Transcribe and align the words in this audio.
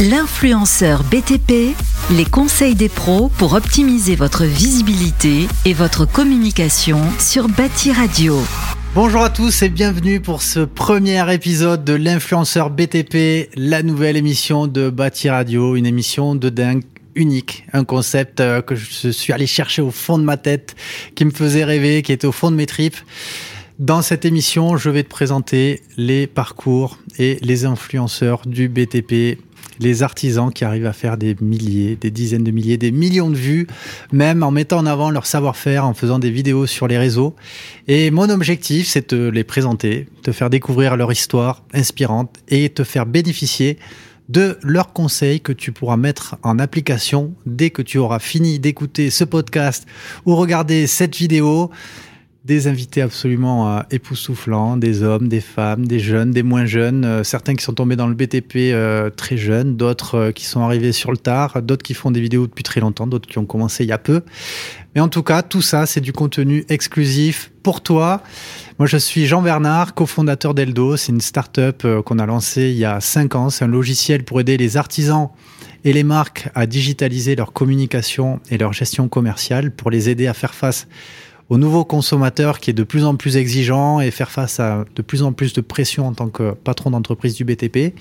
L'influenceur 0.00 1.04
BTP, 1.04 1.76
les 2.10 2.24
conseils 2.24 2.74
des 2.74 2.88
pros 2.88 3.28
pour 3.38 3.52
optimiser 3.52 4.16
votre 4.16 4.44
visibilité 4.44 5.46
et 5.64 5.74
votre 5.74 6.06
communication 6.06 6.98
sur 7.20 7.46
Bâti 7.48 7.92
Radio. 7.92 8.36
Bonjour 8.96 9.22
à 9.22 9.30
tous 9.30 9.62
et 9.62 9.68
bienvenue 9.68 10.18
pour 10.18 10.42
ce 10.42 10.60
premier 10.60 11.32
épisode 11.32 11.84
de 11.84 11.92
l'influenceur 11.92 12.70
BTP, 12.70 13.50
la 13.54 13.84
nouvelle 13.84 14.16
émission 14.16 14.66
de 14.66 14.90
Bâti 14.90 15.30
Radio, 15.30 15.76
une 15.76 15.86
émission 15.86 16.34
de 16.34 16.48
dingue 16.48 16.82
unique, 17.14 17.64
un 17.72 17.84
concept 17.84 18.40
euh, 18.40 18.60
que 18.60 18.74
je 18.74 19.10
suis 19.10 19.32
allé 19.32 19.46
chercher 19.46 19.82
au 19.82 19.92
fond 19.92 20.18
de 20.18 20.24
ma 20.24 20.36
tête, 20.36 20.74
qui 21.14 21.24
me 21.24 21.30
faisait 21.30 21.64
rêver, 21.64 22.02
qui 22.02 22.12
était 22.12 22.26
au 22.26 22.32
fond 22.32 22.50
de 22.50 22.56
mes 22.56 22.66
tripes. 22.66 22.96
Dans 23.78 24.02
cette 24.02 24.24
émission, 24.24 24.76
je 24.76 24.90
vais 24.90 25.02
te 25.02 25.08
présenter 25.08 25.82
les 25.96 26.26
parcours 26.26 26.98
et 27.18 27.38
les 27.42 27.66
influenceurs 27.66 28.42
du 28.46 28.68
BTP 28.68 29.38
les 29.80 30.02
artisans 30.02 30.52
qui 30.52 30.64
arrivent 30.64 30.86
à 30.86 30.92
faire 30.92 31.16
des 31.16 31.36
milliers, 31.40 31.96
des 31.96 32.10
dizaines 32.10 32.44
de 32.44 32.50
milliers, 32.50 32.76
des 32.76 32.90
millions 32.90 33.30
de 33.30 33.36
vues, 33.36 33.66
même 34.12 34.42
en 34.42 34.50
mettant 34.50 34.78
en 34.78 34.86
avant 34.86 35.10
leur 35.10 35.26
savoir-faire, 35.26 35.86
en 35.86 35.94
faisant 35.94 36.18
des 36.18 36.30
vidéos 36.30 36.66
sur 36.66 36.88
les 36.88 36.98
réseaux. 36.98 37.34
Et 37.88 38.10
mon 38.10 38.28
objectif, 38.30 38.88
c'est 38.88 39.14
de 39.14 39.28
les 39.28 39.44
présenter, 39.44 40.06
te 40.22 40.32
faire 40.32 40.50
découvrir 40.50 40.96
leur 40.96 41.12
histoire 41.12 41.64
inspirante 41.72 42.36
et 42.48 42.68
te 42.68 42.84
faire 42.84 43.06
bénéficier 43.06 43.78
de 44.28 44.56
leurs 44.62 44.92
conseils 44.92 45.40
que 45.40 45.52
tu 45.52 45.72
pourras 45.72 45.96
mettre 45.96 46.36
en 46.42 46.58
application 46.58 47.34
dès 47.44 47.70
que 47.70 47.82
tu 47.82 47.98
auras 47.98 48.18
fini 48.18 48.58
d'écouter 48.58 49.10
ce 49.10 49.24
podcast 49.24 49.86
ou 50.24 50.36
regarder 50.36 50.86
cette 50.86 51.16
vidéo 51.16 51.70
des 52.44 52.66
invités 52.66 53.02
absolument 53.02 53.76
euh, 53.76 53.80
époustouflants, 53.92 54.76
des 54.76 55.04
hommes, 55.04 55.28
des 55.28 55.40
femmes, 55.40 55.86
des 55.86 56.00
jeunes, 56.00 56.32
des 56.32 56.42
moins 56.42 56.64
jeunes, 56.64 57.04
euh, 57.04 57.22
certains 57.22 57.54
qui 57.54 57.62
sont 57.62 57.72
tombés 57.72 57.94
dans 57.94 58.08
le 58.08 58.14
BTP 58.14 58.56
euh, 58.56 59.10
très 59.10 59.36
jeunes, 59.36 59.76
d'autres 59.76 60.32
qui 60.32 60.44
sont 60.44 60.60
arrivés 60.60 60.90
sur 60.90 61.12
le 61.12 61.18
tard, 61.18 61.62
d'autres 61.62 61.84
qui 61.84 61.94
font 61.94 62.10
des 62.10 62.20
vidéos 62.20 62.48
depuis 62.48 62.64
très 62.64 62.80
longtemps, 62.80 63.06
d'autres 63.06 63.28
qui 63.28 63.38
ont 63.38 63.46
commencé 63.46 63.84
il 63.84 63.88
y 63.88 63.92
a 63.92 63.98
peu. 63.98 64.22
Mais 64.96 65.00
en 65.00 65.08
tout 65.08 65.22
cas, 65.22 65.42
tout 65.42 65.62
ça, 65.62 65.86
c'est 65.86 66.00
du 66.00 66.12
contenu 66.12 66.64
exclusif 66.68 67.52
pour 67.62 67.80
toi. 67.80 68.22
Moi, 68.78 68.86
je 68.86 68.96
suis 68.96 69.26
Jean 69.26 69.40
Bernard, 69.40 69.94
cofondateur 69.94 70.52
d'Eldo. 70.52 70.96
C'est 70.96 71.12
une 71.12 71.20
start-up 71.20 71.86
qu'on 72.04 72.18
a 72.18 72.26
lancée 72.26 72.70
il 72.70 72.76
y 72.76 72.84
a 72.84 73.00
cinq 73.00 73.34
ans. 73.34 73.48
C'est 73.48 73.64
un 73.64 73.68
logiciel 73.68 74.24
pour 74.24 74.40
aider 74.40 74.58
les 74.58 74.76
artisans 74.76 75.30
et 75.84 75.94
les 75.94 76.02
marques 76.02 76.50
à 76.54 76.66
digitaliser 76.66 77.36
leur 77.36 77.54
communication 77.54 78.40
et 78.50 78.58
leur 78.58 78.74
gestion 78.74 79.08
commerciale 79.08 79.70
pour 79.70 79.90
les 79.90 80.10
aider 80.10 80.26
à 80.26 80.34
faire 80.34 80.54
face 80.54 80.86
au 81.48 81.58
nouveau 81.58 81.84
consommateur 81.84 82.60
qui 82.60 82.70
est 82.70 82.74
de 82.74 82.82
plus 82.82 83.04
en 83.04 83.16
plus 83.16 83.36
exigeant 83.36 84.00
et 84.00 84.10
faire 84.10 84.30
face 84.30 84.60
à 84.60 84.84
de 84.94 85.02
plus 85.02 85.22
en 85.22 85.32
plus 85.32 85.52
de 85.52 85.60
pression 85.60 86.06
en 86.06 86.14
tant 86.14 86.28
que 86.28 86.52
patron 86.52 86.90
d'entreprise 86.90 87.34
du 87.34 87.44
BTP. 87.44 87.94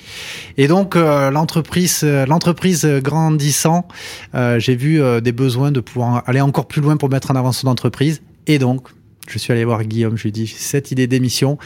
Et 0.58 0.68
donc 0.68 0.96
euh, 0.96 1.32
l'entreprise, 1.32 2.02
euh, 2.04 2.26
l'entreprise 2.26 2.86
grandissant, 2.86 3.88
euh, 4.36 4.60
j'ai 4.60 4.76
vu 4.76 5.02
des 5.22 5.32
besoins 5.32 5.72
de 5.72 5.80
pouvoir 5.80 6.24
aller 6.28 6.42
encore 6.42 6.68
plus 6.68 6.82
loin 6.82 6.98
pour 6.98 7.10
mettre 7.10 7.32
en 7.32 7.36
avant 7.36 7.52
son 7.52 7.68
entreprise. 7.68 8.22
Et 8.48 8.60
donc 8.60 8.88
je 9.28 9.38
suis 9.38 9.54
allé 9.54 9.66
voir 9.66 9.84
Guillaume, 9.84 10.18
je 10.18 10.24
lui 10.24 10.30
ai 10.30 10.32
dit 10.32 10.48
cette 10.48 10.92
idée 10.92 11.08
d'émission 11.08 11.58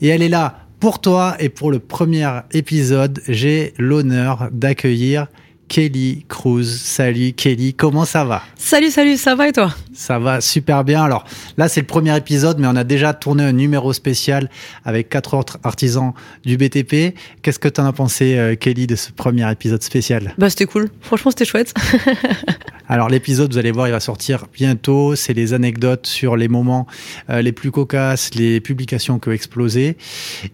et 0.00 0.08
elle 0.08 0.22
est 0.22 0.28
là 0.28 0.66
pour 0.80 1.00
toi 1.00 1.36
et 1.38 1.48
pour 1.48 1.70
le 1.70 1.78
premier 1.78 2.28
épisode, 2.52 3.22
j'ai 3.28 3.72
l'honneur 3.78 4.48
d'accueillir 4.50 5.28
Kelly 5.72 6.26
Cruz. 6.28 6.66
Salut 6.66 7.32
Kelly, 7.32 7.72
comment 7.72 8.04
ça 8.04 8.26
va? 8.26 8.42
Salut, 8.58 8.90
salut, 8.90 9.16
ça 9.16 9.34
va 9.34 9.48
et 9.48 9.52
toi? 9.52 9.74
Ça 9.94 10.18
va 10.18 10.42
super 10.42 10.84
bien. 10.84 11.02
Alors 11.02 11.24
là, 11.56 11.66
c'est 11.66 11.80
le 11.80 11.86
premier 11.86 12.14
épisode, 12.14 12.58
mais 12.58 12.66
on 12.66 12.76
a 12.76 12.84
déjà 12.84 13.14
tourné 13.14 13.42
un 13.42 13.52
numéro 13.52 13.94
spécial 13.94 14.50
avec 14.84 15.08
quatre 15.08 15.32
autres 15.34 15.58
artisans 15.64 16.12
du 16.44 16.58
BTP. 16.58 17.16
Qu'est-ce 17.40 17.58
que 17.58 17.68
tu 17.68 17.80
en 17.80 17.86
as 17.86 17.94
pensé, 17.94 18.36
euh, 18.36 18.54
Kelly, 18.54 18.86
de 18.86 18.96
ce 18.96 19.12
premier 19.12 19.50
épisode 19.50 19.82
spécial? 19.82 20.34
Bah, 20.36 20.50
c'était 20.50 20.66
cool. 20.66 20.90
Franchement, 21.00 21.30
c'était 21.30 21.46
chouette. 21.46 21.72
Alors 22.92 23.08
l'épisode, 23.08 23.52
vous 23.52 23.58
allez 23.58 23.70
voir, 23.70 23.88
il 23.88 23.92
va 23.92 24.00
sortir 24.00 24.44
bientôt. 24.52 25.14
C'est 25.16 25.32
les 25.32 25.54
anecdotes 25.54 26.06
sur 26.06 26.36
les 26.36 26.48
moments 26.48 26.86
euh, 27.30 27.40
les 27.40 27.52
plus 27.52 27.70
cocasses, 27.70 28.34
les 28.34 28.60
publications 28.60 29.18
qui 29.18 29.30
ont 29.30 29.32
explosé. 29.32 29.96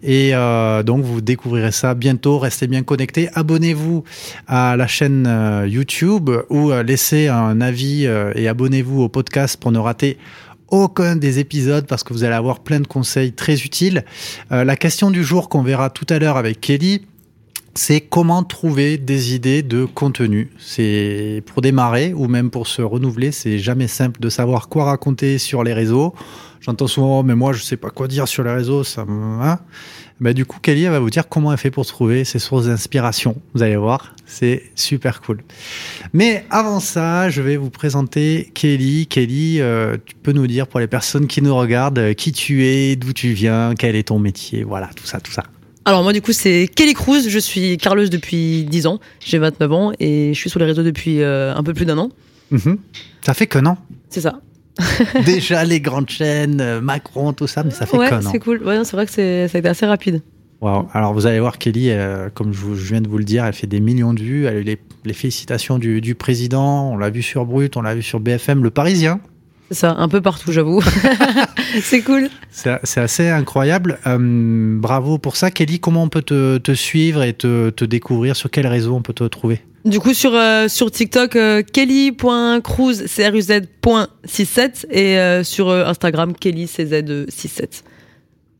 Et 0.03 0.33
euh, 0.33 0.81
donc 0.81 1.03
vous 1.03 1.19
découvrirez 1.19 1.73
ça 1.73 1.95
bientôt. 1.95 2.39
Restez 2.39 2.67
bien 2.67 2.83
connectés. 2.83 3.27
Abonnez-vous 3.33 4.05
à 4.47 4.77
la 4.77 4.87
chaîne 4.87 5.08
euh, 5.09 5.67
YouTube 5.67 6.29
ou 6.49 6.71
laissez 6.71 7.27
un 7.27 7.61
avis 7.61 8.05
et 8.35 8.47
abonnez-vous 8.47 9.01
au 9.01 9.09
podcast 9.09 9.57
pour 9.59 9.71
ne 9.71 9.79
rater 9.79 10.17
aucun 10.69 11.15
des 11.15 11.39
épisodes 11.39 11.87
parce 11.87 12.03
que 12.03 12.13
vous 12.13 12.23
allez 12.23 12.35
avoir 12.35 12.59
plein 12.59 12.79
de 12.79 12.87
conseils 12.87 13.33
très 13.33 13.61
utiles. 13.61 14.05
la 14.51 14.75
question 14.75 15.09
du 15.09 15.23
jour 15.23 15.49
qu'on 15.49 15.63
verra 15.63 15.89
tout 15.89 16.05
à 16.09 16.19
l'heure 16.19 16.37
avec 16.37 16.61
Kelly, 16.61 17.01
c'est 17.79 18.01
comment 18.01 18.43
trouver 18.43 18.97
des 18.97 19.33
idées 19.33 19.63
de 19.63 19.85
contenu. 19.85 20.51
C'est 20.59 21.41
pour 21.45 21.61
démarrer 21.61 22.13
ou 22.13 22.27
même 22.27 22.49
pour 22.49 22.67
se 22.67 22.81
renouveler, 22.81 23.31
c'est 23.31 23.57
jamais 23.57 23.87
simple 23.87 24.19
de 24.19 24.27
savoir 24.27 24.67
quoi 24.67 24.83
raconter 24.83 25.37
sur 25.37 25.63
les 25.63 25.71
réseaux. 25.71 26.13
J'entends 26.59 26.87
souvent, 26.87 27.23
mais 27.23 27.35
moi 27.35 27.53
je 27.53 27.63
sais 27.63 27.77
pas 27.77 27.89
quoi 27.89 28.09
dire 28.09 28.27
sur 28.27 28.43
les 28.43 28.51
réseaux, 28.51 28.83
ça. 28.83 29.05
Hein 29.07 29.59
bah, 30.19 30.33
du 30.33 30.45
coup, 30.45 30.59
Kelly 30.59 30.87
va 30.87 30.99
vous 30.99 31.09
dire 31.09 31.29
comment 31.29 31.53
elle 31.53 31.57
fait 31.57 31.71
pour 31.71 31.85
trouver 31.85 32.25
ses 32.25 32.37
sources 32.37 32.65
d'inspiration. 32.65 33.37
Vous 33.53 33.63
allez 33.63 33.77
voir, 33.77 34.13
c'est 34.25 34.63
super 34.75 35.21
cool. 35.21 35.41
Mais 36.11 36.43
avant 36.49 36.81
ça, 36.81 37.29
je 37.29 37.41
vais 37.41 37.55
vous 37.55 37.69
présenter 37.69 38.51
Kelly. 38.55 39.07
Kelly, 39.07 39.61
euh, 39.61 39.95
tu 40.05 40.15
peux 40.15 40.33
nous 40.33 40.47
dire 40.47 40.67
pour 40.67 40.81
les 40.81 40.87
personnes 40.87 41.27
qui 41.27 41.41
nous 41.41 41.55
regardent 41.55 41.99
euh, 41.99 42.13
qui 42.13 42.33
tu 42.33 42.65
es, 42.65 42.97
d'où 42.97 43.13
tu 43.13 43.31
viens, 43.31 43.73
quel 43.79 43.95
est 43.95 44.09
ton 44.09 44.19
métier, 44.19 44.63
voilà, 44.63 44.89
tout 44.93 45.05
ça, 45.05 45.21
tout 45.21 45.31
ça. 45.31 45.43
Alors 45.89 46.03
moi 46.03 46.13
du 46.13 46.21
coup 46.21 46.33
c'est 46.33 46.69
Kelly 46.75 46.93
Cruz, 46.93 47.27
je 47.27 47.39
suis 47.39 47.77
carleuse 47.77 48.11
depuis 48.11 48.63
10 48.63 48.85
ans, 48.85 48.99
j'ai 49.19 49.39
29 49.39 49.71
ans 49.71 49.91
et 49.99 50.35
je 50.35 50.39
suis 50.39 50.47
sur 50.47 50.59
les 50.59 50.67
réseaux 50.67 50.83
depuis 50.83 51.23
euh, 51.23 51.51
un 51.55 51.63
peu 51.63 51.73
plus 51.73 51.85
d'un 51.85 51.97
an. 51.97 52.09
Mhm. 52.51 52.77
Ça 53.23 53.33
fait 53.33 53.47
qu'un 53.47 53.65
an 53.65 53.75
C'est 54.07 54.21
ça. 54.21 54.39
Déjà 55.25 55.63
les 55.63 55.81
grandes 55.81 56.07
chaînes, 56.07 56.61
euh, 56.61 56.79
Macron, 56.79 57.33
tout 57.33 57.47
ça, 57.47 57.63
mais 57.63 57.71
ça 57.71 57.87
fait 57.87 57.97
ouais, 57.97 58.07
qu'un 58.07 58.23
an. 58.23 58.29
c'est 58.31 58.37
cool. 58.37 58.61
Ouais, 58.63 58.79
c'est 58.83 58.95
vrai 58.95 59.07
que 59.07 59.11
ça 59.11 59.21
a 59.21 59.59
été 59.59 59.67
assez 59.67 59.87
rapide. 59.87 60.21
Wow. 60.61 60.89
Alors 60.93 61.15
vous 61.15 61.25
allez 61.25 61.39
voir 61.39 61.57
Kelly, 61.57 61.89
euh, 61.89 62.29
comme 62.31 62.53
je, 62.53 62.67
viens 62.67 63.01
de 63.01 63.09
vous 63.09 63.17
le 63.17 63.23
dire, 63.23 63.43
elle 63.43 63.53
fait 63.53 63.65
des 63.65 63.79
millions 63.79 64.13
de 64.13 64.21
vues. 64.21 64.45
Elle 64.45 64.57
a 64.57 64.59
eu 64.59 64.77
les, 65.05 65.13
félicitations 65.13 65.79
du, 65.79 66.01
du, 66.01 66.13
président. 66.13 66.91
On 66.91 66.97
l'a 66.97 67.09
vu 67.09 67.23
sur 67.23 67.47
Brut, 67.47 67.75
on 67.77 67.81
l'a 67.81 67.95
vu 67.95 68.03
sur 68.03 68.19
BFM, 68.19 68.61
Le 68.61 68.69
Parisien. 68.69 69.21
C'est 69.69 69.77
ça, 69.77 69.95
un 69.97 70.07
peu 70.07 70.19
partout, 70.19 70.51
j'avoue. 70.51 70.81
c'est 71.81 72.01
cool. 72.01 72.29
C'est 72.51 72.97
assez 72.97 73.29
incroyable. 73.29 73.99
Euh, 74.07 74.17
bravo 74.79 75.19
pour 75.19 75.35
ça. 75.35 75.51
Kelly, 75.51 75.79
comment 75.79 76.03
on 76.03 76.09
peut 76.09 76.23
te, 76.23 76.73
suivre 76.73 77.23
et 77.23 77.33
te, 77.33 77.85
découvrir? 77.85 78.35
Sur 78.35 78.49
quel 78.49 78.65
réseau 78.65 78.95
on 78.95 79.01
peut 79.01 79.13
te 79.13 79.25
trouver? 79.25 79.61
Du 79.85 79.99
coup, 79.99 80.13
sur, 80.13 80.33
euh, 80.33 80.67
sur 80.67 80.91
TikTok, 80.91 81.35
euh, 81.35 81.61
kelly.cruz, 81.61 82.63
cruz.67 82.63 84.87
et 84.91 85.17
euh, 85.17 85.43
sur 85.43 85.71
Instagram, 85.71 86.33
kelly, 86.33 86.67
67 86.67 87.83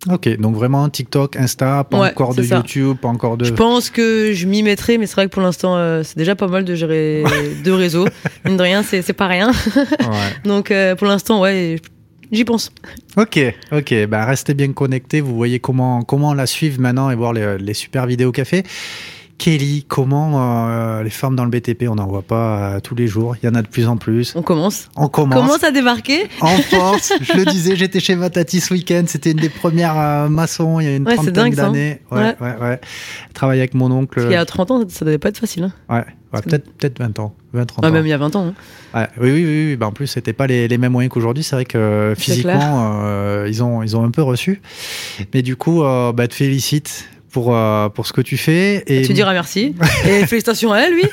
Ok, 0.08 0.30
donc 0.38 0.56
vraiment 0.56 0.88
TikTok, 0.88 1.36
Insta, 1.36 1.84
pas 1.84 1.98
encore 1.98 2.34
de 2.34 2.44
YouTube, 2.44 2.98
pas 3.02 3.10
encore 3.10 3.36
de. 3.36 3.44
Je 3.44 3.54
pense 3.54 3.90
que 3.90 4.32
je 4.34 4.48
m'y 4.48 4.64
mettrai, 4.64 4.98
mais 4.98 5.08
c'est 5.08 5.16
vrai 5.16 5.26
que 5.26 5.32
pour 5.32 5.42
l'instant, 5.42 5.76
euh, 5.76 6.04
c'est 6.04 6.18
déjà 6.18 6.36
pas 6.36 6.48
mal 6.48 6.64
de 6.64 6.74
gérer 6.74 7.24
deux 7.66 7.74
réseaux. 7.74 8.08
Mine 8.46 8.56
de 8.56 8.64
rien, 8.64 8.82
c'est 8.82 9.14
pas 9.14 9.28
rien. 9.28 9.52
donc 10.46 10.72
euh, 10.72 10.96
pour 10.96 11.08
l'instant, 11.08 11.42
ouais, 11.42 11.82
j'y 12.32 12.46
pense. 12.46 12.72
Ok, 13.18 13.40
ok, 13.74 14.06
bah 14.08 14.24
restez 14.24 14.54
bien 14.54 14.72
connectés. 14.72 15.20
Vous 15.20 15.36
voyez 15.36 15.60
comment 15.60 16.02
comment 16.04 16.34
la 16.34 16.46
suivre 16.46 16.80
maintenant 16.80 17.12
et 17.12 17.16
voir 17.16 17.34
les, 17.34 17.58
les 17.58 17.74
super 17.74 18.06
vidéos 18.06 18.31
qu'elle 18.31 18.46
fait. 18.46 18.66
Kelly, 19.39 19.85
comment 19.88 20.33
euh, 20.35 21.01
les 21.01 21.09
femmes 21.09 21.38
dans 21.38 21.45
le 21.45 21.50
BTP, 21.50 21.85
on 21.88 21.95
n'en 21.95 22.07
voit 22.07 22.23
pas 22.23 22.75
euh, 22.75 22.79
tous 22.81 22.94
les 22.94 23.07
jours, 23.07 23.38
il 23.41 23.45
y 23.45 23.50
en 23.50 23.55
a 23.55 23.61
de 23.61 23.67
plus 23.67 23.88
en 23.88 23.95
plus. 23.95 24.33
On 24.35 24.41
commence. 24.41 24.89
On 24.97 25.07
commence. 25.07 25.39
Commence 25.39 25.63
à 25.63 25.72
débarquer. 25.72 26.27
En 26.41 26.57
force, 26.57 27.13
je 27.22 27.33
le 27.33 27.45
disais, 27.45 27.77
j'étais 27.77 28.01
chez 28.01 28.17
Matati 28.17 28.59
ce 28.59 28.73
week-end, 28.73 29.03
c'était 29.07 29.31
une 29.31 29.38
des 29.38 29.47
premières 29.47 29.97
euh, 29.97 30.27
maçons 30.27 30.81
il 30.81 30.83
y 30.83 30.88
a 30.89 30.95
une 30.97 31.05
trentaine 31.05 31.53
d'années. 31.53 32.01
Ouais, 32.11 32.35
ouais, 32.41 32.55
ouais. 32.59 32.81
Travailler 33.33 33.61
avec 33.61 33.75
mon 33.75 33.89
oncle. 33.91 34.19
il 34.25 34.31
y 34.31 34.35
a 34.35 34.45
30 34.45 34.72
ans, 34.72 34.83
ça 34.89 35.05
devait 35.05 35.17
pas 35.17 35.29
être 35.29 35.38
facile. 35.39 35.63
Hein. 35.63 35.73
Ouais. 35.89 36.06
Ouais, 36.33 36.42
peut-être 36.42 36.69
peut 36.77 37.03
20 37.03 37.18
ans, 37.19 37.33
20 37.53 37.65
30 37.65 37.85
ans. 37.85 37.92
même 37.92 38.06
il 38.06 38.09
y 38.09 38.13
a 38.13 38.18
20 38.18 38.35
ans. 38.35 38.53
Hein. 38.94 39.00
Ouais, 39.00 39.07
oui, 39.19 39.31
oui, 39.31 39.68
oui, 39.69 39.75
Bah, 39.77 39.88
en 39.88 39.92
plus, 39.92 40.06
c'était 40.06 40.33
pas 40.33 40.45
les, 40.45 40.68
les, 40.68 40.77
mêmes 40.77 40.92
moyens 40.92 41.12
qu'aujourd'hui. 41.12 41.44
C'est 41.44 41.56
vrai 41.56 41.65
que 41.65 42.13
physiquement, 42.15 43.45
ils, 43.47 43.63
ont, 43.63 43.81
ils 43.81 43.95
ont 43.97 44.03
un 44.03 44.12
peu 44.12 44.21
reçu. 44.21 44.62
Mais 45.33 45.42
du 45.42 45.56
coup, 45.56 45.81
bah, 45.81 46.27
te 46.27 46.35
félicite 46.35 47.09
pour, 47.31 47.56
euh, 47.56 47.90
pour 47.90 48.08
ce 48.08 48.14
que 48.14 48.22
tu 48.22 48.38
fais. 48.38 48.84
Et... 48.88 49.04
Tu 49.04 49.14
diras 49.14 49.34
merci. 49.34 49.76
et 50.06 50.26
félicitations 50.26 50.74
à 50.74 50.80
elle, 50.80 50.94
lui. 50.94 51.04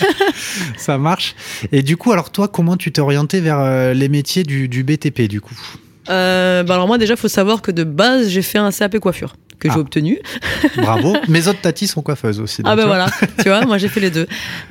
Ça 0.76 0.98
marche. 0.98 1.34
Et 1.72 1.82
du 1.82 1.96
coup, 1.96 2.12
alors 2.12 2.30
toi, 2.30 2.48
comment 2.48 2.76
tu 2.76 2.92
t'es 2.92 3.00
orienté 3.00 3.40
vers 3.40 3.60
euh, 3.60 3.94
les 3.94 4.08
métiers 4.08 4.42
du, 4.42 4.68
du, 4.68 4.84
BTP, 4.84 5.22
du 5.22 5.40
coup? 5.40 5.58
Euh, 6.08 6.62
bah 6.62 6.74
Alors 6.74 6.86
moi, 6.86 6.98
déjà, 6.98 7.14
il 7.14 7.18
faut 7.18 7.28
savoir 7.28 7.62
que 7.62 7.70
de 7.70 7.84
base, 7.84 8.28
j'ai 8.28 8.42
fait 8.42 8.58
un 8.58 8.70
CAP 8.70 8.98
coiffure 8.98 9.36
que 9.58 9.68
j'ai 9.68 9.76
ah. 9.76 9.80
obtenu. 9.80 10.18
Bravo. 10.76 11.16
Mes 11.28 11.48
autres 11.48 11.60
tatis 11.60 11.86
sont 11.86 12.02
coiffeuses 12.02 12.40
aussi. 12.40 12.62
Ah 12.64 12.76
ben 12.76 12.86
voilà, 12.86 13.06
tu 13.42 13.48
vois, 13.48 13.64
moi 13.64 13.78
j'ai 13.78 13.88
fait 13.88 14.00
les 14.00 14.10
deux. 14.10 14.26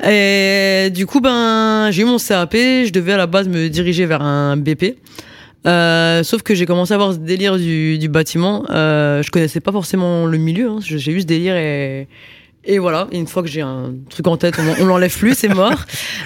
Et 0.07 0.91
du 0.91 1.07
coup, 1.07 1.21
ben 1.21 1.89
j'ai 1.91 2.03
eu 2.03 2.05
mon 2.05 2.19
CAP, 2.19 2.53
je 2.53 2.91
devais 2.91 3.13
à 3.13 3.17
la 3.17 3.27
base 3.27 3.47
me 3.47 3.67
diriger 3.67 4.05
vers 4.05 4.21
un 4.21 4.57
BP. 4.57 4.95
Euh, 5.65 6.23
sauf 6.23 6.43
que 6.43 6.53
j'ai 6.53 6.65
commencé 6.65 6.93
à 6.93 6.95
avoir 6.95 7.13
ce 7.13 7.17
délire 7.17 7.57
du, 7.57 7.97
du 7.97 8.07
bâtiment. 8.07 8.63
Euh, 8.69 9.23
je 9.23 9.31
connaissais 9.31 9.59
pas 9.59 9.71
forcément 9.71 10.25
le 10.25 10.37
milieu. 10.37 10.69
Hein. 10.69 10.79
J'ai 10.81 11.11
eu 11.11 11.21
ce 11.21 11.25
délire 11.25 11.55
et, 11.55 12.07
Et 12.67 12.79
voilà, 12.79 13.07
et 13.11 13.19
une 13.19 13.27
fois 13.27 13.43
que 13.43 13.47
j'ai 13.47 13.61
un 13.61 13.93
truc 14.09 14.25
en 14.27 14.37
tête, 14.37 14.55
on, 14.79 14.85
l'enlève 14.85 15.15
plus, 15.15 15.35
c'est 15.35 15.49
mort. 15.49 15.73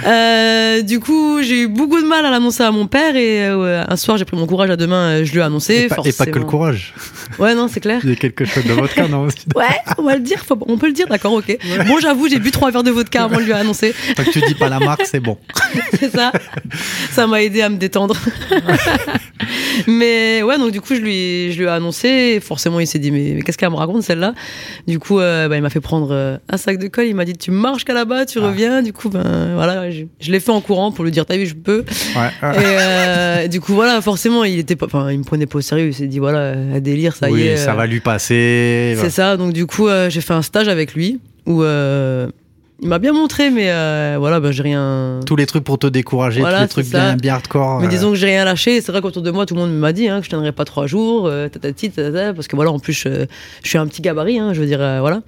Euh, 0.08 0.82
du 0.82 1.02
coup, 1.02 1.42
j'ai 1.42 1.64
eu 1.64 1.68
beaucoup 1.68 2.02
de 2.02 2.08
mal 2.08 2.26
à 2.26 2.32
l'annoncer 2.32 2.64
à 2.64 2.72
mon 2.72 2.88
père 2.88 3.18
et 3.18 3.46
euh, 3.46 3.84
un 3.86 3.96
soir, 3.98 4.16
j'ai 4.16 4.24
pris 4.24 4.38
mon 4.38 4.48
courage 4.48 4.70
à 4.70 4.78
deux 4.78 4.88
mains, 4.88 5.10
euh, 5.10 5.26
je 5.26 5.34
lui 5.34 5.40
ai 5.40 5.42
annoncé. 5.42 5.74
Et 5.76 5.88
pas, 5.90 5.98
et 6.06 6.14
pas 6.14 6.26
que 6.26 6.40
le 6.40 6.46
courage. 6.46 6.94
Ouais, 7.38 7.54
non, 7.54 7.68
c'est 7.68 7.82
clair. 7.82 8.00
Il 8.06 8.10
y 8.10 8.14
a 8.14 8.16
quelque 8.16 8.46
chose 8.46 8.64
de 8.64 8.72
votre 8.72 8.94
cas, 8.94 9.10
non 9.10 9.24
aussi 9.24 9.46
Ouais, 9.58 9.66
on 9.98 10.04
va 10.04 10.14
le 10.16 10.22
dire, 10.22 10.46
faut- 10.46 10.58
on 10.68 10.78
peut 10.78 10.88
le 10.88 10.94
dire, 10.94 11.08
d'accord, 11.08 11.34
ok. 11.34 11.58
Bon, 11.86 12.00
j'avoue, 12.00 12.30
j'ai 12.30 12.40
bu 12.40 12.52
trois 12.52 12.72
verres 12.72 12.84
de 12.84 12.92
vodka 12.92 13.26
avant 13.26 13.38
de 13.38 13.44
lui 13.44 13.52
annoncer. 13.52 13.94
Tant 14.16 14.24
que 14.24 14.32
tu 14.32 14.40
dis 14.42 14.56
pas 14.56 14.70
la 14.70 14.80
marque, 14.80 15.06
c'est 15.06 15.20
bon. 15.20 15.38
C'est 16.00 16.12
ça. 16.12 16.32
Ça 17.12 17.28
m'a 17.28 17.44
aidé 17.44 17.62
à 17.62 17.68
me 17.70 17.76
détendre. 17.78 18.16
mais 19.88 20.42
ouais, 20.44 20.58
donc 20.58 20.72
du 20.72 20.82
coup, 20.82 20.96
je 20.96 21.02
lui, 21.02 21.52
je 21.52 21.60
lui 21.60 21.66
ai 21.66 21.70
annoncé. 21.70 22.08
Et 22.08 22.40
forcément, 22.40 22.80
il 22.80 22.88
s'est 22.88 23.00
dit, 23.00 23.12
mais, 23.12 23.34
mais 23.36 23.42
qu'est-ce 23.42 23.58
qu'elle 23.58 23.70
me 23.70 23.76
raconte 23.76 24.04
celle-là? 24.04 24.34
Du 24.88 25.00
coup, 25.00 25.20
euh, 25.20 25.48
bah, 25.50 25.56
il 25.58 25.62
m'a 25.62 25.70
fait 25.70 25.82
prendre 25.82 26.10
euh, 26.12 26.29
un 26.50 26.58
sac 26.58 26.78
de 26.78 26.88
colle. 26.88 27.06
Il 27.08 27.16
m'a 27.16 27.26
dit, 27.26 27.34
tu 27.34 27.52
marches 27.52 27.86
qu'à 27.86 27.94
là-bas, 27.94 28.26
tu 28.26 28.40
Ah. 28.40 28.48
reviens. 28.48 28.82
Du 28.82 28.94
coup, 28.94 29.10
ben 29.10 29.54
voilà, 29.56 29.90
je, 29.92 30.04
je 30.20 30.32
l'ai 30.32 30.40
fait 30.40 30.52
en 30.52 30.62
courant 30.62 30.92
pour 30.92 31.04
lui 31.06 31.12
dire, 31.12 31.26
t'as 31.26 31.38
vu, 31.38 31.46
je 31.46 31.56
peux. 31.56 31.84
Ouais. 32.16 32.30
Et 32.56 32.58
euh, 32.66 33.48
du 33.48 33.62
coup, 33.62 33.74
voilà, 33.74 34.02
forcément, 34.02 34.44
il 34.44 34.60
était 34.60 34.76
pas, 34.76 34.86
enfin, 34.88 35.12
il 35.12 35.20
me 35.20 35.24
prenait 35.24 35.46
pas 35.46 35.58
au 35.58 35.62
sérieux. 35.62 35.88
Il 35.88 35.94
s'est 35.94 36.08
dit, 36.08 36.20
voilà, 36.20 36.52
un 36.52 36.80
délire, 36.80 37.16
ça 37.16 37.30
oui, 37.30 37.42
y 37.42 37.48
est. 37.48 37.58
ça 37.58 37.72
euh, 37.72 37.76
va 37.76 37.86
lui 37.86 38.00
passer. 38.00 38.96
c'est 39.00 39.10
ça. 39.10 39.38
Donc 39.38 39.54
du 39.54 39.66
coup, 39.66 39.88
euh, 39.88 40.10
j'ai 40.10 40.22
fait 40.22 40.34
un 40.34 40.42
stage 40.42 40.68
avec 40.68 40.94
lui 40.94 41.20
où 41.46 41.64
euh, 41.64 42.28
il 42.82 42.88
m'a 42.88 42.98
bien 43.00 43.12
montré, 43.12 43.50
mais 43.50 43.72
euh, 43.72 44.16
voilà, 44.20 44.40
ben 44.40 44.52
j'ai 44.52 44.64
rien. 44.64 45.20
Tous 45.26 45.36
les 45.36 45.46
trucs 45.46 45.66
pour 45.66 45.78
te 45.78 45.88
décourager, 45.88 46.40
Voilà, 46.40 46.60
tous 46.68 46.78
les 46.80 46.84
trucs 46.84 46.90
bien, 46.94 47.16
bien 47.18 47.34
hardcore. 47.34 47.80
Mais 47.82 47.88
euh, 47.88 47.90
disons 47.90 48.12
que 48.12 48.16
j'ai 48.16 48.28
rien 48.28 48.46
lâché. 48.46 48.80
C'est 48.80 48.92
vrai 48.94 49.02
qu'autour 49.02 49.22
de 49.22 49.32
moi, 49.32 49.46
tout 49.46 49.54
le 49.56 49.60
monde 49.60 49.74
m'a 49.78 49.92
dit 49.92 50.08
hein, 50.08 50.20
que 50.20 50.24
je 50.26 50.30
tiendrais 50.30 50.54
pas 50.54 50.64
trois 50.64 50.88
jours, 50.88 51.28
euh, 51.28 51.50
tatati, 51.50 51.90
tatata, 51.92 52.34
parce 52.34 52.48
que 52.48 52.56
voilà, 52.56 52.72
en 52.72 52.80
plus, 52.80 52.94
je, 52.94 53.26
je 53.64 53.68
suis 53.68 53.78
un 53.78 53.86
petit 53.88 54.02
gabarit, 54.02 54.40
hein, 54.40 54.54
je 54.54 54.62
veux 54.62 54.66
dire, 54.66 54.82
euh, 54.82 55.00
voilà. 55.02 55.22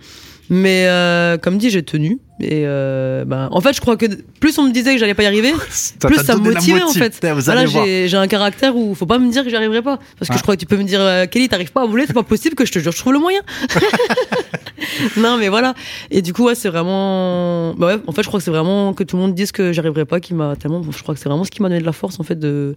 Mais 0.54 0.86
euh, 0.88 1.38
comme 1.38 1.58
dit, 1.58 1.70
j'ai 1.70 1.82
tenu. 1.82 2.20
Et 2.42 2.64
euh, 2.66 3.24
ben, 3.24 3.48
en 3.54 3.62
fait, 3.62 3.72
je 3.74 3.80
crois 3.80 3.96
que 3.96 4.06
plus 4.42 4.58
on 4.58 4.64
me 4.64 4.72
disait 4.74 4.94
que 4.94 5.00
j'allais 5.00 5.14
pas 5.14 5.24
y 5.24 5.28
arriver, 5.28 5.54
ça 5.70 6.10
plus 6.10 6.18
ça 6.18 6.36
me 6.36 6.42
motivait 6.42 6.82
en 6.82 6.92
fait. 6.92 7.18
Voilà, 7.22 7.66
j'ai 7.68 8.18
un 8.18 8.28
caractère 8.28 8.76
où 8.76 8.94
faut 8.94 9.06
pas 9.06 9.18
me 9.18 9.32
dire 9.32 9.46
que 9.46 9.50
j'y 9.50 9.56
arriverai 9.56 9.82
pas. 9.82 9.98
Parce 10.20 10.28
que 10.28 10.34
Ah. 10.34 10.38
je 10.38 10.42
crois 10.42 10.56
que 10.56 10.60
tu 10.60 10.66
peux 10.66 10.76
me 10.76 10.84
dire, 10.84 11.00
euh, 11.00 11.26
Kelly, 11.26 11.48
t'arrives 11.48 11.72
pas 11.72 11.84
à 11.84 11.86
voler, 11.86 12.04
c'est 12.06 12.14
pas 12.14 12.24
possible 12.24 12.56
que 12.56 12.66
je 12.66 12.72
te 12.74 12.80
jure, 12.80 12.92
je 12.92 12.98
trouve 12.98 13.14
le 13.14 13.20
moyen. 13.20 13.40
non, 15.18 15.38
mais 15.38 15.48
voilà. 15.48 15.74
Et 16.10 16.22
du 16.22 16.34
coup, 16.34 16.44
ouais, 16.46 16.56
c'est 16.56 16.68
vraiment. 16.70 17.74
Bah 17.76 17.88
ouais, 17.88 18.02
en 18.08 18.12
fait, 18.12 18.24
je 18.24 18.28
crois 18.28 18.40
que 18.40 18.44
c'est 18.44 18.52
vraiment 18.52 18.94
que 18.94 19.04
tout 19.06 19.16
le 19.16 19.22
monde 19.22 19.34
dise 19.36 19.54
que 19.54 19.72
j'arriverai 19.72 20.04
pas 20.06 20.20
qui 20.20 20.34
m'a 20.34 20.56
tellement. 20.58 20.82
Je 20.92 21.02
crois 21.02 21.14
que 21.16 21.22
c'est 21.22 21.30
vraiment 21.30 21.46
ce 21.46 21.52
qui 21.52 21.62
m'a 21.62 21.70
donné 21.70 21.80
de 21.80 21.86
la 21.86 21.94
force 21.94 22.20
en 22.20 22.24
fait 22.24 22.38
de. 22.38 22.76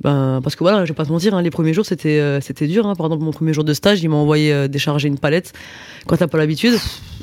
Ben, 0.00 0.40
parce 0.44 0.54
que 0.54 0.62
voilà, 0.62 0.84
je 0.84 0.90
vais 0.92 0.94
pas 0.96 1.04
te 1.04 1.10
mentir, 1.10 1.34
hein, 1.34 1.42
les 1.42 1.50
premiers 1.50 1.74
jours 1.74 1.84
c'était 1.84 2.20
euh, 2.20 2.40
c'était 2.40 2.68
dur. 2.68 2.86
Hein. 2.86 2.94
Par 2.94 3.06
exemple, 3.06 3.24
mon 3.24 3.32
premier 3.32 3.52
jour 3.52 3.64
de 3.64 3.74
stage, 3.74 4.00
il 4.02 4.08
m'a 4.08 4.14
envoyé 4.16 4.52
euh, 4.52 4.68
décharger 4.68 5.08
une 5.08 5.18
palette. 5.18 5.52
Quand 6.06 6.16
t'as 6.16 6.28
pas 6.28 6.38
l'habitude, 6.38 6.74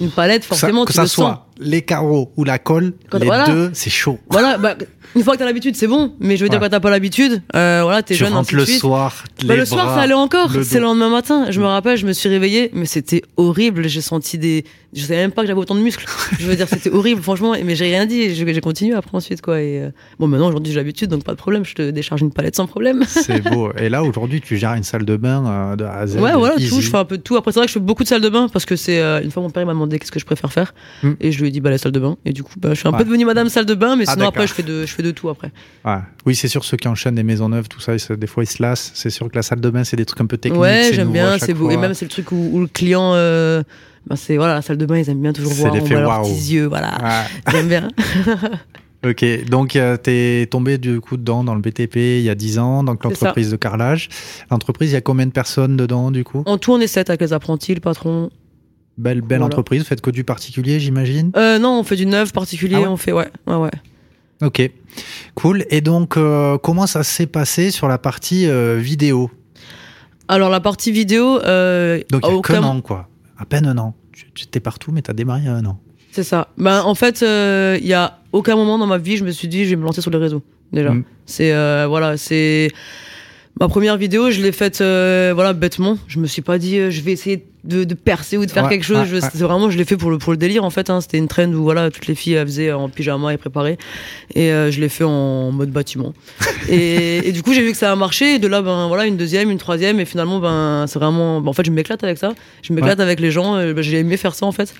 une 0.02 0.10
palette, 0.12 0.44
Ça- 0.44 0.50
forcément, 0.50 0.84
que 0.84 0.92
tu 0.92 0.96
ça 0.98 1.04
le 1.04 1.08
sens. 1.08 1.16
soit 1.16 1.48
les 1.58 1.82
carreaux 1.84 2.34
ou 2.36 2.44
la 2.44 2.60
colle, 2.60 2.94
Quand- 3.10 3.18
les 3.20 3.26
voilà. 3.26 3.46
deux, 3.46 3.70
c'est 3.74 3.90
chaud. 3.90 4.20
Voilà, 4.30 4.58
bah, 4.58 4.76
une 5.16 5.24
fois 5.24 5.34
que 5.36 5.40
t'as 5.40 5.46
l'habitude, 5.46 5.78
c'est 5.78 5.88
bon. 5.88 6.14
Mais 6.20 6.36
je 6.36 6.44
veux 6.44 6.50
dire, 6.50 6.60
Ouais. 6.60 6.66
quand 6.66 6.72
t'as 6.72 6.82
pas 6.82 6.90
l'habitude, 6.90 7.42
euh, 7.56 7.80
voilà, 7.84 8.04
t'es 8.04 8.14
Tu 8.16 8.20
jeune, 8.20 8.34
rentres 8.34 8.42
ainsi 8.50 8.52
de 8.56 8.58
le 8.60 8.66
suite. 8.66 8.80
soir, 8.82 9.24
Bah, 9.46 9.54
les 9.54 9.60
le 9.62 9.66
soir, 9.66 9.96
ça 9.96 10.02
allait 10.02 10.14
encore. 10.14 10.52
C'est 10.64 10.80
le 10.80 10.84
lendemain 10.84 11.10
matin. 11.10 11.50
Je 11.52 11.62
me 11.62 11.66
rappelle, 11.66 11.98
je 11.98 12.06
me 12.06 12.12
suis 12.12 12.28
réveillée, 12.28 12.72
mais 12.74 12.86
c'était 12.86 13.22
horrible. 13.38 13.88
J'ai 13.88 14.02
senti 14.02 14.38
des. 14.38 14.66
Je 14.94 15.02
savais 15.02 15.22
même 15.22 15.32
pas 15.32 15.42
que 15.42 15.48
j'avais 15.48 15.60
autant 15.60 15.76
de 15.76 15.80
muscles. 15.82 16.06
Je 16.40 16.46
veux 16.46 16.56
dire, 16.56 16.68
c'était 16.70 16.90
horrible, 16.90 17.22
franchement. 17.22 17.54
Mais 17.64 17.76
j'ai 17.76 17.86
rien 17.86 18.06
dit. 18.06 18.34
J'ai 18.36 18.62
continué 18.62 18.94
après 18.96 19.16
ensuite, 19.18 19.42
quoi. 19.42 19.62
Et 19.62 19.80
euh, 19.82 19.90
bon, 20.20 20.28
maintenant, 20.28 20.48
aujourd'hui, 20.48 20.72
j'ai 20.74 20.80
l'habitude, 20.80 21.10
donc 21.10 21.24
pas 21.24 21.32
de 21.34 21.38
problème. 21.38 21.66
Je 21.66 21.74
te 21.76 21.90
décharge 21.92 22.22
une 22.22 22.32
palette 22.32 22.56
sans 22.56 22.65
problème. 22.68 23.04
C'est 23.08 23.42
beau. 23.42 23.72
Et 23.78 23.90
là, 23.90 24.04
aujourd'hui, 24.04 24.42
tu 24.42 24.58
gères 24.58 24.74
une 24.74 24.84
salle 24.84 25.06
de 25.06 25.16
bain 25.18 25.46
euh, 25.46 25.76
de 25.76 25.84
A 25.86 25.94
à 26.00 26.08
Z. 26.08 26.18
Ouais, 26.18 26.34
voilà, 26.34 26.56
easy. 26.58 26.70
tout. 26.70 26.82
Je 26.82 26.90
fais 26.90 26.98
un 26.98 27.06
peu 27.06 27.18
de 27.18 27.22
tout. 27.24 27.36
Après, 27.36 27.52
c'est 27.52 27.60
vrai 27.60 27.66
que 27.68 27.70
je 27.72 27.74
fais 27.74 27.80
beaucoup 27.80 28.04
de 28.04 28.08
salles 28.08 28.22
de 28.22 28.30
bain 28.30 28.48
parce 28.52 28.66
que 28.66 28.76
c'est. 28.76 29.00
euh, 29.00 29.22
une 29.22 29.32
fois, 29.32 29.42
mon 29.44 29.50
père 29.50 29.66
m'a 29.66 29.74
demandé 29.74 30.00
qu'est-ce 30.00 30.12
que 30.12 30.20
je 30.20 30.26
préfère 30.26 30.52
faire. 30.52 30.74
Hmm. 31.04 31.14
Et 31.20 31.32
je 31.32 31.40
lui 31.42 31.48
ai 31.48 31.52
dit, 31.52 31.62
bah, 31.62 31.70
la 31.70 31.78
salle 31.78 31.92
de 31.92 32.00
bain. 32.00 32.18
Et 32.26 32.34
du 32.34 32.44
coup, 32.44 32.54
bah, 32.60 32.70
je 32.74 32.76
suis 32.80 32.88
un 32.88 32.92
Ouais. 32.92 32.98
peu 33.00 33.04
devenue 33.06 33.26
madame 33.26 33.50
salle 33.50 33.66
de 33.66 33.74
bain, 33.76 33.96
mais 33.96 34.06
Ah, 34.08 34.14
sinon, 34.14 34.28
après, 34.28 34.48
je 34.48 34.54
fais, 34.54 34.64
de, 34.64 34.86
je 34.86 34.94
fais 34.94 35.04
de 35.04 35.12
tout 35.12 35.30
après. 35.30 35.52
Ouais. 35.86 35.98
Oui, 36.26 36.36
c'est 36.36 36.48
sûr, 36.48 36.64
ceux 36.66 36.78
qui 36.78 36.88
enchaînent 36.88 37.16
des 37.16 37.24
maisons 37.24 37.50
neuves, 37.50 37.68
tout 37.68 37.80
ça, 37.80 37.94
des 37.96 38.28
fois, 38.28 38.44
ils 38.44 38.48
se 38.48 38.62
lassent. 38.62 38.92
C'est 38.96 39.10
sûr 39.10 39.30
que 39.30 39.36
la 39.36 39.42
salle 39.44 39.62
de 39.62 39.70
bain, 39.70 39.84
c'est 39.84 39.98
des 39.98 40.06
trucs 40.06 40.22
un 40.22 40.26
peu 40.26 40.38
techniques. 40.38 40.62
ouais, 40.62 40.90
j'aime 40.94 41.12
bien, 41.12 41.38
c'est 41.40 41.54
beau. 41.54 41.70
Et 41.72 41.78
même, 41.78 41.94
c'est 41.94 42.06
le 42.06 42.10
truc 42.12 42.32
où, 42.32 42.50
où 42.54 42.60
le 42.62 42.68
client. 42.68 43.12
euh, 43.16 43.64
bah, 44.08 44.16
c'est 44.16 44.38
voilà, 44.38 44.54
la 44.54 44.62
salle 44.62 44.78
de 44.78 44.86
bain, 44.86 44.98
ils 45.00 45.10
aiment 45.10 45.22
bien 45.22 45.34
toujours 45.34 45.52
voir. 45.54 45.74
On 45.74 45.80
voit 45.80 45.90
leurs 46.00 46.08
waouh. 46.10 46.24
petits 46.32 46.54
yeux, 46.54 46.66
voilà. 46.68 46.92
Ouais. 47.04 47.52
J'aime 47.52 47.68
bien. 47.68 47.88
Ok, 49.06 49.24
donc 49.50 49.76
euh, 49.76 49.98
t'es 49.98 50.48
tombé 50.50 50.78
du 50.80 51.00
coup 51.00 51.16
dedans 51.18 51.44
dans 51.44 51.54
le 51.54 51.62
BTP 51.62 51.96
il 51.98 52.22
y 52.22 52.30
a 52.30 52.36
10 52.36 52.58
ans, 52.60 52.84
donc 52.84 53.04
l'entreprise 53.04 53.52
de 53.52 53.56
carrelage. 53.56 54.10
L'entreprise, 54.50 54.90
il 54.92 54.94
y 54.94 54.98
a 54.98 55.02
combien 55.02 55.28
de 55.28 55.32
personnes 55.32 55.78
dedans 55.78 56.10
du 56.12 56.24
coup? 56.24 56.42
En 56.46 56.58
tout, 56.58 56.72
on 56.72 56.80
est 56.80 56.88
sept 56.88 57.10
avec 57.10 57.22
les 57.22 57.32
apprentis, 57.34 57.74
le 57.76 57.82
patron. 57.82 58.30
Belle, 58.98 59.20
belle 59.22 59.40
Voilà. 59.40 59.46
entreprise, 59.46 59.82
vous 59.82 59.88
faites 59.88 60.02
que 60.02 60.10
du 60.10 60.24
particulier, 60.24 60.80
j'imagine? 60.80 61.32
Euh, 61.36 61.60
non, 61.60 61.80
on 61.80 61.84
fait 61.84 61.98
du 61.98 62.06
neuf 62.06 62.32
particulier, 62.34 62.78
Ah 62.78 62.82
ouais? 62.82 62.88
on 62.88 62.98
fait, 62.98 63.12
ouais, 63.12 63.30
ouais, 63.46 63.56
ouais. 63.56 63.72
Ok, 64.42 64.72
cool. 65.36 65.66
Et 65.70 65.82
donc, 65.82 66.18
euh, 66.18 66.58
comment 66.58 66.88
ça 66.88 67.04
s'est 67.04 67.28
passé 67.28 67.72
sur 67.72 67.88
la 67.88 67.98
partie 67.98 68.48
euh, 68.48 68.78
vidéo? 68.78 69.30
Alors, 70.28 70.50
la 70.50 70.60
partie 70.62 70.92
vidéo, 70.92 71.36
Donc, 71.36 71.44
il 71.44 71.46
à 71.46 72.04
y 72.30 72.32
a 72.32 72.36
aucun- 72.36 72.54
qu'un 72.56 72.64
an, 72.64 72.82
quoi. 72.82 73.10
À 73.38 73.46
peine 73.46 73.66
un 73.68 73.78
an. 73.78 73.94
Tu 74.14 74.32
tu 74.34 74.46
étais 74.46 74.60
partout, 74.62 74.92
mais 74.94 75.02
t'as 75.02 75.14
démarré 75.14 75.42
il 75.42 75.46
y 75.46 75.50
a 75.50 75.54
un 75.54 75.66
an. 75.66 75.80
C'est 76.16 76.24
ça. 76.24 76.48
Ben, 76.58 76.82
en 76.84 76.96
fait, 76.96 77.22
euh, 77.24 77.78
il 77.82 77.88
y 77.88 77.94
a 77.94 78.20
aucun 78.32 78.56
moment 78.56 78.78
dans 78.78 78.88
ma 78.88 78.98
vie, 78.98 79.18
je 79.18 79.26
me 79.26 79.32
suis 79.32 79.50
dit, 79.50 79.66
je 79.66 79.72
vais 79.72 79.76
me 79.76 79.84
lancer 79.84 80.00
sur 80.02 80.12
les 80.12 80.18
réseaux. 80.18 80.42
Déjà. 80.72 80.92
Mm. 80.92 81.04
C'est, 81.26 81.52
euh, 81.52 81.88
voilà, 81.90 82.16
c'est. 82.16 82.70
Ma 83.60 83.68
première 83.70 83.98
vidéo, 83.98 84.32
je 84.32 84.42
l'ai 84.42 84.52
faite, 84.54 84.80
euh, 84.82 85.32
voilà, 85.36 85.52
bêtement. 85.54 85.98
Je 86.08 86.20
me 86.20 86.28
suis 86.28 86.42
pas 86.42 86.58
dit, 86.58 86.78
euh, 86.78 86.90
je 86.92 87.02
vais 87.02 87.12
essayer 87.14 87.46
de, 87.66 87.84
de 87.86 87.94
percer 87.94 88.38
ou 88.38 88.46
de 88.46 88.52
faire 88.52 88.64
Ouais, 88.64 88.70
quelque 88.70 88.84
chose. 88.86 88.98
ouais, 88.98 89.06
Je- 89.06 89.16
ouais. 89.16 89.22
C'est 89.22 89.38
vraiment, 89.40 89.70
je 89.70 89.78
l'ai 89.78 89.84
fait 89.86 89.96
pour 89.98 90.10
le, 90.12 90.18
pour 90.18 90.32
le 90.34 90.38
délire, 90.38 90.64
en 90.66 90.70
fait. 90.70 90.90
Hein. 90.90 91.00
C'était 91.02 91.18
une 91.18 91.28
trend 91.30 91.48
où, 91.52 91.64
voilà, 91.64 91.90
toutes 91.92 92.08
les 92.08 92.16
filles, 92.16 92.34
elles 92.34 92.48
faisaient 92.48 92.72
en 92.74 92.88
pyjama 92.90 93.34
et 93.34 93.38
préparées. 93.38 93.78
Et 94.34 94.52
euh, 94.52 94.72
je 94.72 94.80
l'ai 94.82 94.90
fait 94.90 95.04
en 95.06 95.52
mode 95.52 95.70
bâtiment. 95.72 96.14
et, 96.70 97.28
et 97.28 97.32
du 97.34 97.44
coup, 97.44 97.54
j'ai 97.54 97.62
vu 97.62 97.72
que 97.72 97.78
ça 97.78 97.92
a 97.92 97.96
marché. 97.96 98.36
Et 98.36 98.40
de 98.40 98.48
là, 98.48 98.62
ben, 98.62 98.88
voilà, 98.88 99.06
une 99.06 99.16
deuxième, 99.18 99.50
une 99.52 99.58
troisième. 99.58 100.00
Et 100.02 100.06
finalement, 100.06 100.40
ben, 100.40 100.86
c'est 100.88 101.00
vraiment. 101.00 101.40
ben, 101.42 101.50
en 101.50 101.54
fait, 101.54 101.66
je 101.66 101.72
m'éclate 101.72 102.04
avec 102.06 102.18
ça. 102.18 102.34
Je 102.62 102.72
m'éclate 102.74 103.00
avec 103.00 103.20
les 103.22 103.32
gens. 103.32 103.56
euh, 103.58 103.74
ben, 103.74 103.82
j'ai 103.82 104.00
aimé 104.00 104.16
faire 104.18 104.36
ça, 104.36 104.46
en 104.46 104.52
fait. 104.54 104.74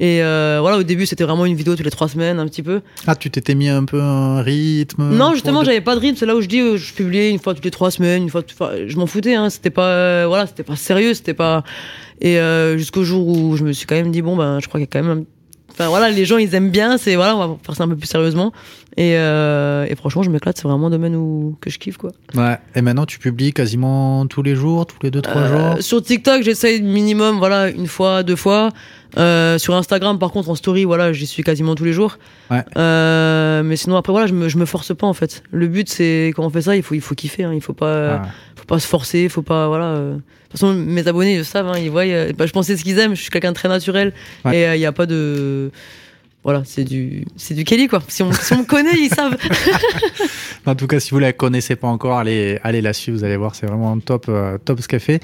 Et 0.00 0.22
euh, 0.22 0.58
voilà, 0.60 0.78
au 0.78 0.84
début, 0.84 1.06
c'était 1.06 1.24
vraiment 1.24 1.44
une 1.44 1.56
vidéo 1.56 1.74
toutes 1.74 1.84
les 1.84 1.90
trois 1.90 2.08
semaines, 2.08 2.38
un 2.38 2.46
petit 2.46 2.62
peu. 2.62 2.82
Ah, 3.06 3.16
tu 3.16 3.30
t'étais 3.30 3.56
mis 3.56 3.68
un 3.68 3.84
peu 3.84 4.00
un 4.00 4.42
rythme 4.42 5.02
Non, 5.16 5.32
justement, 5.34 5.60
de- 5.60 5.64
j'avais 5.66 5.80
pas 5.80 5.96
de 5.96 6.00
rythme. 6.00 6.16
C'est 6.16 6.26
là 6.26 6.36
où 6.36 6.40
je 6.40 6.46
dis, 6.46 6.60
euh, 6.60 6.76
je 6.76 6.92
publiais 6.94 7.30
une 7.30 7.40
fois 7.40 7.52
toutes 7.54 7.64
les 7.64 7.72
trois 7.72 7.90
semaines, 7.90 8.22
une 8.22 8.30
fois. 8.30 8.42
enfin, 8.48 8.70
je 8.86 8.96
m'en 8.96 9.06
foutais. 9.06 9.34
Hein. 9.34 9.50
C'était 9.50 9.70
pas, 9.70 9.88
euh, 9.88 10.24
voilà, 10.28 10.46
c'était 10.46 10.62
pas 10.62 10.76
sérieux. 10.76 11.14
C'était 11.14 11.34
pas. 11.34 11.64
Et 12.20 12.38
euh, 12.38 12.78
jusqu'au 12.78 13.02
jour 13.02 13.26
où 13.26 13.56
je 13.56 13.64
me 13.64 13.72
suis 13.72 13.86
quand 13.86 13.96
même 13.96 14.12
dit, 14.12 14.22
bon, 14.22 14.36
ben, 14.36 14.60
je 14.60 14.68
crois 14.68 14.78
qu'il 14.80 14.88
y 14.88 14.90
a 14.96 15.00
quand 15.00 15.06
même. 15.06 15.24
Enfin 15.78 15.88
voilà, 15.88 16.10
les 16.10 16.24
gens 16.24 16.38
ils 16.38 16.54
aiment 16.54 16.70
bien. 16.70 16.98
C'est 16.98 17.14
voilà, 17.14 17.36
on 17.36 17.38
va 17.38 17.56
faire 17.62 17.76
ça 17.76 17.84
un 17.84 17.88
peu 17.88 17.96
plus 17.96 18.08
sérieusement. 18.08 18.52
Et, 18.96 19.12
euh, 19.16 19.86
et 19.88 19.94
franchement, 19.94 20.24
je 20.24 20.30
m'éclate. 20.30 20.56
C'est 20.58 20.66
vraiment 20.66 20.88
un 20.88 20.90
domaine 20.90 21.14
où 21.14 21.56
que 21.60 21.70
je 21.70 21.78
kiffe 21.78 21.98
quoi. 21.98 22.10
Ouais. 22.34 22.58
Et 22.74 22.82
maintenant, 22.82 23.06
tu 23.06 23.20
publies 23.20 23.52
quasiment 23.52 24.26
tous 24.26 24.42
les 24.42 24.56
jours, 24.56 24.86
tous 24.86 24.96
les 25.04 25.12
deux, 25.12 25.22
trois 25.22 25.42
Euh, 25.42 25.72
jours? 25.74 25.82
Sur 25.82 26.02
TikTok, 26.02 26.42
j'essaye 26.42 26.82
minimum, 26.82 27.38
voilà, 27.38 27.68
une 27.70 27.86
fois, 27.86 28.24
deux 28.24 28.34
fois. 28.34 28.70
Euh, 29.16 29.56
sur 29.56 29.74
Instagram, 29.74 30.18
par 30.18 30.32
contre, 30.32 30.50
en 30.50 30.54
story, 30.54 30.84
voilà, 30.84 31.12
j'y 31.12 31.26
suis 31.26 31.42
quasiment 31.42 31.74
tous 31.76 31.84
les 31.84 31.92
jours. 31.92 32.18
Ouais. 32.50 32.62
Euh, 32.76 33.62
mais 33.62 33.76
sinon, 33.76 33.96
après, 33.96 34.12
voilà, 34.12 34.26
je 34.26 34.34
me, 34.34 34.48
je 34.48 34.58
me 34.58 34.66
force 34.66 34.94
pas 34.94 35.06
en 35.06 35.14
fait. 35.14 35.42
Le 35.52 35.66
but, 35.68 35.88
c'est 35.88 36.32
quand 36.34 36.44
on 36.44 36.50
fait 36.50 36.62
ça, 36.62 36.74
il 36.76 36.82
faut, 36.82 36.94
il 36.94 37.00
faut 37.00 37.14
kiffer. 37.14 37.44
Hein, 37.44 37.52
il 37.54 37.60
faut 37.62 37.72
pas, 37.72 38.16
Ouais. 38.16 38.20
Faut 38.68 38.74
pas 38.74 38.80
se 38.80 38.86
forcer, 38.86 39.22
il 39.24 39.30
faut 39.30 39.42
pas, 39.42 39.66
voilà. 39.68 39.84
euh. 39.86 40.14
De 40.14 40.20
toute 40.52 40.60
façon, 40.60 40.74
mes 40.74 41.06
abonnés 41.08 41.34
ils 41.34 41.38
le 41.38 41.44
savent, 41.44 41.68
hein, 41.68 41.78
ils 41.78 41.90
voient. 41.90 42.02
euh, 42.04 42.32
bah, 42.36 42.46
je 42.46 42.52
pensais 42.52 42.76
ce 42.76 42.82
qu'ils 42.84 42.98
aiment. 42.98 43.14
Je 43.14 43.20
suis 43.22 43.30
quelqu'un 43.30 43.50
de 43.50 43.56
très 43.56 43.68
naturel 43.68 44.12
Ouais. 44.44 44.58
et 44.60 44.74
il 44.76 44.78
n'y 44.78 44.86
a 44.86 44.92
pas 44.92 45.06
de. 45.06 45.70
Voilà, 46.48 46.62
c'est 46.64 46.84
du, 46.84 47.26
c'est 47.36 47.52
du 47.52 47.62
Kelly 47.64 47.88
quoi. 47.88 48.02
Si 48.08 48.22
on, 48.22 48.32
si 48.32 48.54
on 48.54 48.64
connaît, 48.64 48.96
ils 48.96 49.10
savent. 49.10 49.36
En 50.64 50.74
tout 50.74 50.86
cas, 50.86 50.98
si 50.98 51.10
vous 51.10 51.18
la 51.18 51.34
connaissez 51.34 51.76
pas 51.76 51.88
encore, 51.88 52.16
allez, 52.16 52.58
allez 52.62 52.80
la 52.80 52.94
suivre, 52.94 53.18
vous 53.18 53.24
allez 53.24 53.36
voir, 53.36 53.54
c'est 53.54 53.66
vraiment 53.66 53.98
top, 54.00 54.26
euh, 54.30 54.56
top 54.62 54.80
ce 54.80 54.88
qu'elle 54.88 55.00
fait. 55.00 55.22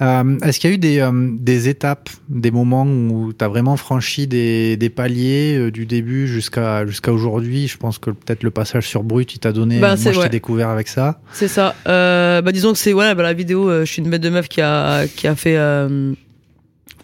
Euh, 0.00 0.38
Est-ce 0.42 0.58
qu'il 0.58 0.70
y 0.70 0.72
a 0.72 0.76
eu 0.76 0.78
des, 0.78 1.00
euh, 1.00 1.10
des 1.38 1.68
étapes, 1.68 2.08
des 2.30 2.50
moments 2.50 2.84
où 2.84 3.34
tu 3.34 3.44
as 3.44 3.48
vraiment 3.48 3.76
franchi 3.76 4.26
des, 4.26 4.78
des 4.78 4.88
paliers 4.88 5.70
du 5.70 5.84
début 5.84 6.26
jusqu'à 6.28 6.86
jusqu'à 6.86 7.12
aujourd'hui? 7.12 7.68
Je 7.68 7.76
pense 7.76 7.98
que 7.98 8.08
peut-être 8.08 8.42
le 8.42 8.50
passage 8.50 8.88
sur 8.88 9.02
Brut, 9.02 9.34
il 9.34 9.40
t'a 9.40 9.52
donné. 9.52 9.80
Bah, 9.80 9.96
moi, 10.02 10.12
je 10.12 10.18
t'ai 10.18 10.30
découvert 10.30 10.70
avec 10.70 10.88
ça. 10.88 11.20
C'est 11.34 11.48
ça. 11.48 11.74
Bah 11.84 12.52
disons 12.52 12.72
que 12.72 12.78
c'est 12.78 12.94
ouais, 12.94 13.14
bah, 13.14 13.22
la 13.22 13.34
vidéo. 13.34 13.70
je 13.80 13.84
suis 13.84 14.00
une 14.00 14.08
bête 14.08 14.22
de 14.22 14.30
meuf 14.30 14.48
qui 14.48 14.62
a 14.62 15.06
qui 15.08 15.26
a 15.26 15.34
fait 15.34 15.58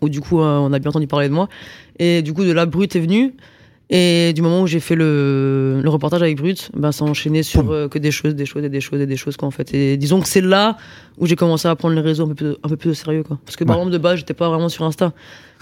où 0.00 0.08
du 0.08 0.20
coup 0.20 0.40
euh, 0.40 0.58
on 0.58 0.72
a 0.72 0.78
bien 0.78 0.88
entendu 0.90 1.06
parler 1.06 1.28
de 1.28 1.34
moi 1.34 1.48
et 1.98 2.22
du 2.22 2.32
coup 2.32 2.44
de 2.44 2.52
là 2.52 2.66
Brut 2.66 2.94
est 2.96 3.00
venu 3.00 3.34
et 3.92 4.32
du 4.34 4.40
moment 4.42 4.62
où 4.62 4.68
j'ai 4.68 4.78
fait 4.78 4.94
le, 4.94 5.80
le 5.82 5.88
reportage 5.90 6.22
avec 6.22 6.36
Brut, 6.36 6.70
bah 6.76 6.92
ça 6.92 7.04
a 7.04 7.08
enchaîné 7.08 7.42
sur 7.42 7.72
euh, 7.72 7.88
que 7.88 7.98
des 7.98 8.12
choses, 8.12 8.36
des 8.36 8.46
choses 8.46 8.62
et 8.62 8.68
des 8.68 8.80
choses 8.80 9.00
et 9.00 9.06
des 9.06 9.16
choses 9.16 9.36
quoi 9.36 9.48
en 9.48 9.50
fait. 9.50 9.74
Et 9.74 9.96
disons 9.96 10.20
que 10.20 10.28
c'est 10.28 10.40
là 10.40 10.76
où 11.18 11.26
j'ai 11.26 11.34
commencé 11.34 11.66
à 11.66 11.74
prendre 11.74 11.96
les 11.96 12.00
réseaux 12.00 12.24
un 12.24 12.28
peu 12.28 12.34
plus, 12.36 12.54
un 12.62 12.68
peu 12.68 12.76
plus 12.76 12.90
au 12.90 12.94
sérieux 12.94 13.24
quoi. 13.24 13.38
Parce 13.44 13.56
que 13.56 13.64
par 13.64 13.74
Ouais. 13.76 13.80
exemple 13.82 13.92
de 13.92 13.98
base 13.98 14.18
j'étais 14.20 14.32
pas 14.34 14.48
vraiment 14.48 14.68
sur 14.68 14.84
Insta 14.84 15.12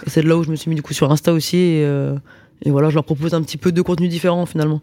et 0.06 0.10
c'est 0.10 0.22
de 0.22 0.28
là 0.28 0.36
où 0.36 0.44
je 0.44 0.50
me 0.50 0.56
suis 0.56 0.68
mis 0.68 0.74
du 0.76 0.82
coup 0.82 0.92
sur 0.92 1.10
Insta 1.10 1.32
aussi 1.32 1.56
et, 1.56 1.84
euh, 1.86 2.16
et 2.66 2.70
voilà 2.70 2.90
je 2.90 2.94
leur 2.96 3.04
propose 3.04 3.32
un 3.32 3.40
petit 3.40 3.56
peu 3.56 3.72
de 3.72 3.80
contenu 3.80 4.08
différent 4.08 4.44
finalement. 4.44 4.82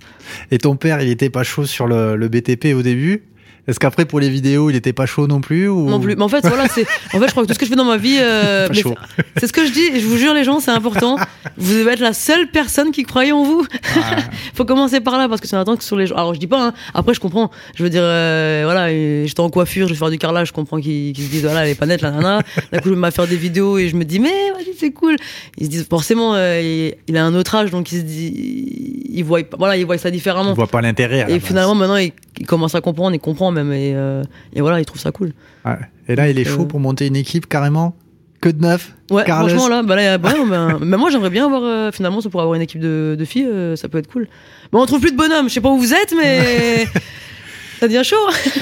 Et 0.49 0.57
ton 0.57 0.75
père, 0.75 0.99
il 1.03 1.09
était 1.09 1.29
pas 1.29 1.43
chaud 1.43 1.65
sur 1.65 1.85
le, 1.85 2.15
le 2.15 2.27
BTP 2.27 2.73
au 2.75 2.81
début? 2.81 3.25
Est-ce 3.67 3.79
qu'après 3.79 4.05
pour 4.05 4.19
les 4.19 4.29
vidéos, 4.29 4.69
il 4.69 4.75
était 4.75 4.93
pas 4.93 5.05
chaud 5.05 5.25
non 5.27 5.41
plus 5.41 5.67
ou... 5.67 5.89
Non 5.89 5.99
plus. 5.99 6.15
Mais 6.15 6.21
en 6.23 6.27
fait, 6.29 6.45
voilà, 6.47 6.67
c'est. 6.67 6.85
En 7.13 7.19
fait, 7.19 7.25
je 7.27 7.31
crois 7.31 7.43
que 7.43 7.47
tout 7.47 7.53
ce 7.55 7.59
que 7.59 7.65
je 7.65 7.71
fais 7.71 7.75
dans 7.75 7.83
ma 7.85 7.97
vie, 7.97 8.17
euh, 8.19 8.67
c'est- 9.37 9.47
ce 9.47 9.51
que 9.53 9.65
je 9.65 9.71
dis. 9.71 9.85
et 9.93 9.99
Je 9.99 10.05
vous 10.05 10.17
jure, 10.17 10.33
les 10.33 10.43
gens, 10.43 10.59
c'est 10.59 10.71
important. 10.71 11.17
Vous 11.57 11.73
devez 11.73 11.93
être 11.93 11.99
la 11.99 12.13
seule 12.13 12.47
personne 12.51 12.91
qui 12.91 13.03
croyait 13.03 13.31
en 13.31 13.43
vous. 13.43 13.65
Ah, 13.97 14.17
Faut 14.53 14.65
commencer 14.65 14.99
par 15.01 15.17
là 15.17 15.27
parce 15.27 15.41
que 15.41 15.47
c'est 15.47 15.55
un 15.55 15.63
temps 15.63 15.75
que 15.77 15.83
sur 15.83 15.95
les 15.95 16.05
gens. 16.07 16.15
Alors 16.15 16.33
je 16.35 16.39
dis 16.39 16.47
pas. 16.47 16.67
Hein, 16.67 16.73
après, 16.93 17.13
je 17.15 17.19
comprends. 17.19 17.49
Je 17.75 17.83
veux 17.83 17.89
dire, 17.89 18.01
euh, 18.03 18.61
voilà, 18.65 18.89
j'étais 19.25 19.39
en 19.39 19.49
coiffure, 19.49 19.87
je 19.87 19.93
vais 19.93 19.99
faire 19.99 20.09
du 20.11 20.17
carrelage. 20.17 20.49
Je 20.49 20.53
comprends 20.53 20.79
qu'ils 20.79 21.13
qu'ils 21.13 21.25
se 21.25 21.29
disent 21.31 21.43
voilà, 21.43 21.65
elle 21.65 21.71
est 21.71 21.75
pas 21.75 21.85
nette, 21.87 22.01
la 22.01 22.11
nana. 22.11 22.41
D'un 22.71 22.79
coup, 22.79 22.89
je 22.89 22.93
vais 22.93 23.11
faire 23.11 23.27
des 23.27 23.35
vidéos 23.37 23.77
et 23.79 23.89
je 23.89 23.95
me 23.95 24.05
dis 24.05 24.19
mais 24.19 24.51
vas-y, 24.53 24.75
c'est 24.77 24.91
cool. 24.91 25.15
Ils 25.57 25.65
se 25.65 25.69
disent 25.71 25.87
forcément, 25.89 26.35
euh, 26.35 26.61
il, 26.61 26.95
il 27.07 27.17
a 27.17 27.25
un 27.25 27.33
autre 27.33 27.55
âge, 27.55 27.71
donc 27.71 27.91
il 27.91 27.99
se 27.99 28.03
dit, 28.03 29.03
il 29.09 29.23
voit, 29.23 29.39
voilà, 29.57 29.75
il 29.77 29.85
voit 29.85 29.97
ça 29.97 30.11
différemment. 30.11 30.53
voit 30.53 30.67
pas 30.67 30.81
l'intérêt. 30.81 31.25
Et 31.29 31.33
base. 31.39 31.41
finalement, 31.47 31.73
maintenant, 31.75 31.97
il, 31.97 32.11
il 32.39 32.45
commence 32.45 32.75
à 32.75 32.81
comprendre, 32.81 33.15
il 33.15 33.19
comprend 33.19 33.51
même, 33.51 33.71
et, 33.71 33.93
euh, 33.95 34.23
et 34.53 34.61
voilà, 34.61 34.79
il 34.79 34.85
trouve 34.85 34.99
ça 34.99 35.11
cool. 35.11 35.33
Ouais. 35.65 35.77
Et 36.07 36.15
là, 36.15 36.29
il 36.29 36.37
est 36.39 36.43
Donc, 36.43 36.53
chaud 36.53 36.61
euh, 36.63 36.67
pour 36.67 36.79
monter 36.79 37.07
une 37.07 37.15
équipe 37.15 37.47
carrément 37.47 37.95
que 38.41 38.49
de 38.49 38.61
neuf. 38.61 38.93
Ouais, 39.09 39.23
franchement, 39.25 39.67
là, 39.67 39.81
bah, 39.83 39.95
là, 39.95 40.17
bah, 40.17 40.33
non, 40.37 40.45
ben, 40.45 40.79
mais 40.81 40.97
moi, 40.97 41.09
j'aimerais 41.09 41.29
bien 41.29 41.45
avoir, 41.45 41.63
euh, 41.63 41.91
finalement, 41.91 42.21
ça 42.21 42.29
pour 42.29 42.41
avoir 42.41 42.55
une 42.55 42.61
équipe 42.61 42.81
de, 42.81 43.15
de 43.17 43.25
filles, 43.25 43.47
euh, 43.47 43.75
ça 43.75 43.89
peut 43.89 43.97
être 43.97 44.11
cool. 44.11 44.27
Bon, 44.71 44.81
on 44.81 44.85
trouve 44.85 44.99
plus 44.99 45.11
de 45.11 45.17
bonhommes, 45.17 45.49
je 45.49 45.53
sais 45.53 45.61
pas 45.61 45.69
où 45.69 45.77
vous 45.77 45.93
êtes, 45.93 46.13
mais 46.15 46.85
ça 47.85 47.87
devient 47.87 48.03
chaud. 48.03 48.15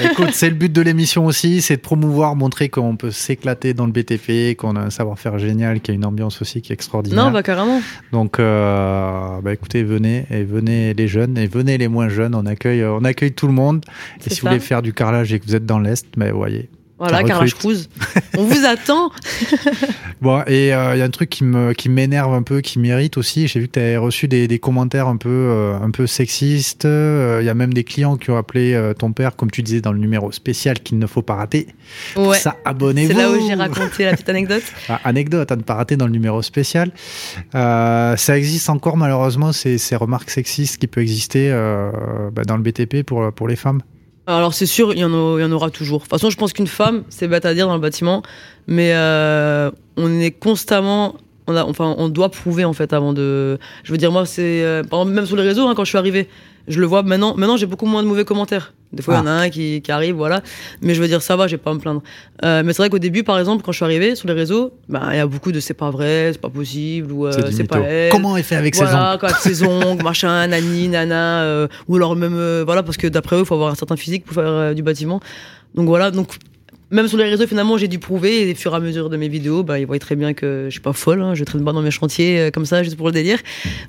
Écoute, 0.10 0.30
c'est 0.32 0.50
le 0.50 0.54
but 0.54 0.72
de 0.72 0.82
l'émission 0.82 1.24
aussi, 1.24 1.62
c'est 1.62 1.76
de 1.76 1.80
promouvoir, 1.80 2.36
montrer 2.36 2.68
qu'on 2.68 2.96
peut 2.96 3.10
s'éclater 3.10 3.72
dans 3.72 3.86
le 3.86 3.92
BTP, 3.92 4.56
qu'on 4.56 4.76
a 4.76 4.80
un 4.80 4.90
savoir-faire 4.90 5.38
génial, 5.38 5.80
qu'il 5.80 5.94
y 5.94 5.96
a 5.96 5.96
une 5.96 6.04
ambiance 6.04 6.42
aussi 6.42 6.60
qui 6.60 6.72
est 6.72 6.74
extraordinaire. 6.74 7.24
Non, 7.24 7.30
bah, 7.30 7.42
carrément. 7.42 7.80
Donc, 8.12 8.38
euh, 8.38 9.40
bah, 9.40 9.52
écoutez, 9.52 9.82
venez 9.82 10.26
et 10.30 10.44
venez 10.44 10.92
les 10.92 11.08
jeunes 11.08 11.38
et 11.38 11.46
venez 11.46 11.78
les 11.78 11.88
moins 11.88 12.08
jeunes. 12.08 12.34
On 12.34 12.44
accueille, 12.44 12.84
on 12.84 13.04
accueille 13.04 13.32
tout 13.32 13.46
le 13.46 13.54
monde. 13.54 13.84
Et 14.26 14.30
si 14.30 14.40
vous 14.40 14.48
voulez 14.48 14.60
faire 14.60 14.82
du 14.82 14.92
carrelage 14.92 15.32
et 15.32 15.40
que 15.40 15.46
vous 15.46 15.54
êtes 15.54 15.66
dans 15.66 15.78
l'est, 15.78 16.06
mais 16.16 16.30
voyez. 16.30 16.68
Voilà, 16.98 17.18
recrute. 17.18 17.54
Cruise. 17.54 17.88
On 18.38 18.44
vous 18.44 18.64
attend. 18.66 19.10
Bon, 20.22 20.42
et 20.46 20.72
euh, 20.72 20.94
il 20.94 20.98
y 20.98 21.02
a 21.02 21.04
un 21.04 21.10
truc 21.10 21.28
qui 21.28 21.42
me 21.44 21.72
qui 21.72 21.88
m'énerve 21.88 22.32
un 22.32 22.42
peu, 22.42 22.60
qui 22.60 22.78
m'irrite 22.78 23.18
aussi. 23.18 23.48
J'ai 23.48 23.60
vu 23.60 23.66
que 23.66 23.72
tu 23.72 23.78
avais 23.80 23.96
reçu 23.96 24.28
des, 24.28 24.46
des 24.46 24.58
commentaires 24.60 25.08
un 25.08 25.16
peu 25.16 25.28
euh, 25.28 25.76
un 25.80 25.90
peu 25.90 26.06
sexistes. 26.06 26.84
Euh, 26.84 27.38
Il 27.42 27.46
y 27.46 27.48
a 27.48 27.54
même 27.54 27.74
des 27.74 27.82
clients 27.84 28.16
qui 28.16 28.30
ont 28.30 28.36
appelé 28.36 28.74
euh, 28.74 28.94
ton 28.94 29.12
père, 29.12 29.34
comme 29.36 29.50
tu 29.50 29.62
disais 29.62 29.80
dans 29.80 29.92
le 29.92 29.98
numéro 29.98 30.30
spécial 30.32 30.78
qu'il 30.80 30.98
ne 30.98 31.06
faut 31.06 31.22
pas 31.22 31.34
rater. 31.34 31.66
Pour 32.14 32.28
Ouais. 32.28 32.38
ça, 32.38 32.56
abonnez-vous. 32.64 33.12
C'est 33.12 33.18
là 33.18 33.30
où 33.30 33.48
j'ai 33.48 33.54
raconté 33.54 34.04
la 34.04 34.12
petite 34.12 34.28
anecdote. 34.28 34.62
Ah, 34.88 35.00
anecdote 35.04 35.50
à 35.50 35.56
ne 35.56 35.62
pas 35.62 35.74
rater 35.74 35.96
dans 35.96 36.06
le 36.06 36.12
numéro 36.12 36.42
spécial. 36.42 36.92
Euh, 37.54 38.16
ça 38.16 38.38
existe 38.38 38.68
encore 38.70 38.96
malheureusement 38.96 39.52
ces, 39.52 39.78
ces 39.78 39.96
remarques 39.96 40.30
sexistes 40.30 40.76
qui 40.78 40.86
peuvent 40.86 41.02
exister 41.02 41.50
euh, 41.50 41.90
bah, 42.32 42.42
dans 42.44 42.56
le 42.56 42.62
BTP 42.62 43.02
pour 43.02 43.32
pour 43.32 43.48
les 43.48 43.56
femmes. 43.56 43.80
Alors 44.26 44.54
c'est 44.54 44.66
sûr, 44.66 44.92
il 44.94 45.00
y, 45.00 45.04
en 45.04 45.52
aura 45.52 45.70
toujours. 45.70 45.98
De 45.98 46.02
toute 46.04 46.10
façon, 46.10 46.30
je 46.30 46.36
pense 46.36 46.52
qu'une 46.52 46.66
femme, 46.66 47.04
c'est 47.10 47.28
bête 47.28 47.44
à 47.44 47.52
dire 47.52 47.66
dans 47.66 47.74
le 47.74 47.80
bâtiment, 47.80 48.22
mais 48.66 48.92
euh, 48.94 49.70
on 49.96 50.18
est 50.18 50.30
constamment, 50.30 51.16
on 51.46 51.56
a, 51.56 51.64
enfin, 51.64 51.94
on 51.98 52.08
doit 52.08 52.30
prouver 52.30 52.64
en 52.64 52.72
fait 52.72 52.92
avant 52.92 53.12
de. 53.12 53.58
Je 53.82 53.92
veux 53.92 53.98
dire, 53.98 54.12
moi, 54.12 54.26
c'est 54.26 54.62
euh, 54.62 54.82
même 55.04 55.26
sur 55.26 55.36
les 55.36 55.42
réseaux, 55.42 55.66
hein, 55.66 55.74
quand 55.76 55.84
je 55.84 55.90
suis 55.90 55.98
arrivé, 55.98 56.28
je 56.68 56.80
le 56.80 56.86
vois 56.86 57.02
maintenant. 57.02 57.34
Maintenant, 57.36 57.56
j'ai 57.56 57.66
beaucoup 57.66 57.86
moins 57.86 58.02
de 58.02 58.08
mauvais 58.08 58.24
commentaires. 58.24 58.72
Des 58.92 59.02
fois, 59.02 59.14
il 59.14 59.16
y 59.18 59.20
en 59.20 59.26
a 59.26 59.30
un 59.30 59.50
qui, 59.50 59.82
qui 59.82 59.90
arrive, 59.90 60.14
voilà. 60.14 60.40
Mais 60.80 60.94
je 60.94 61.02
veux 61.02 61.08
dire, 61.08 61.20
ça 61.20 61.36
va, 61.36 61.48
j'ai 61.48 61.56
pas 61.56 61.72
à 61.72 61.74
me 61.74 61.80
plaindre. 61.80 62.02
Euh, 62.44 62.62
mais 62.64 62.72
c'est 62.72 62.82
vrai 62.82 62.90
qu'au 62.90 63.00
début, 63.00 63.24
par 63.24 63.38
exemple, 63.38 63.62
quand 63.64 63.72
je 63.72 63.76
suis 63.76 63.84
arrivé 63.84 64.14
sur 64.14 64.28
les 64.28 64.34
réseaux, 64.34 64.72
bah, 64.88 65.08
il 65.10 65.16
y 65.16 65.20
a 65.20 65.26
beaucoup 65.26 65.52
de 65.52 65.60
c'est 65.60 65.74
pas 65.74 65.90
vrai, 65.90 66.30
c'est 66.32 66.40
pas 66.40 66.48
possible, 66.48 67.12
ou 67.12 67.26
euh, 67.26 67.32
C'est 67.50 67.64
pas 67.64 67.80
elle. 67.80 68.12
Comment 68.12 68.36
elle 68.36 68.44
fait 68.44 68.56
avec 68.56 68.74
ses 68.74 68.84
voilà, 68.84 69.10
ongles 69.10 69.18
quoi, 69.18 69.28
avec 69.30 69.40
ses 69.40 69.64
ongles, 69.64 70.02
machin, 70.02 70.46
nani, 70.46 70.88
nana, 70.88 71.42
euh, 71.42 71.68
ou 71.88 71.96
alors 71.96 72.14
même, 72.14 72.36
euh, 72.36 72.62
voilà, 72.64 72.82
parce 72.82 72.96
que 72.96 73.08
d'après 73.08 73.36
eux, 73.36 73.40
il 73.40 73.46
faut 73.46 73.54
avoir 73.54 73.72
un 73.72 73.74
certain 73.74 73.96
physique 73.96 74.24
pour 74.24 74.34
faire 74.34 74.74
du 74.74 74.82
bâtiment. 74.82 75.20
Donc 75.74 75.88
voilà, 75.88 76.12
donc 76.12 76.28
même 76.90 77.08
sur 77.08 77.18
les 77.18 77.24
réseaux, 77.24 77.46
finalement, 77.46 77.76
j'ai 77.78 77.88
dû 77.88 77.98
prouver, 77.98 78.48
et 78.48 78.52
au 78.52 78.54
fur 78.54 78.72
et 78.72 78.76
à 78.76 78.80
mesure 78.80 79.10
de 79.10 79.16
mes 79.16 79.28
vidéos, 79.28 79.62
bah, 79.62 79.78
ils 79.78 79.86
voient 79.86 79.98
très 79.98 80.16
bien 80.16 80.34
que 80.34 80.66
je 80.66 80.70
suis 80.70 80.80
pas 80.80 80.92
folle, 80.92 81.22
hein, 81.22 81.34
je 81.34 81.42
traîne 81.44 81.64
pas 81.64 81.72
dans 81.72 81.82
mes 81.82 81.90
chantiers 81.90 82.38
euh, 82.40 82.50
comme 82.50 82.66
ça, 82.66 82.82
juste 82.82 82.96
pour 82.96 83.06
le 83.06 83.12
délire. 83.12 83.38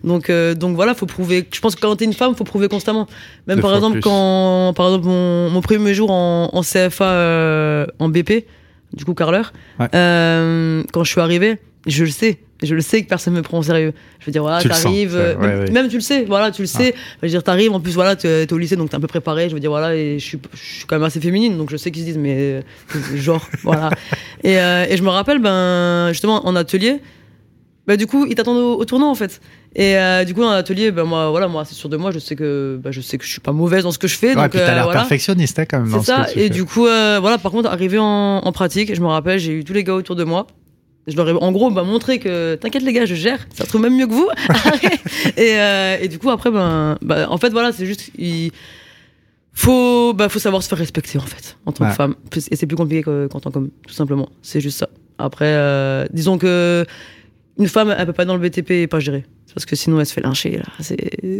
Donc, 0.04 0.30
euh, 0.30 0.56
donc 0.56 0.76
voilà, 0.76 0.96
faut 0.96 1.06
prouver. 1.06 1.46
Je 1.54 1.60
pense 1.60 1.76
que 1.76 1.82
quand 1.82 1.96
t'es 1.96 2.06
une 2.06 2.14
femme, 2.14 2.36
faut 2.36 2.44
prouver 2.46 2.68
constamment. 2.68 3.08
Même 3.48 3.58
Deux 3.58 3.62
par 3.62 3.76
exemple, 3.76 3.94
plus. 4.00 4.02
quand, 4.02 4.74
par 4.76 4.88
exemple, 4.88 5.06
mon, 5.08 5.50
mon 5.50 5.62
premier 5.62 5.94
jour 5.94 6.10
en, 6.12 6.50
en 6.54 6.62
CFA, 6.62 7.06
euh, 7.06 7.86
en 8.00 8.10
BP, 8.10 8.46
du 8.94 9.06
coup, 9.06 9.14
carleur, 9.14 9.52
Ouais. 9.80 9.88
euh, 9.94 10.84
quand 10.94 11.04
je 11.04 11.12
suis 11.12 11.22
arrivé, 11.22 11.58
je 11.86 12.04
le 12.04 12.10
sais. 12.10 12.40
Je 12.64 12.74
le 12.74 12.82
sais 12.82 13.04
que 13.04 13.10
personne 13.10 13.34
me 13.34 13.42
prend 13.42 13.60
au 13.60 13.64
sérieux. 13.64 13.94
Je 14.20 14.26
veux 14.26 14.32
dire, 14.32 14.42
voilà, 14.42 14.64
t'arrives, 14.64 15.16
euh, 15.16 15.36
ouais, 15.36 15.48
même, 15.48 15.60
ouais. 15.60 15.72
même 15.72 15.88
tu 15.90 15.96
le 15.98 16.02
sais, 16.02 16.24
voilà, 16.24 16.52
tu 16.52 16.62
le 16.62 16.68
sais. 16.68 16.96
Je 17.22 17.28
veux 17.28 17.30
dire, 17.30 17.44
t'arrives, 17.44 17.74
en 17.74 17.82
plus, 17.82 17.94
voilà, 17.96 18.16
t'es 18.16 18.52
au 18.52 18.58
lycée, 18.58 18.78
donc 18.78 18.90
t'es 18.90 18.96
un 18.96 19.02
peu 19.02 19.08
préparé. 19.08 19.50
Je 19.50 19.54
veux 19.54 19.60
dire, 19.60 19.70
voilà, 19.70 19.96
et 19.96 20.20
je 20.20 20.24
suis, 20.26 20.40
je 20.54 20.60
suis 20.78 20.86
quand 20.86 20.96
même 20.96 21.04
assez 21.04 21.20
féminine, 21.20 21.58
donc 21.58 21.70
je 21.70 21.76
sais 21.78 21.92
qu'ils 21.92 22.04
se 22.04 22.08
disent, 22.08 22.18
mais 22.18 22.36
euh, 22.38 22.62
genre, 23.18 23.46
voilà. 23.64 23.90
Et, 24.44 24.58
euh, 24.58 24.86
et 24.90 24.96
je 24.96 25.04
me 25.04 25.10
rappelle, 25.10 25.40
ben, 25.40 26.08
justement, 26.14 26.48
en 26.48 26.56
atelier, 26.56 27.02
bah, 27.88 27.98
du 27.98 28.08
coup, 28.08 28.26
ils 28.26 28.36
t'attendent 28.36 28.58
au, 28.58 28.80
au 28.80 28.86
tournant, 28.86 29.12
en 29.12 29.16
fait. 29.16 29.42
Et 29.76 29.98
euh, 29.98 30.24
du 30.24 30.34
coup, 30.34 30.42
en 30.42 30.52
atelier, 30.52 30.92
ben, 30.92 31.04
moi, 31.04 31.30
voilà, 31.30 31.50
moi, 31.50 31.66
c'est 31.66 31.76
sûr 31.76 31.90
de 31.90 31.98
moi, 31.98 32.12
je 32.12 32.20
sais 32.20 32.38
que, 32.38 32.80
ben, 32.82 32.92
je 32.92 33.02
sais 33.02 33.18
que 33.18 33.26
je 33.26 33.30
suis 33.30 33.42
pas 33.42 33.52
mauvaise 33.52 33.84
dans 33.84 33.92
ce 33.92 34.00
que 34.00 34.08
je 34.08 34.16
fais. 34.18 34.30
Ouais, 34.30 34.36
donc, 34.36 34.52
puis 34.52 34.60
t'as 34.60 34.72
euh, 34.72 34.76
l'air 34.76 34.84
voilà. 34.86 35.02
perfectionniste 35.02 35.60
hein, 35.60 35.66
quand 35.70 35.80
même. 35.82 35.92
C'est 35.92 36.00
ce 36.00 36.06
ça. 36.06 36.24
que 36.26 36.32
tu 36.32 36.40
Et 36.40 36.44
fais. 36.44 36.50
du 36.50 36.64
coup, 36.64 36.88
euh, 36.88 37.18
voilà, 37.20 37.38
par 37.38 37.52
contre, 37.52 37.70
arrivé 37.70 37.98
en, 38.00 38.38
en 38.38 38.52
pratique, 38.54 38.96
je 38.96 39.02
me 39.02 39.08
rappelle, 39.08 39.38
j'ai 39.38 39.52
eu 39.52 39.64
tous 39.66 39.74
les 39.74 39.84
gars 39.84 39.94
autour 39.96 40.16
de 40.16 40.24
moi. 40.24 40.48
Je 41.08 41.16
leur 41.16 41.30
ai, 41.30 41.34
en 41.34 41.52
gros, 41.52 41.70
bah, 41.72 41.84
montré 41.84 42.18
que 42.20 42.56
t'inquiète 42.56 42.82
les 42.84 42.92
gars, 42.94 43.06
je 43.06 43.14
gère, 43.16 43.46
ça 43.54 43.64
se 43.66 43.70
trouve 43.70 43.82
même 43.82 43.96
mieux 43.96 44.08
que 44.08 44.14
vous. 44.14 44.28
et, 45.38 45.60
euh, 45.60 45.98
et 46.02 46.08
du 46.08 46.18
coup, 46.20 46.30
après, 46.32 46.50
ben, 46.52 46.98
bah, 47.02 47.28
en 47.30 47.38
fait, 47.38 47.50
voilà, 47.50 47.72
c'est 47.72 47.86
juste, 47.86 48.10
il 48.18 48.52
faut, 49.54 50.14
bah, 50.14 50.30
faut 50.30 50.40
savoir 50.40 50.64
se 50.64 50.68
faire 50.70 50.78
respecter, 50.78 51.18
en 51.18 51.22
fait, 51.22 51.58
en 51.66 51.72
tant 51.72 51.84
Ouais. 51.86 51.90
que 51.92 51.96
femme. 51.96 52.16
Et 52.52 52.56
c'est 52.56 52.66
plus 52.66 52.76
compliqué 52.76 53.04
que- 53.04 53.28
qu'en 53.28 53.40
tant 53.40 53.52
qu'homme, 53.52 53.70
tout 53.88 53.94
simplement. 53.94 54.30
C'est 54.42 54.62
juste 54.62 54.80
ça. 54.80 54.90
Après, 55.18 55.46
euh, 55.48 56.06
disons 56.12 56.38
que 56.38 56.86
une 57.58 57.70
femme, 57.70 57.94
elle 57.98 58.06
peut 58.06 58.12
pas 58.14 58.24
être 58.24 58.28
dans 58.28 58.36
le 58.38 58.42
BTP 58.50 58.72
et 58.72 58.88
pas 58.88 59.00
gérer. 59.00 59.26
Parce 59.54 59.66
que 59.66 59.76
sinon, 59.76 60.00
elle 60.02 60.06
se 60.06 60.14
fait 60.14 60.22
lyncher, 60.22 60.58
là. 60.58 60.66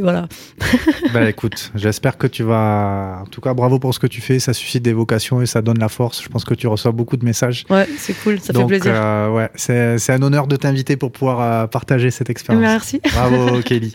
Voilà. 0.02 0.28
Bah 1.14 1.30
écoute, 1.30 1.72
j'espère 1.76 2.18
que 2.18 2.28
tu 2.28 2.44
vas. 2.44 3.20
En 3.22 3.26
tout 3.26 3.40
cas, 3.40 3.54
bravo 3.54 3.80
pour 3.80 3.94
ce 3.94 4.00
que 4.00 4.08
tu 4.08 4.22
fais. 4.22 4.40
Ça 4.40 4.54
suscite 4.54 4.84
des 4.84 4.92
vocations 4.94 5.42
et 5.42 5.46
ça 5.46 5.62
donne 5.62 5.80
la 5.80 5.88
force. 5.88 6.22
Je 6.22 6.28
pense 6.30 6.44
que 6.44 6.54
tu 6.54 6.68
reçois 6.68 6.92
beaucoup 6.92 7.16
de 7.16 7.24
messages. 7.24 7.64
Ouais, 7.70 7.88
c'est 7.98 8.14
cool, 8.22 8.40
ça 8.40 8.52
Donc, 8.54 8.70
fait 8.70 8.80
plaisir. 8.80 8.92
euh, 8.96 9.30
ouais, 9.30 9.50
c'est 9.56 9.98
c'est 9.98 10.14
un 10.14 10.22
honneur 10.22 10.48
de 10.48 10.56
t'inviter 10.56 10.98
pour 10.98 11.12
pouvoir 11.12 11.42
euh, 11.42 11.68
partager 11.68 12.12
cette 12.12 12.30
expérience. 12.30 12.62
Merci. 12.62 13.02
Bravo 13.14 13.62
Kelly. 13.62 13.94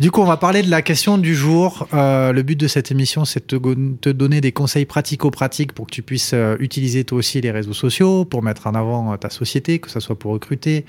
Du 0.00 0.10
coup, 0.10 0.20
on 0.20 0.26
va 0.26 0.36
parler 0.36 0.62
de 0.62 0.70
la 0.70 0.82
question 0.82 1.18
du 1.18 1.34
jour. 1.34 1.86
Euh, 1.94 2.32
le 2.32 2.42
but 2.42 2.58
de 2.58 2.66
cette 2.68 2.90
émission, 2.90 3.24
c'est 3.24 3.52
de 3.52 3.58
te, 4.00 4.08
donner 4.10 4.40
des 4.40 4.52
conseils 4.52 4.84
pratico-pratiques 4.84 5.72
pour 5.72 5.86
que 5.86 5.92
tu 5.92 6.02
puisses 6.02 6.32
euh, 6.34 6.56
utiliser 6.60 7.04
toi 7.04 7.18
aussi 7.18 7.40
les 7.40 7.50
réseaux 7.50 7.72
sociaux 7.72 8.24
pour 8.24 8.42
mettre 8.42 8.66
en 8.66 8.74
avant 8.74 9.16
ta 9.16 9.30
société, 9.30 9.78
que 9.78 9.90
ce 9.90 10.00
soit 10.00 10.18
pour 10.18 10.32
recruter, 10.32 10.84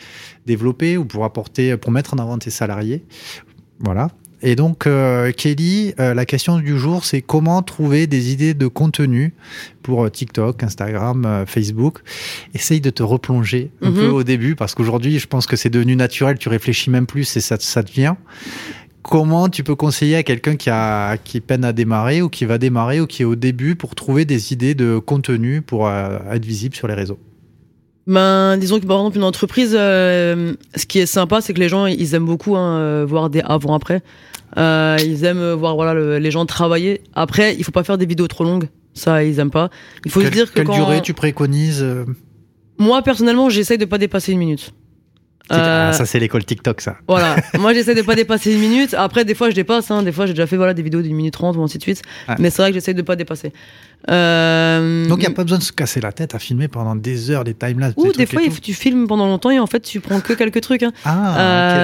développer 0.45 0.97
ou 0.97 1.05
pour 1.05 1.25
apporter, 1.25 1.77
pour 1.77 1.91
mettre 1.91 2.13
en 2.13 2.17
avant 2.17 2.37
tes 2.37 2.48
salariés. 2.49 3.03
Voilà. 3.79 4.09
Et 4.41 4.55
donc, 4.55 4.87
euh, 4.87 5.33
Kelly, 5.33 5.93
euh, 5.99 6.13
la 6.13 6.25
question 6.25 6.59
du 6.59 6.79
jour, 6.79 7.03
c'est 7.03 7.21
comment 7.21 7.61
trouver 7.61 8.07
des 8.07 8.31
idées 8.31 8.53
de 8.53 8.67
contenu 8.67 9.33
pour 9.83 10.05
euh, 10.05 10.09
TikTok, 10.09 10.63
Instagram, 10.63 11.25
euh, 11.25 11.45
Facebook. 11.45 11.99
Essaye 12.53 12.79
de 12.79 12.89
te 12.89 13.03
replonger 13.03 13.69
un 13.81 13.89
Mhm. 13.89 13.95
peu 13.97 14.07
au 14.07 14.23
début, 14.23 14.55
parce 14.55 14.75
qu'aujourd'hui, 14.75 15.19
je 15.19 15.27
pense 15.27 15.45
que 15.45 15.57
c'est 15.57 15.69
devenu 15.69 15.97
naturel, 15.97 16.37
tu 16.37 16.47
réfléchis 16.47 16.89
même 16.89 17.05
plus 17.05 17.35
et 17.35 17.41
ça, 17.41 17.57
ça 17.59 17.83
te 17.83 17.91
vient. 17.91 18.15
Comment 19.01 19.49
tu 19.49 19.63
peux 19.63 19.75
conseiller 19.75 20.15
à 20.15 20.23
quelqu'un 20.23 20.55
qui, 20.55 20.69
a, 20.69 21.17
qui 21.17 21.41
peine 21.41 21.65
à 21.65 21.73
démarrer 21.73 22.21
ou 22.21 22.29
qui 22.29 22.45
va 22.45 22.57
démarrer 22.57 23.01
ou 23.01 23.07
qui 23.07 23.23
est 23.23 23.25
au 23.25 23.35
début 23.35 23.75
pour 23.75 23.93
trouver 23.95 24.23
des 24.23 24.53
idées 24.53 24.75
de 24.75 24.99
contenu 24.99 25.61
pour 25.61 25.89
être 25.89 26.45
visible 26.45 26.75
sur 26.75 26.87
les 26.87 26.93
réseaux? 26.93 27.19
Ben, 28.09 28.57
disons 28.57 28.79
que 28.79 28.85
par 28.87 28.97
exemple 28.97 29.17
une 29.17 29.23
entreprise, 29.23 29.75
euh, 29.77 30.53
ce 30.75 30.85
qui 30.85 30.97
est 30.99 31.05
sympa, 31.05 31.41
c'est 31.41 31.53
que 31.53 31.59
les 31.59 31.69
gens 31.69 31.85
ils 31.85 32.15
aiment 32.15 32.25
beaucoup 32.25 32.55
hein, 32.57 32.77
euh, 32.79 33.05
voir 33.07 33.29
des 33.29 33.41
avant-après. 33.41 34.01
Euh, 34.57 34.97
ils 35.05 35.23
aiment 35.25 35.51
voir 35.53 35.75
voilà 35.75 35.93
le- 35.93 36.17
les 36.17 36.31
gens 36.31 36.45
travailler. 36.47 37.01
Après, 37.13 37.55
il 37.55 37.63
faut 37.63 37.71
pas 37.71 37.83
faire 37.83 37.99
des 37.99 38.07
vidéos 38.07 38.27
trop 38.27 38.43
longues. 38.43 38.67
Ça, 38.95 39.23
ils 39.23 39.37
aiment 39.39 39.51
pas. 39.51 39.69
Il 40.05 40.11
faut 40.11 40.21
se 40.21 40.25
Quelle, 40.25 40.33
dire 40.33 40.49
que 40.49 40.55
quelle 40.55 40.65
quand... 40.65 40.75
durée 40.75 41.01
tu 41.01 41.13
préconises 41.13 41.85
moi 42.79 43.01
personnellement, 43.03 43.49
j'essaye 43.49 43.77
de 43.77 43.85
pas 43.85 43.97
dépasser 43.97 44.31
une 44.31 44.39
minute. 44.39 44.73
Ah, 45.49 45.89
Euh, 45.89 45.91
Ça, 45.93 46.05
c'est 46.05 46.19
l'école 46.19 46.45
TikTok, 46.45 46.81
ça. 46.81 46.97
Voilà, 47.07 47.35
moi 47.59 47.73
j'essaie 47.73 47.95
de 47.95 48.01
pas 48.01 48.15
dépasser 48.15 48.53
une 48.53 48.59
minute. 48.59 48.93
Après, 48.93 49.25
des 49.25 49.35
fois 49.35 49.49
je 49.49 49.55
dépasse. 49.55 49.89
Hein. 49.91 50.03
Des 50.03 50.11
fois 50.11 50.25
j'ai 50.25 50.33
déjà 50.33 50.47
fait 50.47 50.57
voilà 50.57 50.73
des 50.73 50.81
vidéos 50.81 51.01
d'une 51.01 51.15
minute 51.15 51.33
trente 51.33 51.55
ou 51.57 51.63
ainsi 51.63 51.77
de 51.77 51.83
suite. 51.83 52.01
Ouais. 52.27 52.35
Mais 52.39 52.49
c'est 52.49 52.61
vrai 52.61 52.71
que 52.71 52.75
j'essaie 52.75 52.93
de 52.93 53.01
pas 53.01 53.15
dépasser. 53.15 53.51
Euh, 54.09 55.05
Donc, 55.07 55.17
il 55.17 55.21
n'y 55.21 55.27
a 55.27 55.31
pas 55.35 55.43
besoin 55.43 55.57
de 55.57 55.63
se 55.63 55.73
casser 55.73 55.99
la 55.99 56.11
tête 56.13 56.33
à 56.33 56.39
filmer 56.39 56.67
pendant 56.69 56.95
des 56.95 57.31
heures 57.31 57.43
des 57.43 57.53
timelapses. 57.53 57.93
Ou 57.97 58.11
des 58.13 58.23
et 58.23 58.25
fois, 58.25 58.41
tu 58.61 58.73
filmes 58.73 59.07
pendant 59.07 59.27
longtemps 59.27 59.49
et 59.51 59.59
en 59.59 59.67
fait 59.67 59.81
tu 59.81 59.99
prends 59.99 60.21
que 60.21 60.33
quelques 60.33 60.61
trucs. 60.61 60.83
Hein. 60.83 60.91
Ah, 61.03 61.37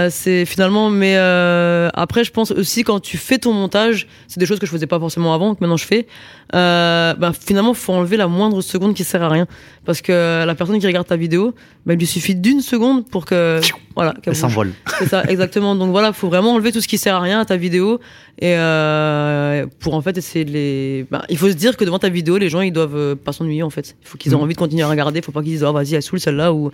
Euh. 0.06 0.10
C'est 0.12 0.46
finalement, 0.46 0.90
mais 0.90 1.16
euh, 1.18 1.90
après, 1.94 2.24
je 2.24 2.32
pense 2.32 2.52
aussi 2.52 2.84
quand 2.84 3.00
tu 3.00 3.18
fais 3.18 3.38
ton 3.38 3.52
montage, 3.54 4.08
c'est 4.28 4.40
des 4.40 4.46
choses 4.46 4.60
que 4.60 4.66
je 4.66 4.72
faisais 4.72 4.88
pas 4.88 5.00
forcément 5.00 5.34
avant, 5.34 5.56
que 5.56 5.60
maintenant 5.62 5.78
je 5.78 5.86
fais. 5.86 6.08
Euh, 6.54 7.14
ben, 7.16 7.34
finalement, 7.34 7.74
faut 7.74 7.94
enlever 7.94 8.18
la 8.18 8.28
moindre 8.28 8.62
seconde 8.62 8.94
qui 8.94 9.04
sert 9.04 9.22
à 9.24 9.30
rien, 9.30 9.46
parce 9.84 10.02
que 10.02 10.46
la 10.46 10.56
personne 10.56 10.80
qui 10.80 10.88
regarde 10.88 11.08
ta 11.08 11.18
vidéo, 11.18 11.54
ben, 11.86 11.94
il 11.94 12.00
lui 12.00 12.08
suffit 12.08 12.36
d'une 12.36 12.62
seconde 12.62 13.08
pour 13.08 13.26
que 13.26 13.62
voilà, 13.96 14.14
qu'elle 14.22 14.36
s'envole. 14.36 14.74
C'est 15.00 15.08
ça, 15.08 15.24
exactement. 15.26 15.76
Donc 15.76 15.92
voilà, 15.92 16.12
faut 16.14 16.28
vraiment 16.28 16.54
enlever 16.56 16.72
tout 16.72 16.82
ce 16.82 16.88
qui 16.88 16.98
sert 16.98 17.16
à 17.16 17.20
rien 17.20 17.40
à 17.40 17.46
ta 17.46 17.58
vidéo 17.58 18.00
et 18.40 18.56
euh, 18.58 19.66
pour 19.80 19.94
en 19.94 20.02
fait 20.02 20.18
essayer 20.18 20.44
de 20.46 20.52
les. 20.52 21.06
Ben, 21.12 21.22
il 21.30 21.38
faut 21.38 21.48
se 21.48 21.54
dire 21.54 21.78
que 21.78 21.86
devant 21.86 22.00
ta 22.00 22.10
vidéo, 22.10 22.38
les 22.38 22.50
gens 22.50 22.62
ils 22.62 22.74
doivent 22.74 22.96
euh, 22.96 23.16
pas 23.16 23.32
s'ennuyer 23.34 23.62
en 23.64 23.70
fait. 23.70 23.96
Il 24.02 24.08
faut 24.08 24.18
qu'ils 24.18 24.32
aient 24.32 24.36
Mhm. 24.36 24.42
envie 24.42 24.54
de 24.56 24.60
continuer 24.60 24.82
à 24.84 24.88
regarder. 24.90 25.22
Faut 25.22 25.32
pas 25.32 25.42
qu'ils 25.42 25.52
disent 25.52 25.64
oh 25.64 25.72
vas-y 25.74 25.96
elle 25.96 26.02
saoule 26.02 26.20
celle-là 26.20 26.52
ou. 26.54 26.72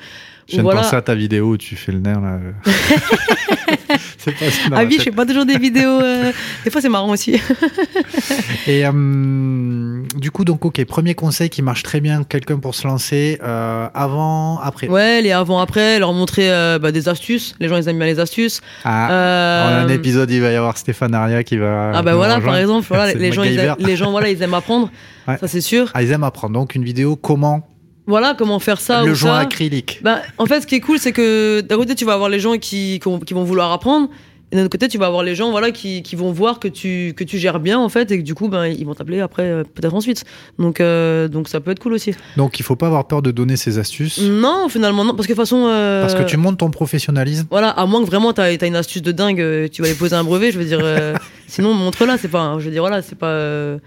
Je 0.47 0.53
viens 0.53 0.59
de 0.59 0.63
voilà. 0.63 0.81
penser 0.81 0.95
à 0.95 1.01
ta 1.01 1.13
vidéo 1.15 1.49
où 1.51 1.57
tu 1.57 1.75
fais 1.75 1.91
le 1.91 1.99
nerf 1.99 2.19
là. 2.21 2.39
c'est 4.23 4.31
pas 4.33 4.45
dans 4.69 4.77
Ah 4.77 4.83
oui, 4.85 4.95
je 4.97 5.03
fais 5.03 5.11
pas 5.11 5.25
toujours 5.25 5.45
des 5.45 5.57
vidéos. 5.57 5.99
euh, 6.01 6.31
Des 6.63 6.69
fois 6.71 6.81
c'est 6.81 6.89
marrant 6.89 7.09
aussi. 7.09 7.33
Et 8.67 8.85
euh, 8.85 10.01
du 10.15 10.31
coup, 10.31 10.45
donc, 10.45 10.63
ok, 10.65 10.83
premier 10.85 11.15
conseil 11.15 11.49
qui 11.49 11.61
marche 11.61 11.83
très 11.83 11.99
bien, 12.01 12.23
quelqu'un 12.23 12.57
pour 12.57 12.75
se 12.75 12.87
lancer, 12.87 13.39
euh, 13.43 13.87
avant, 13.93 14.59
après. 14.59 14.87
Ouais, 14.87 15.21
les 15.21 15.31
avant-après, 15.31 15.99
leur 15.99 16.13
montrer 16.13 16.49
bah, 16.81 16.91
des 16.91 17.09
astuces. 17.09 17.55
Les 17.59 17.67
gens 17.67 17.77
ils 17.77 17.87
aiment 17.87 17.97
bien 17.97 18.07
les 18.07 18.19
astuces. 18.19 18.61
Ah, 18.83 19.67
en 19.67 19.85
un 19.85 19.87
épisode, 19.89 20.29
il 20.31 20.41
va 20.41 20.51
y 20.51 20.55
avoir 20.55 20.77
Stéphane 20.77 21.13
Aria 21.13 21.43
qui 21.43 21.57
va. 21.57 21.91
Ah 21.95 22.01
bah 22.01 22.15
voilà, 22.15 22.39
par 22.39 22.57
exemple, 22.57 22.85
voilà, 22.87 23.13
les 23.15 23.31
gens, 23.31 23.43
ils, 23.43 23.55
MacGyver. 23.55 23.75
les 23.79 23.95
gens 23.95 24.11
voilà, 24.11 24.29
ils 24.29 24.41
aiment 24.41 24.53
apprendre. 24.53 24.89
Ouais. 25.27 25.37
Ça 25.37 25.47
c'est 25.47 25.61
sûr. 25.61 25.91
Ah, 25.93 26.01
ils 26.01 26.11
aiment 26.11 26.23
apprendre. 26.23 26.53
Donc, 26.55 26.73
une 26.73 26.83
vidéo, 26.83 27.15
comment 27.15 27.67
Voilà 28.07 28.35
comment 28.37 28.59
faire 28.59 28.81
ça 28.81 29.03
le 29.03 29.11
ou 29.11 29.15
joint 29.15 29.35
ça. 29.35 29.39
acrylique. 29.41 29.99
Bah, 30.03 30.19
en 30.37 30.45
fait, 30.45 30.61
ce 30.61 30.67
qui 30.67 30.75
est 30.75 30.79
cool, 30.79 30.97
c'est 30.99 31.11
que 31.11 31.61
d'un 31.61 31.77
côté, 31.77 31.95
tu 31.95 32.03
vas 32.05 32.13
avoir 32.13 32.29
les 32.29 32.39
gens 32.39 32.57
qui, 32.57 32.99
qui, 33.25 33.33
vont, 33.33 33.43
vouloir 33.43 33.71
apprendre. 33.71 34.09
Et 34.51 34.57
d'un 34.57 34.63
autre 34.63 34.71
côté, 34.71 34.89
tu 34.89 34.97
vas 34.97 35.05
avoir 35.05 35.23
les 35.23 35.33
gens 35.33 35.49
voilà, 35.51 35.71
qui, 35.71 36.01
qui 36.03 36.17
vont 36.17 36.33
voir 36.33 36.59
que 36.59 36.67
tu, 36.67 37.13
que 37.15 37.23
tu 37.23 37.37
gères 37.37 37.61
bien, 37.61 37.79
en 37.79 37.87
fait, 37.87 38.11
et 38.11 38.17
que 38.17 38.23
du 38.23 38.33
coup, 38.35 38.49
ben, 38.49 38.65
ils 38.65 38.85
vont 38.85 38.93
t'appeler 38.95 39.21
après, 39.21 39.43
euh, 39.43 39.63
peut-être 39.63 39.93
ensuite. 39.93 40.25
Donc, 40.59 40.81
euh, 40.81 41.29
donc, 41.29 41.47
ça 41.47 41.61
peut 41.61 41.71
être 41.71 41.79
cool 41.79 41.93
aussi. 41.93 42.13
Donc, 42.35 42.59
il 42.59 42.63
faut 42.63 42.75
pas 42.75 42.87
avoir 42.87 43.07
peur 43.07 43.21
de 43.21 43.31
donner 43.31 43.55
ses 43.55 43.77
astuces. 43.77 44.19
Non, 44.19 44.67
finalement, 44.67 45.05
non, 45.05 45.13
parce 45.15 45.25
que 45.27 45.31
de 45.31 45.37
toute 45.37 45.45
façon. 45.45 45.67
euh, 45.69 46.01
Parce 46.01 46.15
que 46.15 46.23
tu 46.23 46.35
montes 46.35 46.57
ton 46.57 46.69
professionnalisme. 46.69 47.47
Voilà, 47.49 47.69
à 47.69 47.85
moins 47.85 48.01
que 48.01 48.07
vraiment 48.07 48.33
t'as 48.33 48.43
as 48.59 48.65
une 48.65 48.75
astuce 48.75 49.01
de 49.03 49.13
dingue, 49.13 49.69
tu 49.71 49.81
vas 49.81 49.87
aller 49.87 49.97
poser 49.97 50.15
un 50.17 50.23
brevet, 50.25 50.51
je 50.51 50.59
veux 50.59 50.65
dire. 50.65 50.79
euh, 50.81 51.15
sinon, 51.47 51.73
montre-la, 51.73 52.17
c'est 52.17 52.27
pas. 52.27 52.55
Je 52.59 52.65
veux 52.65 52.71
dire, 52.71 52.81
voilà, 52.81 53.01
c'est 53.01 53.17
pas. 53.17 53.77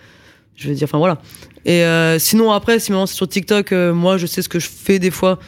Je 0.57 0.69
veux 0.69 0.75
dire, 0.75 0.85
enfin 0.85 0.99
voilà. 0.99 1.21
Et 1.65 1.83
euh, 1.85 2.19
sinon, 2.19 2.53
après, 2.53 2.79
si 2.79 2.93
maintenant 2.93 3.07
c'est 3.07 3.15
sur 3.17 3.29
TikTok, 3.29 3.73
euh, 3.73 3.93
moi, 3.95 4.17
je 4.19 4.27
sais 4.27 4.43
ce 4.43 4.49
que 4.49 4.59
je 4.59 4.69
fais 4.69 4.99
des 4.99 5.11
fois. 5.11 5.39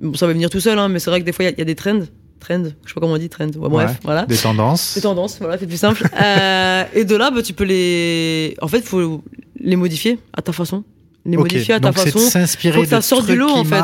Bon, 0.00 0.14
ça 0.14 0.26
va 0.26 0.32
venir 0.32 0.50
tout 0.50 0.60
seul, 0.60 0.78
hein, 0.78 0.88
mais 0.88 0.98
c'est 0.98 1.10
vrai 1.10 1.20
que 1.20 1.24
des 1.24 1.32
fois, 1.32 1.44
il 1.44 1.48
y 1.48 1.50
a- 1.50 1.54
il 1.54 1.58
y, 1.58 1.62
a 1.62 1.64
des 1.64 1.74
trends. 1.74 2.00
Trends, 2.40 2.62
je 2.64 2.68
sais 2.88 2.94
pas 2.94 3.00
comment 3.00 3.14
on 3.14 3.18
dit, 3.18 3.28
trends. 3.28 3.46
Ouais, 3.46 3.68
bref, 3.68 3.90
Ouais. 3.90 3.96
voilà. 4.02 4.26
Des 4.26 4.36
tendances. 4.36 4.94
Des 4.94 5.00
tendances, 5.00 5.38
voilà, 5.40 5.56
c'est 5.58 5.66
plus 5.66 5.76
simple. 5.78 6.02
Euh, 6.20 6.84
et 6.94 7.04
de 7.04 7.16
là, 7.16 7.30
bah, 7.30 7.42
tu 7.42 7.52
peux 7.54 7.64
les. 7.64 8.54
En 8.60 8.68
fait, 8.68 8.82
faut 8.82 9.22
les 9.60 9.76
modifier 9.76 10.18
à 10.32 10.42
ta 10.42 10.52
façon. 10.52 10.84
Les 11.24 11.36
modifier 11.36 11.74
à 11.74 11.80
ta 11.80 11.88
donc 11.90 11.96
façon. 11.98 12.18
Faut 12.18 12.82
que 12.82 12.86
ça 12.88 13.00
sorte 13.00 13.26
du 13.26 13.36
lot, 13.36 13.48
en 13.50 13.64
fait. 13.64 13.80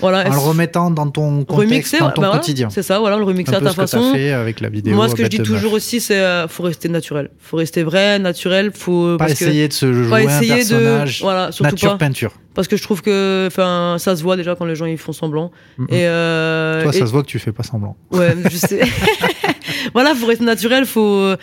Voilà. 0.00 0.28
en 0.28 0.32
le 0.32 0.38
remettant 0.38 0.90
dans 0.90 1.08
ton 1.10 1.44
contexte, 1.44 1.70
remixer, 1.70 1.98
dans 1.98 2.10
ton 2.10 2.20
bah 2.22 2.28
voilà, 2.28 2.38
quotidien. 2.40 2.68
C'est 2.70 2.82
ça, 2.82 2.98
voilà, 2.98 3.16
le 3.16 3.24
remixer 3.24 3.54
Un 3.54 3.58
à 3.58 3.60
ta 3.60 3.70
ce 3.70 3.76
que 3.76 3.80
façon. 3.82 4.12
fait 4.12 4.32
avec 4.32 4.60
la 4.60 4.68
vidéo. 4.68 4.94
Moi, 4.94 5.08
ce 5.08 5.14
que 5.14 5.22
je 5.24 5.28
dis 5.28 5.38
toujours 5.38 5.72
aussi, 5.72 6.00
c'est 6.00 6.18
euh, 6.20 6.48
faut 6.48 6.62
rester 6.64 6.88
naturel. 6.88 7.30
Faut 7.38 7.56
rester 7.56 7.82
vrai, 7.82 8.18
naturel. 8.18 8.70
Faut 8.74 9.16
Pas 9.16 9.26
parce 9.26 9.38
que 9.38 9.44
essayer 9.44 9.68
de 9.68 9.72
se 9.72 9.92
jouer 9.92 10.10
pas 10.10 10.16
un 10.32 10.36
essayer 10.36 10.54
personnage. 10.56 11.18
de 11.18 11.22
voilà, 11.24 11.52
surtout 11.52 11.70
Nature 11.70 11.90
pas 11.92 11.98
peinture. 11.98 12.32
parce 12.54 12.68
que 12.68 12.76
je 12.76 12.82
trouve 12.82 13.02
que 13.02 13.44
enfin 13.46 13.96
ça 13.98 14.16
se 14.16 14.22
voit 14.22 14.36
déjà 14.36 14.54
quand 14.54 14.64
les 14.64 14.74
gens 14.76 14.86
ils 14.86 14.98
font 14.98 15.12
semblant. 15.12 15.50
Et 15.88 16.06
euh, 16.06 16.82
Toi, 16.82 16.94
et- 16.94 16.98
ça 16.98 17.06
se 17.06 17.12
voit 17.12 17.22
que 17.22 17.28
tu 17.28 17.38
fais 17.38 17.52
pas 17.52 17.62
semblant. 17.62 17.96
ouais, 18.12 18.34
je 18.50 18.56
sais. 18.56 18.80
voilà, 19.94 20.14
faut 20.14 20.26
rester 20.26 20.44
naturel, 20.44 20.84
faut 20.86 21.34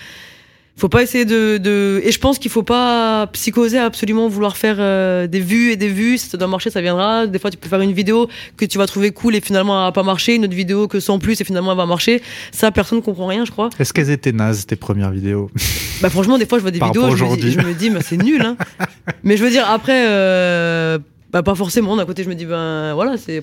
faut 0.75 0.89
pas 0.89 1.03
essayer 1.03 1.25
de, 1.25 1.57
de... 1.57 2.01
et 2.03 2.11
je 2.11 2.19
pense 2.19 2.39
qu'il 2.39 2.49
faut 2.49 2.63
pas 2.63 3.27
psychoser 3.27 3.77
à 3.77 3.85
absolument 3.85 4.27
vouloir 4.27 4.57
faire 4.57 4.77
euh, 4.79 5.27
des 5.27 5.39
vues 5.39 5.71
et 5.71 5.75
des 5.75 5.87
vues 5.87 6.17
si 6.17 6.29
ça 6.29 6.37
doit 6.37 6.47
marcher 6.47 6.71
ça 6.71 6.81
viendra 6.81 7.27
des 7.27 7.37
fois 7.37 7.51
tu 7.51 7.57
peux 7.57 7.69
faire 7.69 7.81
une 7.81 7.93
vidéo 7.93 8.27
que 8.57 8.65
tu 8.65 8.79
vas 8.79 8.87
trouver 8.87 9.11
cool 9.11 9.35
et 9.35 9.41
finalement 9.41 9.79
elle 9.79 9.85
va 9.85 9.91
pas 9.91 10.03
marcher 10.03 10.35
une 10.35 10.45
autre 10.45 10.55
vidéo 10.55 10.87
que 10.87 10.99
sans 10.99 11.19
plus 11.19 11.39
et 11.39 11.43
finalement 11.43 11.71
elle 11.71 11.77
va 11.77 11.85
marcher 11.85 12.21
ça 12.51 12.71
personne 12.71 13.01
comprend 13.01 13.27
rien 13.27 13.45
je 13.45 13.51
crois 13.51 13.69
Est-ce 13.79 13.93
qu'elles 13.93 14.09
étaient 14.09 14.31
nazes, 14.31 14.65
tes 14.65 14.75
premières 14.75 15.11
vidéos? 15.11 15.49
Bah 16.03 16.09
franchement, 16.09 16.37
des 16.37 16.45
fois, 16.45 16.57
je 16.57 16.63
vois 16.63 16.71
des 16.71 16.79
Par 16.79 16.89
vidéos, 16.91 17.15
je 17.15 17.23
me, 17.23 17.37
dis, 17.37 17.51
je 17.53 17.59
me 17.59 17.73
dis, 17.73 17.89
bah, 17.89 17.99
c'est 18.03 18.17
nul. 18.17 18.41
Hein. 18.41 18.57
Mais 19.23 19.37
je 19.37 19.43
veux 19.43 19.49
dire, 19.49 19.69
après, 19.69 20.05
euh, 20.09 20.99
bah, 21.31 21.43
pas 21.43 21.55
forcément. 21.55 21.95
D'un 21.95 22.05
côté, 22.05 22.25
je 22.25 22.29
me 22.29 22.35
dis, 22.35 22.45
ben 22.45 22.93
voilà, 22.93 23.15
c'est. 23.17 23.41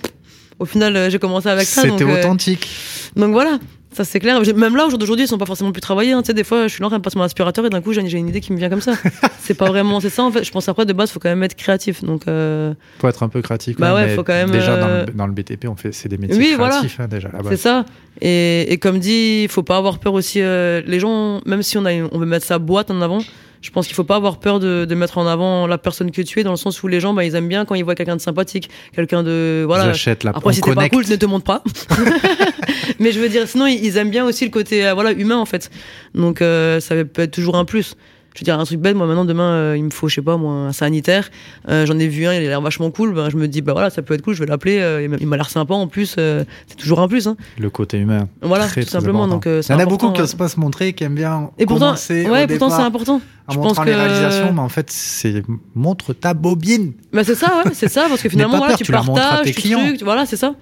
Au 0.58 0.66
final, 0.66 0.94
euh, 0.94 1.08
j'ai 1.08 1.18
commencé 1.18 1.48
avec 1.48 1.64
ça. 1.64 1.82
C'était 1.82 2.04
euh, 2.04 2.18
authentique. 2.20 2.68
donc 3.16 3.32
voilà, 3.32 3.58
ça 3.92 4.04
c'est 4.04 4.20
clair. 4.20 4.40
Même 4.56 4.76
là, 4.76 4.86
au 4.86 4.90
jour 4.90 4.98
d'aujourd'hui, 4.98 5.24
ils 5.24 5.28
sont 5.28 5.38
pas 5.38 5.46
forcément 5.46 5.72
plus 5.72 5.80
travaillés. 5.80 6.12
hein. 6.12 6.22
Tu 6.22 6.28
sais, 6.28 6.34
des 6.34 6.44
fois, 6.44 6.68
je 6.68 6.72
suis 6.74 6.80
là 6.80 6.86
en 6.86 6.90
train 6.90 6.98
de 6.98 7.02
passer 7.02 7.18
mon 7.18 7.24
aspirateur 7.24 7.66
et 7.66 7.70
d'un 7.70 7.80
coup, 7.80 7.92
j'ai 7.92 8.00
une 8.00 8.28
idée 8.28 8.40
qui 8.40 8.52
me 8.52 8.58
vient 8.58 8.68
comme 8.70 8.80
ça. 8.80 8.92
c'est 9.40 9.54
pas 9.54 9.66
vraiment, 9.66 10.00
c'est 10.00 10.10
ça 10.10 10.22
en 10.22 10.30
fait. 10.30 10.44
Je 10.44 10.50
pense 10.52 10.68
après, 10.68 10.86
de 10.86 10.92
base, 10.92 11.10
faut 11.10 11.18
quand 11.20 11.28
même 11.28 11.42
être 11.42 11.56
créatif. 11.56 12.04
Donc, 12.04 12.22
euh, 12.28 12.72
Faut 13.00 13.08
être 13.08 13.22
un 13.22 13.28
peu 13.28 13.42
créatif. 13.42 13.76
Bah 13.78 13.94
ouais, 13.94 14.06
mais 14.06 14.14
faut 14.16 14.22
quand 14.24 14.32
même, 14.32 14.50
Déjà, 14.50 14.76
dans, 14.76 14.86
euh, 14.88 15.06
le, 15.06 15.12
dans 15.12 15.26
le 15.26 15.32
BTP, 15.32 15.66
on 15.68 15.76
fait, 15.76 15.92
c'est 15.92 16.08
des 16.08 16.18
métiers 16.18 16.36
Oui, 16.38 16.54
voilà. 16.56 16.76
créatifs, 16.78 17.00
hein, 17.00 17.08
déjà, 17.08 17.28
là-bas. 17.32 17.50
C'est 17.50 17.56
ça. 17.56 17.84
Et, 18.20 18.72
et 18.72 18.78
comme 18.78 18.98
dit, 18.98 19.42
il 19.44 19.48
faut 19.48 19.62
pas 19.62 19.76
avoir 19.76 19.98
peur 19.98 20.14
aussi. 20.14 20.40
euh, 20.40 20.82
les 20.86 21.00
gens, 21.00 21.40
même 21.46 21.62
si 21.62 21.76
on, 21.78 21.84
a, 21.86 21.92
on 22.12 22.18
veut 22.18 22.26
mettre 22.26 22.46
sa 22.46 22.58
boîte 22.58 22.90
en 22.90 23.00
avant, 23.02 23.18
je 23.60 23.70
pense 23.70 23.86
qu'il 23.86 23.94
faut 23.94 24.04
pas 24.04 24.16
avoir 24.16 24.38
peur 24.38 24.58
de, 24.58 24.86
de 24.86 24.94
mettre 24.94 25.18
en 25.18 25.26
avant 25.26 25.66
la 25.66 25.76
personne 25.76 26.10
que 26.10 26.22
tu 26.22 26.40
es, 26.40 26.44
dans 26.44 26.50
le 26.50 26.56
sens 26.56 26.82
où 26.82 26.88
les 26.88 27.00
gens, 27.00 27.12
bah, 27.12 27.24
ils 27.24 27.34
aiment 27.34 27.48
bien 27.48 27.64
quand 27.64 27.74
ils 27.74 27.84
voient 27.84 27.94
quelqu'un 27.94 28.16
de 28.16 28.20
sympathique, 28.20 28.70
quelqu'un 28.94 29.22
de 29.22 29.64
voilà. 29.66 29.86
J'achète 29.86 30.24
la 30.24 30.30
Après, 30.34 30.52
si 30.52 30.60
t'es 30.60 30.74
pas 30.74 30.88
cool, 30.88 31.04
ne 31.08 31.16
te 31.16 31.26
montre 31.26 31.44
pas. 31.44 31.62
Mais 32.98 33.12
je 33.12 33.20
veux 33.20 33.28
dire, 33.28 33.46
sinon, 33.46 33.66
ils 33.66 33.84
ils 33.84 33.96
aiment 33.96 34.10
bien 34.10 34.24
aussi 34.24 34.44
le 34.44 34.50
côté 34.50 34.86
euh, 34.86 34.94
voilà 34.94 35.12
humain 35.12 35.36
en 35.36 35.44
fait. 35.44 35.70
Donc 36.14 36.40
euh, 36.40 36.80
ça 36.80 36.94
peut 37.04 37.22
être 37.22 37.32
toujours 37.32 37.56
un 37.56 37.64
plus. 37.64 37.96
Je 38.34 38.40
veux 38.40 38.44
dire 38.44 38.58
un 38.60 38.64
truc 38.64 38.78
bête, 38.78 38.94
moi 38.94 39.06
maintenant 39.06 39.24
demain 39.24 39.50
euh, 39.52 39.76
il 39.76 39.82
me 39.84 39.90
faut 39.90 40.06
je 40.08 40.14
sais 40.14 40.22
pas 40.22 40.36
moi 40.36 40.52
un 40.52 40.72
sanitaire. 40.72 41.30
Euh, 41.68 41.84
J'en 41.84 41.98
ai 41.98 42.06
vu 42.06 42.26
un, 42.26 42.32
il 42.32 42.36
a 42.38 42.48
l'air 42.48 42.60
vachement 42.60 42.90
cool. 42.92 43.12
Ben, 43.12 43.28
je 43.28 43.36
me 43.36 43.48
dis 43.48 43.60
bah 43.60 43.72
voilà 43.72 43.90
ça 43.90 44.02
peut 44.02 44.14
être 44.14 44.22
cool, 44.22 44.34
je 44.34 44.40
vais 44.40 44.46
l'appeler. 44.46 44.78
euh, 44.78 45.08
il 45.20 45.26
m'a- 45.26 45.36
l'air 45.36 45.50
sympa 45.50 45.74
en 45.74 45.88
plus. 45.88 46.14
euh, 46.18 46.44
c'est 46.68 46.76
toujours 46.76 47.00
un 47.00 47.08
plus. 47.08 47.26
Hein. 47.26 47.36
Le 47.58 47.70
côté 47.70 47.98
humain. 47.98 48.28
Voilà 48.40 48.66
Très, 48.68 48.82
tout 48.82 48.86
très 48.88 48.98
simplement. 48.98 49.24
important. 49.24 49.34
Donc 49.36 49.46
euh, 49.48 49.62
Il 49.68 49.72
y 49.72 49.74
en 49.74 49.78
a 49.80 49.86
beaucoup 49.86 50.10
qui 50.12 50.20
n'osent 50.20 50.34
pas 50.36 50.48
se 50.48 50.60
montrer, 50.60 50.92
qui 50.92 51.02
aiment 51.04 51.16
bien 51.16 51.50
Et 51.58 51.66
pourtant, 51.66 51.94
ouais, 51.94 52.46
pourtant 52.46 52.70
c'est 52.70 52.82
important. 52.82 53.20
en 53.48 53.52
Je 53.52 53.58
montrant 53.58 53.74
pense 53.74 53.86
les 53.86 53.92
que- 53.92 53.96
réalisations, 53.98 54.52
mais 54.52 54.60
en 54.60 54.68
fait, 54.68 54.90
c'est 54.90 55.42
montre 55.74 56.12
ta 56.12 56.32
bobine. 56.32 56.92
Bah 57.12 57.24
c'est 57.24 57.34
ça, 57.34 57.62
ouais, 57.64 57.72
c'est 57.74 57.88
ça, 57.88 58.06
parce 58.08 58.22
que 58.22 58.28
finalement 58.34 58.58
voilà, 58.58 58.72
peur, 58.74 58.78
tu 58.78 58.84
tu 58.84 58.92
partages, 58.92 59.42
tes 59.46 59.52
tu 59.54 59.60
clients. 59.62 59.80
trucs, 59.84 60.02
voilà, 60.04 60.24
c'est 60.24 60.36
ça. 60.36 60.54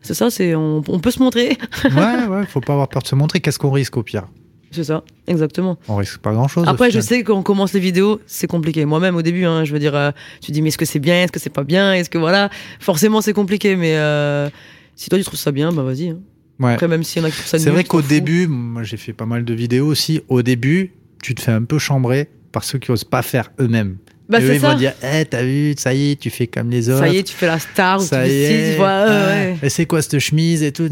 C'est 0.00 0.14
ça, 0.14 0.30
c'est 0.30 0.54
on, 0.54 0.82
on 0.88 0.98
peut 1.00 1.10
se 1.10 1.20
montrer. 1.20 1.58
ouais, 1.84 2.26
ouais, 2.30 2.46
faut 2.46 2.60
pas 2.60 2.74
avoir 2.74 2.86
peur 2.88 3.02
de 3.02 3.08
se 3.08 3.16
montrer. 3.16 3.40
Qu'est-ce 3.40 3.58
qu'on 3.58 3.72
risque 3.72 3.96
au 3.96 4.04
pire? 4.04 4.26
C'est 4.72 4.84
ça, 4.84 5.04
exactement. 5.26 5.78
On 5.88 5.96
risque 5.96 6.18
pas 6.18 6.32
grand 6.32 6.48
chose. 6.48 6.64
Après, 6.66 6.90
je 6.90 7.00
sais 7.00 7.22
quand 7.22 7.38
on 7.38 7.42
commence 7.42 7.72
les 7.72 7.80
vidéos, 7.80 8.20
c'est 8.26 8.46
compliqué. 8.46 8.84
Moi-même, 8.84 9.14
au 9.16 9.22
début, 9.22 9.44
hein, 9.44 9.64
je 9.64 9.72
veux 9.72 9.78
dire, 9.78 9.94
euh, 9.94 10.10
tu 10.42 10.50
dis, 10.52 10.60
mais 10.60 10.68
est-ce 10.68 10.78
que 10.78 10.84
c'est 10.84 10.98
bien, 10.98 11.22
est-ce 11.22 11.32
que 11.32 11.38
c'est 11.40 11.50
pas 11.50 11.64
bien, 11.64 11.94
est-ce 11.94 12.10
que 12.10 12.18
voilà, 12.18 12.50
forcément, 12.80 13.20
c'est 13.20 13.32
compliqué. 13.32 13.76
Mais 13.76 13.96
euh, 13.96 14.48
si 14.96 15.08
toi 15.08 15.18
tu 15.18 15.24
trouves 15.24 15.38
ça 15.38 15.52
bien, 15.52 15.72
bah 15.72 15.82
vas-y. 15.82 16.08
hein. 16.10 16.18
Ouais. 16.58 16.72
Après, 16.74 16.88
même 16.88 17.04
s'il 17.04 17.22
y 17.22 17.24
en 17.24 17.28
a 17.28 17.30
qui 17.30 17.36
trouvent 17.36 17.48
ça 17.48 17.58
C'est 17.58 17.70
vrai 17.70 17.82
tu 17.84 17.88
qu'au 17.90 18.02
début, 18.02 18.46
moi 18.48 18.82
j'ai 18.82 18.96
fait 18.96 19.12
pas 19.12 19.26
mal 19.26 19.44
de 19.44 19.54
vidéos 19.54 19.86
aussi. 19.86 20.20
Au 20.28 20.42
début, 20.42 20.92
tu 21.22 21.34
te 21.34 21.42
fais 21.42 21.52
un 21.52 21.64
peu 21.64 21.78
chambrer 21.78 22.28
par 22.52 22.64
ceux 22.64 22.78
qui 22.78 22.90
osent 22.90 23.04
pas 23.04 23.22
faire 23.22 23.52
eux-mêmes. 23.60 23.96
bah 24.28 24.40
eux, 24.40 24.54
ils 24.54 24.60
ça. 24.60 24.70
vont 24.72 24.76
dire, 24.78 24.94
eh, 25.02 25.24
t'as 25.26 25.42
vu, 25.42 25.74
ça 25.78 25.92
y 25.94 26.12
est, 26.12 26.16
tu 26.20 26.30
fais 26.30 26.46
comme 26.46 26.70
les 26.70 26.88
autres. 26.88 27.00
Ça 27.00 27.08
y 27.08 27.18
est, 27.18 27.22
tu 27.22 27.34
fais 27.34 27.46
la 27.46 27.58
star 27.58 27.98
ou 27.98 28.02
tu 28.02 28.08
ça 28.08 28.22
fais 28.22 28.28
y 28.30 28.42
est. 28.44 28.74
tu 28.76 28.80
ouais, 28.80 28.86
Ah, 28.88 29.26
ouais. 29.28 29.56
Et 29.62 29.68
c'est 29.68 29.84
quoi 29.86 30.00
cette 30.02 30.18
chemise 30.18 30.62
et 30.62 30.72
tout. 30.72 30.88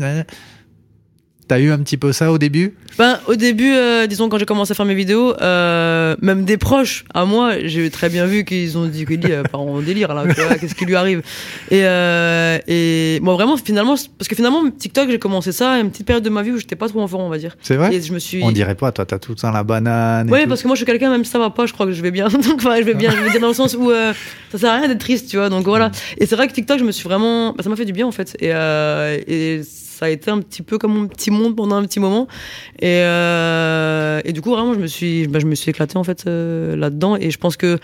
T'as 1.46 1.58
eu 1.58 1.70
un 1.70 1.78
petit 1.78 1.96
peu 1.96 2.12
ça 2.12 2.32
au 2.32 2.38
début? 2.38 2.74
Ben, 2.98 3.18
au 3.26 3.34
début, 3.34 3.72
euh, 3.74 4.06
disons, 4.06 4.28
quand 4.28 4.38
j'ai 4.38 4.46
commencé 4.46 4.72
à 4.72 4.74
faire 4.74 4.86
mes 4.86 4.94
vidéos, 4.94 5.34
euh, 5.40 6.16
même 6.22 6.44
des 6.44 6.56
proches 6.56 7.04
à 7.12 7.24
moi, 7.24 7.54
j'ai 7.64 7.90
très 7.90 8.08
bien 8.08 8.24
vu 8.24 8.44
qu'ils 8.44 8.78
ont 8.78 8.86
dit 8.86 9.04
qu'il 9.04 9.20
euh, 9.30 9.42
part 9.42 9.60
en 9.60 9.80
délire, 9.80 10.14
là, 10.14 10.24
qu'est-ce 10.60 10.74
qui 10.74 10.86
lui 10.86 10.94
arrive? 10.94 11.22
Et, 11.70 11.84
euh, 11.84 12.58
et 12.66 13.18
moi, 13.20 13.34
vraiment, 13.34 13.56
finalement, 13.56 13.96
parce 14.18 14.28
que 14.28 14.36
finalement, 14.36 14.62
TikTok, 14.70 15.10
j'ai 15.10 15.18
commencé 15.18 15.52
ça 15.52 15.72
à 15.72 15.78
une 15.80 15.90
petite 15.90 16.06
période 16.06 16.24
de 16.24 16.30
ma 16.30 16.42
vie 16.42 16.52
où 16.52 16.58
j'étais 16.58 16.76
pas 16.76 16.88
trop 16.88 17.00
en 17.00 17.08
forme, 17.08 17.24
on 17.24 17.28
va 17.28 17.38
dire. 17.38 17.56
C'est 17.60 17.76
vrai? 17.76 17.94
Et 17.94 18.00
je 18.00 18.12
me 18.12 18.18
suis. 18.18 18.42
On 18.42 18.52
dirait 18.52 18.74
pas, 18.74 18.92
toi, 18.92 19.04
t'as 19.04 19.18
tout 19.18 19.32
le 19.32 19.36
temps 19.36 19.50
la 19.50 19.64
banane. 19.64 20.30
Oui, 20.30 20.46
parce 20.46 20.62
que 20.62 20.68
moi 20.68 20.74
je 20.74 20.78
suis 20.78 20.86
quelqu'un, 20.86 21.10
même 21.10 21.24
si 21.24 21.30
ça 21.30 21.38
va 21.38 21.50
pas, 21.50 21.66
je 21.66 21.72
crois 21.72 21.86
que 21.86 21.92
je 21.92 22.02
vais 22.02 22.10
bien. 22.10 22.28
Donc 22.28 22.62
je 22.62 22.82
vais 22.82 22.94
bien. 22.94 23.10
Je 23.10 23.16
veux 23.16 23.30
dire 23.30 23.40
dans 23.40 23.48
le 23.48 23.54
sens 23.54 23.74
où 23.78 23.90
euh, 23.90 24.12
ça 24.52 24.58
sert 24.58 24.70
à 24.70 24.76
rien 24.78 24.88
d'être 24.88 25.00
triste, 25.00 25.28
tu 25.28 25.36
vois. 25.36 25.48
Donc 25.48 25.64
voilà. 25.64 25.90
Et 26.18 26.26
c'est 26.26 26.36
vrai 26.36 26.48
que 26.48 26.52
TikTok, 26.52 26.78
je 26.78 26.84
me 26.84 26.92
suis 26.92 27.04
vraiment, 27.04 27.52
bah, 27.52 27.62
ça 27.62 27.70
m'a 27.70 27.76
fait 27.76 27.84
du 27.84 27.92
bien 27.92 28.06
en 28.06 28.12
fait. 28.12 28.36
Et, 28.40 28.50
euh, 28.52 29.18
et 29.26 29.62
ça 30.04 30.08
a 30.08 30.10
été 30.10 30.30
un 30.30 30.40
petit 30.40 30.60
peu 30.60 30.76
comme 30.76 30.92
mon 30.92 31.08
petit 31.08 31.30
monde 31.30 31.56
pendant 31.56 31.76
un 31.76 31.82
petit 31.84 31.98
moment. 31.98 32.28
Et, 32.78 33.00
euh, 33.00 34.20
et 34.24 34.34
du 34.34 34.42
coup, 34.42 34.50
vraiment, 34.50 34.74
je 34.74 34.78
me 34.78 34.86
suis, 34.86 35.26
bah, 35.28 35.38
je 35.38 35.46
me 35.46 35.54
suis 35.54 35.70
éclaté 35.70 35.96
en 35.96 36.04
fait 36.04 36.24
euh, 36.26 36.76
là-dedans. 36.76 37.16
Et 37.16 37.30
je 37.30 37.38
pense 37.38 37.56
que 37.56 37.78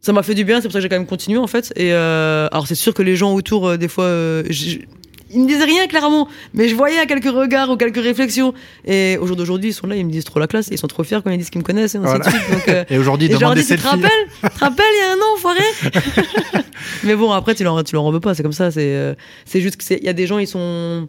ça 0.00 0.14
m'a 0.14 0.22
fait 0.22 0.34
du 0.34 0.44
bien. 0.44 0.62
C'est 0.62 0.68
pour 0.68 0.72
ça 0.72 0.78
que 0.78 0.82
j'ai 0.82 0.88
quand 0.88 0.96
même 0.96 1.06
continué 1.06 1.38
en 1.38 1.46
fait. 1.46 1.70
Et 1.76 1.92
euh, 1.92 2.48
alors 2.50 2.66
c'est 2.66 2.74
sûr 2.74 2.94
que 2.94 3.02
les 3.02 3.16
gens 3.16 3.34
autour, 3.34 3.76
des 3.76 3.88
fois. 3.88 4.08
ils 4.08 5.40
me 5.40 5.46
disaient 5.46 5.64
rien 5.64 5.86
clairement, 5.88 6.26
mais 6.54 6.68
je 6.68 6.74
voyais 6.74 6.98
à 6.98 7.04
quelques 7.04 7.30
regards 7.30 7.68
ou 7.68 7.76
quelques 7.76 8.02
réflexions. 8.02 8.54
Et 8.86 9.18
au 9.20 9.26
jour 9.26 9.36
d'aujourd'hui, 9.36 9.70
ils 9.70 9.74
sont 9.74 9.86
là, 9.86 9.96
ils 9.96 10.06
me 10.06 10.10
disent 10.10 10.24
trop 10.24 10.40
la 10.40 10.46
classe, 10.46 10.68
ils 10.70 10.78
sont 10.78 10.88
trop 10.88 11.04
fiers 11.04 11.20
quand 11.22 11.30
ils 11.30 11.38
disent 11.38 11.50
qu'ils 11.50 11.60
me 11.60 11.66
connaissent, 11.66 11.94
et 11.94 11.98
Voilà. 11.98 12.24
Donc, 12.24 12.68
euh, 12.68 12.84
aujourd'hui, 12.98 13.28
et 13.28 13.34
je 13.34 13.38
leur 13.38 13.50
demande 13.50 13.56
des 13.56 13.76
tu 13.76 13.76
te 13.76 13.86
rappelles? 13.86 14.10
Tu 14.42 14.48
te 14.48 14.58
rappelles, 14.58 14.84
il 14.94 15.00
y 15.00 15.04
a 15.04 15.12
un 15.12 15.16
an, 15.16 15.34
enfoiré? 15.34 16.62
Mais 17.04 17.16
bon, 17.16 17.30
après, 17.32 17.54
tu 17.54 17.64
leur, 17.64 17.82
tu 17.84 17.94
leur 17.94 18.04
en 18.04 18.12
veux 18.12 18.20
pas, 18.20 18.34
c'est 18.34 18.42
comme 18.42 18.52
ça. 18.52 18.70
C'est 18.70 18.94
euh, 18.94 19.14
c'est 19.44 19.60
juste 19.60 19.76
qu'il 19.76 20.02
y 20.02 20.08
a 20.08 20.12
des 20.12 20.26
gens, 20.26 20.38
ils 20.38 20.46
sont. 20.46 21.08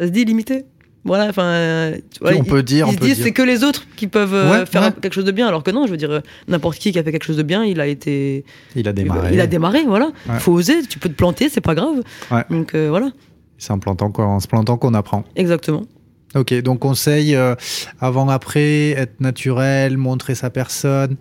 Ça 0.00 0.06
se 0.06 0.12
dit 0.12 0.24
limité 0.24 0.64
Voilà, 1.04 1.28
enfin. 1.28 1.42
euh, 1.44 1.96
tu 2.10 2.20
vois, 2.20 2.30
on 2.32 2.42
ils- 2.42 2.44
peut 2.44 2.62
dire, 2.62 2.86
Ils 2.86 2.90
on 2.90 2.92
se 2.92 2.98
peut 2.98 3.06
disent, 3.06 3.16
dire. 3.16 3.24
c'est 3.26 3.32
que 3.32 3.42
les 3.42 3.64
autres 3.64 3.86
qui 3.96 4.06
peuvent 4.08 4.34
euh, 4.34 4.50
Ouais, 4.60 4.66
faire 4.66 4.82
ouais. 4.82 4.92
quelque 5.00 5.12
chose 5.14 5.24
de 5.24 5.32
bien, 5.32 5.46
alors 5.48 5.62
que 5.62 5.70
non, 5.70 5.86
je 5.86 5.90
veux 5.90 5.96
dire, 5.96 6.10
euh, 6.10 6.20
n'importe 6.48 6.78
qui 6.78 6.92
qui 6.92 6.98
a 6.98 7.02
fait 7.02 7.12
quelque 7.12 7.24
chose 7.24 7.36
de 7.36 7.42
bien, 7.42 7.64
il 7.64 7.80
a 7.80 7.86
été. 7.86 8.44
Il 8.76 8.86
a 8.88 8.92
démarré. 8.92 9.30
Il 9.32 9.40
a 9.40 9.46
démarré, 9.46 9.84
voilà. 9.86 10.10
Ouais. 10.28 10.38
Faut 10.38 10.52
oser, 10.52 10.82
tu 10.88 10.98
peux 10.98 11.08
te 11.08 11.14
planter, 11.14 11.48
c'est 11.48 11.60
pas 11.60 11.74
grave. 11.74 12.02
Donc 12.50 12.74
euh, 12.74 12.88
voilà. 12.90 13.10
C'est 13.58 13.72
en, 13.72 13.78
plantant 13.78 14.12
en 14.18 14.38
se 14.40 14.46
plantant 14.46 14.76
qu'on 14.76 14.94
apprend. 14.94 15.24
Exactement. 15.34 15.82
Ok, 16.34 16.52
donc 16.62 16.78
conseil 16.80 17.34
euh, 17.34 17.54
avant-après, 18.00 18.90
être 18.90 19.18
naturel, 19.20 19.96
montrer 19.96 20.34
sa 20.34 20.50
personne. 20.50 21.16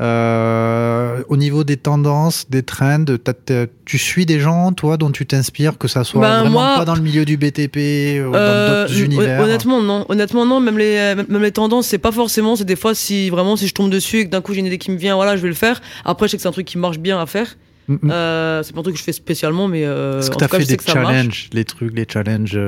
Euh, 0.00 1.22
au 1.28 1.36
niveau 1.36 1.62
des 1.62 1.76
tendances, 1.76 2.46
des 2.50 2.62
trends, 2.62 3.04
t'as- 3.22 3.32
t'as- 3.34 3.66
tu 3.84 3.98
suis 3.98 4.26
des 4.26 4.40
gens, 4.40 4.72
toi, 4.72 4.96
dont 4.96 5.10
tu 5.10 5.24
t'inspires, 5.26 5.78
que 5.78 5.86
ça 5.88 6.02
soit 6.04 6.20
Ben, 6.22 6.40
vraiment 6.40 6.50
moi- 6.50 6.74
pas 6.78 6.84
dans 6.84 6.94
le 6.94 7.00
milieu 7.02 7.24
du 7.24 7.36
BTP 7.36 7.76
ou 8.20 8.34
Euh, 8.34 8.82
dans 8.84 8.88
d'autres 8.88 9.00
hon- 9.00 9.04
univers 9.04 9.40
Honnêtement, 9.40 9.82
non. 9.82 10.04
Honnêtement, 10.08 10.46
non. 10.46 10.58
Même 10.60 10.78
les, 10.78 11.14
même 11.28 11.42
les 11.42 11.52
tendances, 11.52 11.86
c'est 11.86 11.98
pas 11.98 12.12
forcément. 12.12 12.56
C'est 12.56 12.64
des 12.64 12.76
fois, 12.76 12.94
si 12.94 13.30
vraiment, 13.30 13.56
si 13.56 13.68
je 13.68 13.74
tombe 13.74 13.90
dessus 13.90 14.18
et 14.20 14.24
que 14.26 14.30
d'un 14.30 14.40
coup 14.40 14.52
j'ai 14.54 14.60
une 14.60 14.66
idée 14.66 14.78
qui 14.78 14.90
me 14.90 14.96
vient, 14.96 15.14
voilà, 15.14 15.36
je 15.36 15.42
vais 15.42 15.48
le 15.48 15.54
faire. 15.54 15.80
Après, 16.04 16.26
je 16.26 16.32
sais 16.32 16.36
que 16.38 16.42
c'est 16.42 16.48
un 16.48 16.52
truc 16.52 16.66
qui 16.66 16.78
marche 16.78 16.98
bien 16.98 17.20
à 17.20 17.26
faire. 17.26 17.56
Mm, 17.88 17.94
mm. 18.02 18.10
Euh, 18.10 18.62
c'est 18.62 18.72
pas 18.74 18.80
un 18.80 18.82
truc 18.82 18.94
que 18.94 18.98
je 19.00 19.04
fais 19.04 19.12
spécialement, 19.12 19.68
mais 19.68 19.84
euh, 19.84 20.18
Est-ce 20.20 20.28
que 20.30 20.34
tout 20.34 20.38
tu 20.38 20.44
as 20.44 20.48
cas, 20.48 20.58
fait 20.58 20.64
des 20.76 20.78
challenges, 20.84 21.50
les 21.52 21.64
trucs, 21.64 21.94
les 21.94 22.06
challenges 22.10 22.58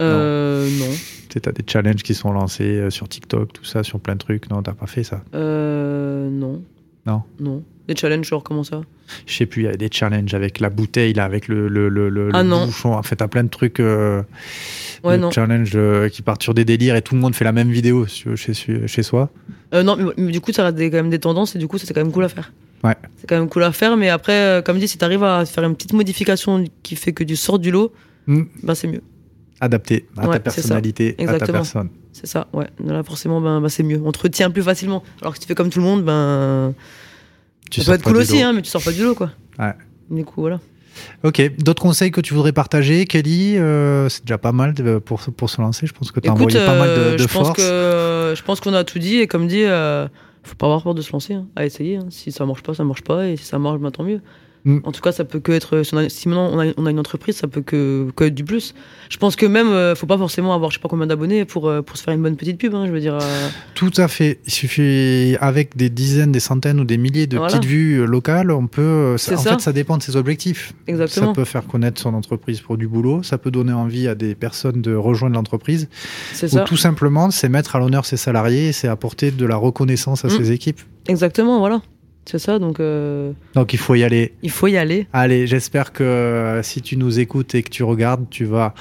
euh, 0.00 0.68
non. 0.78 0.90
Tu 1.28 1.40
as 1.48 1.52
des 1.52 1.64
challenges 1.66 2.02
qui 2.02 2.14
sont 2.14 2.32
lancés 2.32 2.64
euh, 2.78 2.90
sur 2.90 3.08
TikTok, 3.08 3.52
tout 3.52 3.64
ça, 3.64 3.82
sur 3.82 4.00
plein 4.00 4.14
de 4.14 4.18
trucs. 4.20 4.48
Non, 4.50 4.62
t'as 4.62 4.72
pas 4.72 4.86
fait 4.86 5.04
ça. 5.04 5.22
Euh, 5.34 6.28
non. 6.30 6.62
Non? 7.06 7.22
Non. 7.40 7.62
Des 7.88 7.94
challenges, 7.94 8.26
genre 8.26 8.42
comment 8.42 8.64
ça? 8.64 8.80
Je 9.26 9.34
sais 9.34 9.46
plus, 9.46 9.62
il 9.62 9.66
y 9.66 9.68
a 9.68 9.76
des 9.76 9.88
challenges 9.92 10.34
avec 10.34 10.58
la 10.58 10.70
bouteille, 10.70 11.12
là, 11.12 11.24
avec 11.24 11.46
le, 11.46 11.68
le, 11.68 11.88
le, 11.88 12.08
le- 12.08 12.30
Ah 12.32 12.42
non. 12.42 12.66
bouchon. 12.66 12.94
En 12.94 13.02
fait, 13.04 13.16
t'as 13.16 13.28
plein 13.28 13.44
de 13.44 13.48
trucs. 13.48 13.78
euh, 13.80 14.22
Ouais, 15.04 15.16
de 15.18 15.22
non. 15.22 15.30
challenges 15.30 15.72
euh, 15.76 16.08
qui 16.08 16.22
partent 16.22 16.42
sur 16.42 16.52
des 16.54 16.64
délires 16.64 16.96
et 16.96 17.02
tout 17.02 17.14
le 17.14 17.20
monde 17.20 17.34
fait 17.36 17.44
la 17.44 17.52
même 17.52 17.70
vidéo 17.70 18.06
si 18.06 18.22
tu 18.22 18.28
veux, 18.30 18.36
chez, 18.36 18.54
chez 18.54 19.02
soi. 19.04 19.30
Euh, 19.72 19.82
non, 19.84 19.94
mais, 19.96 20.04
mais 20.16 20.32
du 20.32 20.40
coup, 20.40 20.52
ça 20.52 20.64
reste 20.64 20.78
quand 20.78 20.90
même 20.96 21.10
des 21.10 21.20
tendances 21.20 21.54
et 21.54 21.58
du 21.60 21.68
coup, 21.68 21.78
c'est 21.78 21.92
quand 21.94 22.02
même 22.02 22.10
cool 22.12 22.24
à 22.24 22.28
faire. 22.28 22.52
Ouais. 22.82 22.94
C'est 23.18 23.28
quand 23.28 23.38
même 23.38 23.48
cool 23.48 23.62
à 23.62 23.70
faire, 23.72 23.96
mais 23.96 24.08
après, 24.08 24.32
euh, 24.32 24.62
comme 24.62 24.78
dit, 24.78 24.88
si 24.88 24.98
t'arrives 24.98 25.22
à 25.22 25.44
faire 25.46 25.62
une 25.64 25.76
petite 25.76 25.92
modification 25.92 26.64
qui 26.82 26.96
fait 26.96 27.12
que 27.12 27.22
tu 27.22 27.36
sors 27.36 27.58
du 27.60 27.70
lot, 27.70 27.92
Hmm. 28.26 28.42
ben 28.64 28.74
c'est 28.74 28.88
mieux. 28.88 29.02
Adapté 29.60 30.06
à 30.16 30.26
Ouais, 30.26 30.34
ta 30.34 30.40
personnalité, 30.40 31.10
à 31.12 31.16
ta 31.16 31.22
Exactement. 31.22 31.58
personne. 31.58 31.88
C'est 32.12 32.26
ça, 32.26 32.46
ouais. 32.52 32.66
Là, 32.84 33.02
forcément, 33.02 33.40
ben, 33.40 33.60
ben, 33.60 33.68
c'est 33.68 33.82
mieux. 33.82 34.00
On 34.04 34.12
te 34.12 34.18
retient 34.20 34.50
plus 34.50 34.62
facilement. 34.62 35.02
Alors 35.20 35.32
que 35.32 35.38
si 35.38 35.42
tu 35.42 35.48
fais 35.48 35.54
comme 35.54 35.70
tout 35.70 35.78
le 35.78 35.84
monde, 35.84 36.04
ben. 36.04 36.74
Tu 37.70 37.80
ça 37.80 37.92
peut 37.92 37.96
être 37.96 38.02
cool 38.04 38.16
aussi, 38.18 38.42
hein, 38.42 38.52
mais 38.52 38.62
tu 38.62 38.70
sors 38.70 38.82
pas 38.82 38.92
du 38.92 39.02
lot, 39.02 39.14
quoi. 39.14 39.30
Ouais. 39.58 39.72
Du 40.10 40.24
coup, 40.24 40.40
voilà. 40.42 40.60
Ok, 41.24 41.42
d'autres 41.58 41.82
conseils 41.82 42.10
que 42.10 42.20
tu 42.22 42.32
voudrais 42.32 42.52
partager, 42.52 43.04
Kelly 43.06 43.58
euh, 43.58 44.08
C'est 44.08 44.24
déjà 44.24 44.38
pas 44.38 44.52
mal 44.52 44.72
de- 44.72 44.98
pour, 44.98 45.20
pour 45.20 45.50
se 45.50 45.60
lancer. 45.60 45.86
Je 45.86 45.92
pense 45.92 46.10
que 46.10 46.20
tu 46.20 46.28
as 46.28 46.32
Écoute, 46.32 46.46
envoyé 46.54 46.64
pas 46.66 46.78
mal 46.78 46.88
de, 46.88 46.94
euh, 46.94 47.12
de 47.16 47.18
je 47.18 47.24
pense 47.26 47.48
force. 47.48 47.58
que 47.58 48.34
je 48.36 48.42
pense 48.42 48.60
qu'on 48.60 48.72
a 48.72 48.82
tout 48.84 48.98
dit 48.98 49.16
et 49.18 49.26
comme 49.26 49.46
dit, 49.46 49.64
euh, 49.64 50.06
faut 50.42 50.54
pas 50.54 50.66
avoir 50.66 50.82
peur 50.82 50.94
de 50.94 51.02
se 51.02 51.12
lancer, 51.12 51.34
hein, 51.34 51.46
à 51.56 51.66
essayer. 51.66 51.96
hein. 51.96 52.06
Si 52.10 52.32
ça 52.32 52.46
marche 52.46 52.62
pas, 52.62 52.72
ça 52.72 52.84
marche 52.84 53.02
pas 53.02 53.26
et 53.28 53.36
si 53.36 53.44
ça 53.44 53.58
marche, 53.58 53.78
ben, 53.80 53.90
tant 53.90 54.04
mieux. 54.04 54.20
Mm. 54.66 54.80
En 54.84 54.90
tout 54.92 55.00
cas, 55.00 55.12
ça 55.12 55.24
peut 55.24 55.38
que 55.40 55.52
être. 55.52 55.82
Si, 55.84 55.94
on 55.94 55.98
a- 55.98 56.08
si 56.08 56.28
maintenant 56.28 56.50
on 56.52 56.58
a, 56.60 56.72
on 56.76 56.86
a 56.86 56.90
une 56.90 56.98
entreprise, 56.98 57.36
ça 57.36 57.46
peut 57.46 57.62
que, 57.62 58.08
que 58.16 58.24
être 58.24 58.34
du 58.34 58.42
plus. 58.44 58.74
Je 59.08 59.16
pense 59.16 59.36
que 59.36 59.46
même, 59.46 59.68
euh, 59.68 59.94
faut 59.94 60.06
pas 60.06 60.18
forcément 60.18 60.52
avoir 60.54 60.70
je 60.72 60.76
sais 60.76 60.82
pas 60.82 60.88
combien 60.88 61.06
d'abonnés 61.06 61.44
pour 61.44 61.68
euh, 61.68 61.82
pour 61.82 61.96
se 61.96 62.02
faire 62.02 62.12
une 62.14 62.22
bonne 62.22 62.34
petite 62.36 62.58
pub. 62.58 62.74
hein, 62.74 62.84
je 62.86 62.90
veux 62.90 62.98
dire. 63.00 63.14
euh, 63.14 63.48
Tout 63.76 63.92
à 63.96 64.08
fait. 64.08 64.40
Il 64.44 64.52
suffit, 64.52 65.36
avec 65.40 65.76
des 65.76 65.88
dizaines, 65.88 66.32
des 66.32 66.40
centaines 66.40 66.80
ou 66.80 66.84
des 66.84 66.98
milliers 66.98 67.26
de 67.28 67.36
Voilà. 67.38 67.52
petites 67.56 67.64
vues 67.70 68.00
euh, 68.00 68.04
locales, 68.06 68.50
on 68.50 68.66
peut. 68.66 69.16
ça- 69.18 69.34
en 69.34 69.36
ça. 69.38 69.52
fait, 69.52 69.60
ça 69.60 69.72
dépend 69.72 69.96
de 69.98 70.02
ses 70.02 70.16
objectifs. 70.16 70.72
Exactement. 70.88 71.28
Ça 71.28 71.32
peut 71.32 71.44
faire 71.44 71.64
connaître 71.66 72.00
son 72.00 72.12
entreprise 72.14 72.60
pour 72.60 72.76
du 72.76 72.88
boulot. 72.88 73.22
Ça 73.22 73.38
peut 73.38 73.52
donner 73.52 73.72
envie 73.72 74.08
à 74.08 74.14
des 74.16 74.34
personnes 74.34 74.82
de 74.82 74.94
rejoindre 74.96 75.36
l'entreprise. 75.36 75.88
C'est 76.32 76.46
Ou 76.46 76.56
ça. 76.56 76.60
tout 76.64 76.76
simplement, 76.76 77.30
c'est 77.30 77.48
mettre 77.48 77.76
à 77.76 77.78
l'honneur 77.78 78.04
ses 78.04 78.16
salariés 78.16 78.68
et 78.68 78.72
c'est 78.72 78.88
apporter 78.88 79.30
de 79.30 79.46
la 79.46 79.54
reconnaissance 79.56 80.24
à 80.24 80.28
Mm. 80.28 80.30
ses 80.32 80.50
équipes. 80.50 80.80
Exactement, 81.08 81.60
voilà. 81.60 81.82
C'est 82.26 82.38
ça. 82.38 82.58
Donc 82.58 82.80
euh, 82.80 83.32
Donc 83.54 83.72
il 83.72 83.78
faut 83.78 83.94
y 83.94 84.04
aller. 84.04 84.34
il 84.42 84.50
faut 84.50 84.66
y 84.66 84.76
aller. 84.76 85.06
Allez, 85.12 85.46
j'espère 85.46 85.92
que 85.92 86.02
euh, 86.02 86.62
si 86.62 86.82
tu 86.82 86.96
nous 86.96 87.18
écoutes 87.18 87.54
et 87.54 87.62
que 87.62 87.70
tu 87.70 87.82
regardes, 87.84 88.28
tu 88.28 88.44
vas 88.44 88.74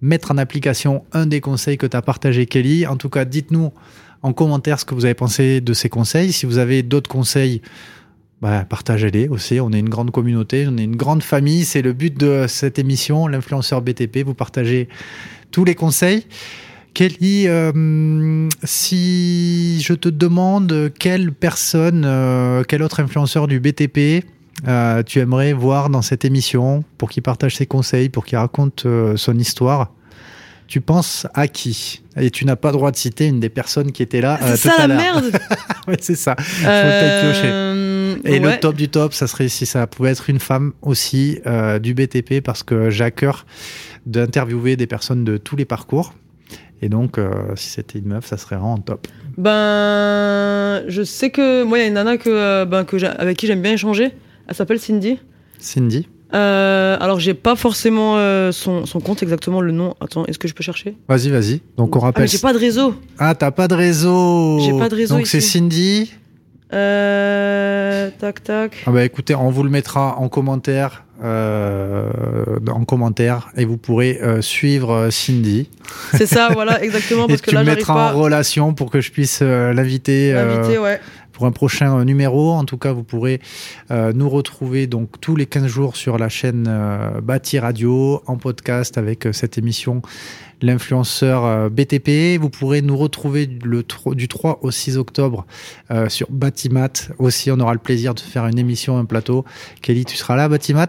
mettre 0.00 0.30
en 0.30 0.38
application 0.38 1.04
un 1.12 1.26
des 1.26 1.40
conseils 1.40 1.76
que 1.76 1.86
tu 1.86 1.96
as 1.96 2.02
partagé, 2.02 2.46
Kelly. 2.46 2.86
En 2.86 2.96
tout 2.96 3.08
cas, 3.08 3.24
dites-nous 3.24 3.72
en 4.22 4.32
commentaire 4.32 4.80
ce 4.80 4.84
que 4.84 4.94
vous 4.94 5.04
avez 5.04 5.14
pensé 5.14 5.60
de 5.60 5.72
ces 5.72 5.88
conseils. 5.88 6.32
Si 6.32 6.46
vous 6.46 6.58
avez 6.58 6.82
d'autres 6.82 7.10
conseils, 7.10 7.60
bah, 8.40 8.64
partagez-les 8.68 9.28
aussi. 9.28 9.60
On 9.60 9.70
est 9.72 9.78
une 9.78 9.88
grande 9.88 10.10
communauté, 10.10 10.66
on 10.68 10.76
est 10.76 10.84
une 10.84 10.96
grande 10.96 11.22
famille. 11.22 11.64
C'est 11.64 11.82
le 11.82 11.92
but 11.92 12.16
de 12.16 12.46
cette 12.48 12.78
émission, 12.78 13.26
l'influenceur 13.26 13.82
BTP. 13.82 14.18
Vous 14.24 14.34
partagez 14.34 14.88
tous 15.50 15.64
les 15.64 15.74
conseils. 15.74 16.24
Kelly, 16.94 17.48
euh, 17.48 18.48
si 18.62 19.80
je 19.82 19.94
te 19.94 20.08
demande 20.08 20.92
quelle 20.98 21.32
personne, 21.32 22.04
euh, 22.06 22.62
quel 22.66 22.82
autre 22.82 23.00
influenceur 23.00 23.48
du 23.48 23.58
BTP 23.60 24.24
euh, 24.68 25.02
tu 25.02 25.18
aimerais 25.18 25.52
voir 25.52 25.90
dans 25.90 26.02
cette 26.02 26.24
émission 26.24 26.84
pour 26.96 27.10
qu'il 27.10 27.22
partage 27.22 27.56
ses 27.56 27.66
conseils, 27.66 28.08
pour 28.08 28.24
qu'il 28.24 28.38
raconte 28.38 28.86
son 29.16 29.38
histoire, 29.38 29.92
tu 30.68 30.80
penses 30.80 31.26
à 31.34 31.48
qui? 31.48 32.02
Et 32.16 32.30
tu 32.30 32.44
n'as 32.44 32.56
pas 32.56 32.68
le 32.68 32.76
droit 32.76 32.90
de 32.90 32.96
citer 32.96 33.26
une 33.26 33.40
des 33.40 33.48
personnes 33.48 33.92
qui 33.92 34.02
étaient 34.02 34.20
là 34.20 34.38
C'est 34.56 34.68
ça 34.68 34.86
la 34.86 34.96
merde. 34.96 35.32
Ouais, 35.86 35.96
c'est 36.00 36.14
ça. 36.16 36.34
Faut. 36.38 36.66
Euh, 36.66 38.16
Et 38.24 38.38
le 38.38 38.58
top 38.58 38.74
du 38.74 38.88
top, 38.88 39.12
ça 39.12 39.26
serait 39.26 39.48
si 39.48 39.66
ça 39.66 39.86
pouvait 39.86 40.12
être 40.12 40.30
une 40.30 40.40
femme 40.40 40.72
aussi 40.80 41.40
euh, 41.46 41.78
du 41.78 41.92
BTP, 41.92 42.40
parce 42.42 42.62
que 42.62 42.88
j'ai 42.88 43.04
à 43.04 43.10
cœur 43.10 43.44
d'interviewer 44.06 44.76
des 44.76 44.86
personnes 44.86 45.24
de 45.24 45.36
tous 45.36 45.56
les 45.56 45.66
parcours. 45.66 46.14
Et 46.82 46.88
donc, 46.88 47.18
euh, 47.18 47.30
si 47.56 47.68
c'était 47.70 47.98
une 47.98 48.08
meuf, 48.08 48.26
ça 48.26 48.36
serait 48.36 48.56
vraiment 48.56 48.76
top. 48.78 49.06
Ben, 49.38 50.84
je 50.88 51.02
sais 51.02 51.30
que 51.30 51.62
moi, 51.64 51.78
il 51.78 51.80
y 51.82 51.84
a 51.84 51.88
une 51.88 51.94
nana 51.94 52.16
que, 52.18 52.28
euh, 52.30 52.64
ben, 52.64 52.84
que 52.84 53.02
avec 53.04 53.36
qui 53.38 53.46
j'aime 53.46 53.62
bien 53.62 53.72
échanger. 53.72 54.10
Elle 54.48 54.54
s'appelle 54.54 54.78
Cindy. 54.80 55.18
Cindy 55.58 56.08
Euh, 56.34 56.96
alors, 57.00 57.20
j'ai 57.20 57.32
pas 57.34 57.54
forcément 57.56 58.16
euh, 58.18 58.50
son, 58.52 58.86
son 58.86 59.00
compte 59.00 59.22
exactement 59.22 59.60
le 59.60 59.70
nom. 59.72 59.94
Attends, 60.00 60.26
est-ce 60.26 60.38
que 60.38 60.48
je 60.48 60.54
peux 60.54 60.64
chercher? 60.64 60.96
Vas-y, 61.08 61.30
vas-y. 61.30 61.60
Donc, 61.76 61.94
on 61.94 62.00
Ah, 62.00 62.02
mais 62.02 62.06
rappelle. 62.08 62.28
j'ai 62.28 62.38
pas 62.38 62.52
de 62.52 62.58
réseau. 62.58 62.94
Ah, 63.18 63.34
t'as 63.34 63.50
pas 63.52 63.68
de 63.68 63.74
réseau 63.74 64.58
J'ai 64.60 64.76
pas 64.76 64.88
de 64.88 64.96
réseau 64.96 65.16
Donc, 65.16 65.26
c'est. 65.26 65.40
Cindy. 65.40 66.12
Euh, 66.72 68.10
tac, 68.18 68.42
tac. 68.42 68.82
Ah 68.86 68.90
bah 68.90 69.04
écoutez, 69.04 69.34
on 69.34 69.50
vous 69.50 69.62
le 69.62 69.70
mettra 69.70 70.16
en 70.18 70.28
commentaire, 70.28 71.04
euh, 71.22 72.10
en 72.68 72.84
commentaire, 72.84 73.50
et 73.56 73.64
vous 73.64 73.76
pourrez 73.76 74.18
euh, 74.22 74.40
suivre 74.40 74.92
euh, 74.92 75.10
Cindy. 75.10 75.68
C'est 76.14 76.26
ça, 76.26 76.48
voilà, 76.52 76.82
exactement. 76.82 77.24
Et 77.26 77.28
Parce 77.28 77.42
que 77.42 77.50
tu 77.50 77.54
là, 77.54 77.62
me 77.62 77.66
mettras 77.74 77.94
pas 77.94 78.14
en 78.14 78.18
relation 78.18 78.74
pour 78.74 78.90
que 78.90 79.00
je 79.00 79.12
puisse 79.12 79.40
euh, 79.42 79.72
l'inviter 79.72 80.32
l'inviter, 80.32 80.78
ouais. 80.78 81.00
Pour 81.34 81.44
un 81.44 81.52
prochain 81.52 81.98
euh, 81.98 82.04
numéro. 82.04 82.52
En 82.52 82.64
tout 82.64 82.78
cas, 82.78 82.92
vous 82.92 83.02
pourrez 83.02 83.40
euh, 83.90 84.12
nous 84.14 84.30
retrouver 84.30 84.86
donc 84.86 85.20
tous 85.20 85.36
les 85.36 85.44
15 85.44 85.66
jours 85.66 85.96
sur 85.96 86.16
la 86.16 86.30
chaîne 86.30 86.66
euh, 86.66 87.20
Bâti 87.20 87.58
Radio 87.58 88.22
en 88.26 88.36
podcast 88.36 88.96
avec 88.96 89.28
cette 89.32 89.58
émission 89.58 90.00
L'influenceur 90.62 91.68
BTP. 91.68 92.40
Vous 92.40 92.48
pourrez 92.48 92.80
nous 92.80 92.96
retrouver 92.96 93.46
du 93.46 94.28
3 94.28 94.60
au 94.62 94.70
6 94.70 94.96
octobre 94.96 95.44
sur 96.08 96.30
Batimat. 96.30 97.10
Aussi, 97.18 97.50
on 97.50 97.60
aura 97.60 97.74
le 97.74 97.80
plaisir 97.80 98.14
de 98.14 98.20
faire 98.20 98.46
une 98.46 98.58
émission, 98.58 98.96
un 98.96 99.04
plateau. 99.04 99.44
Kelly, 99.82 100.06
tu 100.06 100.16
seras 100.16 100.36
là, 100.36 100.48
Batimat? 100.48 100.88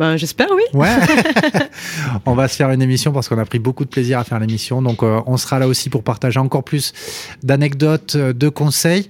Ben, 0.00 0.16
j'espère, 0.16 0.46
oui. 0.56 0.62
Ouais. 0.72 0.88
on 2.24 2.34
va 2.34 2.48
se 2.48 2.56
faire 2.56 2.70
une 2.70 2.80
émission 2.80 3.12
parce 3.12 3.28
qu'on 3.28 3.36
a 3.36 3.44
pris 3.44 3.58
beaucoup 3.58 3.84
de 3.84 3.90
plaisir 3.90 4.18
à 4.18 4.24
faire 4.24 4.40
l'émission. 4.40 4.80
Donc, 4.80 5.02
euh, 5.02 5.20
on 5.26 5.36
sera 5.36 5.58
là 5.58 5.68
aussi 5.68 5.90
pour 5.90 6.02
partager 6.02 6.40
encore 6.40 6.64
plus 6.64 6.94
d'anecdotes, 7.42 8.14
euh, 8.16 8.32
de 8.32 8.48
conseils. 8.48 9.08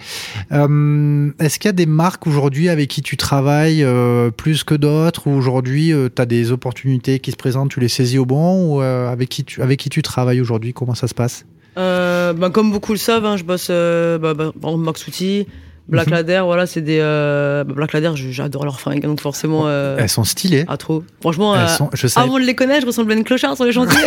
Euh, 0.51 1.31
Est-ce 1.39 1.61
qu'il 1.61 1.69
y 1.69 1.71
a 1.71 1.75
des 1.75 1.87
marques 1.87 2.27
aujourd'hui 2.27 2.69
avec 2.69 2.89
qui 2.89 3.03
tu 3.03 3.17
travailles 3.17 3.85
euh, 3.85 4.33
plus 4.33 4.65
que 4.65 4.75
d'autres? 4.75 5.29
Ou 5.29 5.31
aujourd'hui 5.31 5.93
tu 6.17 6.21
as 6.21 6.27
des 6.27 6.51
opportunités 6.51 7.21
qui 7.21 7.31
se 7.31 7.37
présentent, 7.37 7.71
tu 7.71 7.79
les 7.79 7.87
saisis 7.87 8.19
au 8.19 8.27
bon? 8.27 8.75
Ou 8.75 8.81
avec, 8.81 9.29
qui 9.29 9.45
tu, 9.45 9.63
avec 9.63 9.79
qui 9.79 9.91
tu 9.91 10.03
travailles 10.03 10.41
aujourd'hui? 10.41 10.73
Comment 10.73 10.97
ça 10.97 11.07
se 11.07 11.15
passe? 11.15 11.47
Ben, 11.77 12.51
comme 12.53 12.73
beaucoup 12.73 12.91
le 12.91 12.99
savent, 12.99 13.27
hein, 13.27 13.37
je 13.37 13.45
bosse 13.45 13.69
bah, 13.69 14.35
bah, 14.35 14.51
par 14.61 14.71
exemple, 14.71 14.85
Max 14.87 15.07
Outil, 15.07 15.47
Black 15.89 16.07
Mhm. 16.07 16.13
Ladder, 16.15 16.43
voilà, 16.45 16.67
c'est 16.67 16.83
des. 16.83 16.99
euh, 17.01 17.65
bah, 17.65 17.73
Black 17.75 17.93
Ladder, 17.93 18.13
je- 18.15 18.31
j'adore 18.31 18.65
leurs 18.65 18.79
fringues, 18.79 19.03
donc 19.03 19.21
forcément. 19.21 19.65
euh, 19.67 19.97
Elles 19.99 20.09
sont 20.09 20.23
stylées. 20.23 20.65
Ah, 20.69 20.77
trop. 20.77 21.03
Franchement, 21.21 21.57
Elles 21.57 21.63
euh, 21.63 21.67
sont, 21.69 21.91
je 21.95 22.07
sais. 22.07 22.21
avant 22.21 22.39
de 22.39 22.45
les 22.45 22.55
connaître, 22.55 22.83
je 22.83 22.87
ressemblais 22.87 23.15
à 23.15 23.19
une 23.19 23.25
clochard 23.25 23.57
sur 23.57 23.65
les 23.65 23.73
chantiers. 23.73 23.99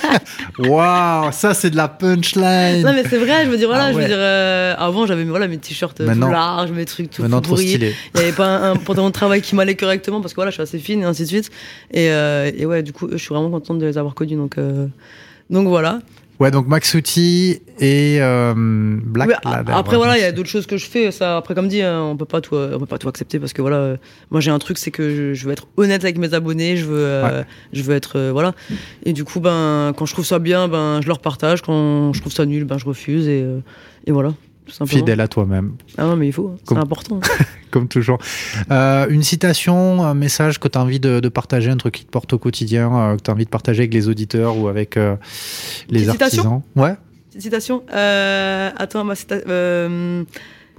Waouh, 0.58 1.30
ça 1.32 1.52
c'est 1.54 1.70
de 1.70 1.76
la 1.76 1.88
punchline. 1.88 2.82
non, 2.82 2.92
mais 2.94 3.04
c'est 3.08 3.18
vrai, 3.18 3.44
je 3.44 3.50
veux 3.50 3.58
dire, 3.58 3.68
voilà, 3.68 3.84
Ah 3.86 3.92
je 3.92 3.96
ouais. 3.96 4.02
veux 4.02 4.08
dire, 4.08 4.16
euh, 4.18 4.74
avant, 4.78 5.06
j'avais 5.06 5.24
voilà, 5.24 5.48
mes 5.48 5.58
t-shirts 5.58 5.98
tout 5.98 6.04
larges, 6.30 6.70
mes 6.70 6.84
trucs 6.84 7.10
tout 7.10 7.22
Maintenant 7.22 7.40
trop 7.40 7.56
stylé. 7.56 7.94
Il 8.14 8.18
n'y 8.20 8.26
avait 8.26 8.34
pas 8.36 8.46
un, 8.46 8.72
un 8.72 8.76
pantalon 8.76 9.08
de 9.08 9.12
travail 9.12 9.42
qui 9.42 9.54
m'allait 9.54 9.74
correctement 9.76 10.20
parce 10.20 10.32
que 10.32 10.36
voilà, 10.36 10.50
je 10.50 10.54
suis 10.54 10.62
assez 10.62 10.78
fine 10.78 11.02
et 11.02 11.04
ainsi 11.04 11.22
de 11.24 11.28
suite. 11.28 11.50
Et, 11.92 12.10
euh, 12.10 12.50
et 12.56 12.64
ouais, 12.66 12.82
du 12.82 12.92
coup, 12.92 13.08
je 13.12 13.16
suis 13.18 13.28
vraiment 13.34 13.50
contente 13.50 13.78
de 13.78 13.86
les 13.86 13.98
avoir 13.98 14.14
connus. 14.14 14.36
Donc, 14.36 14.56
donc 15.50 15.68
voilà. 15.68 15.98
Ouais, 16.38 16.50
donc 16.50 16.66
Max 16.68 16.92
Outi 16.94 17.60
et 17.78 18.18
euh, 18.20 18.52
Black 18.54 19.42
Ladder. 19.44 19.72
après 19.74 19.96
voilà, 19.96 20.18
il 20.18 20.20
y 20.20 20.24
a 20.24 20.32
d'autres 20.32 20.48
choses 20.50 20.66
que 20.66 20.76
je 20.76 20.86
fais. 20.86 21.10
Ça, 21.10 21.38
après 21.38 21.54
comme 21.54 21.68
dit, 21.68 21.80
hein, 21.80 22.02
on 22.02 22.16
peut 22.16 22.26
pas 22.26 22.40
tout, 22.40 22.54
on 22.56 22.78
peut 22.78 22.86
pas 22.86 22.98
tout 22.98 23.08
accepter 23.08 23.38
parce 23.38 23.52
que 23.52 23.62
voilà, 23.62 23.76
euh, 23.76 23.96
moi 24.30 24.40
j'ai 24.40 24.50
un 24.50 24.58
truc, 24.58 24.76
c'est 24.76 24.90
que 24.90 25.08
je, 25.08 25.34
je 25.34 25.46
veux 25.46 25.52
être 25.52 25.66
honnête 25.76 26.04
avec 26.04 26.18
mes 26.18 26.34
abonnés, 26.34 26.76
je 26.76 26.84
veux, 26.84 27.04
euh, 27.04 27.42
je 27.72 27.82
veux 27.82 27.94
être 27.94 28.18
euh, 28.18 28.32
voilà. 28.32 28.54
Et 29.04 29.12
du 29.12 29.24
coup, 29.24 29.40
ben 29.40 29.92
quand 29.96 30.04
je 30.04 30.12
trouve 30.12 30.26
ça 30.26 30.38
bien, 30.38 30.68
ben 30.68 31.00
je 31.00 31.08
leur 31.08 31.20
partage. 31.20 31.62
Quand 31.62 32.12
je 32.12 32.20
trouve 32.20 32.32
ça 32.32 32.44
nul, 32.44 32.64
ben 32.64 32.76
je 32.76 32.84
refuse 32.84 33.28
et, 33.28 33.42
euh, 33.42 33.60
et 34.06 34.12
voilà. 34.12 34.34
Fidèle 34.86 35.20
à 35.20 35.28
toi-même, 35.28 35.74
Ah 35.96 36.04
non, 36.04 36.16
mais 36.16 36.26
il 36.28 36.32
faut, 36.32 36.48
hein. 36.54 36.60
c'est 36.68 36.76
important. 36.76 37.20
comme 37.70 37.86
toujours. 37.88 38.18
Euh, 38.70 39.06
une 39.08 39.22
citation, 39.22 40.02
un 40.02 40.14
message 40.14 40.58
que 40.58 40.66
tu 40.68 40.76
as 40.76 40.82
envie 40.82 40.98
de, 41.00 41.20
de 41.20 41.28
partager, 41.28 41.70
un 41.70 41.76
truc 41.76 41.94
qui 41.94 42.04
te 42.04 42.10
porte 42.10 42.32
au 42.32 42.38
quotidien, 42.38 42.92
euh, 42.94 43.16
que 43.16 43.22
tu 43.22 43.30
as 43.30 43.34
envie 43.34 43.44
de 43.44 43.50
partager 43.50 43.82
avec 43.82 43.94
les 43.94 44.08
auditeurs 44.08 44.56
ou 44.58 44.68
avec 44.68 44.96
euh, 44.96 45.16
les 45.88 46.00
Petite 46.00 46.12
citation 46.12 46.42
artisans? 46.42 46.62
Ouais. 46.74 46.94
Petite 47.30 47.42
citation. 47.42 47.82
Euh, 47.92 48.70
attends, 48.76 49.04
ma 49.04 49.14
citation. 49.14 50.26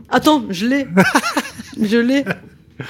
Attends, 0.09 0.43
je 0.49 0.65
l'ai. 0.65 0.85
je 1.81 1.97
l'ai. 1.97 2.23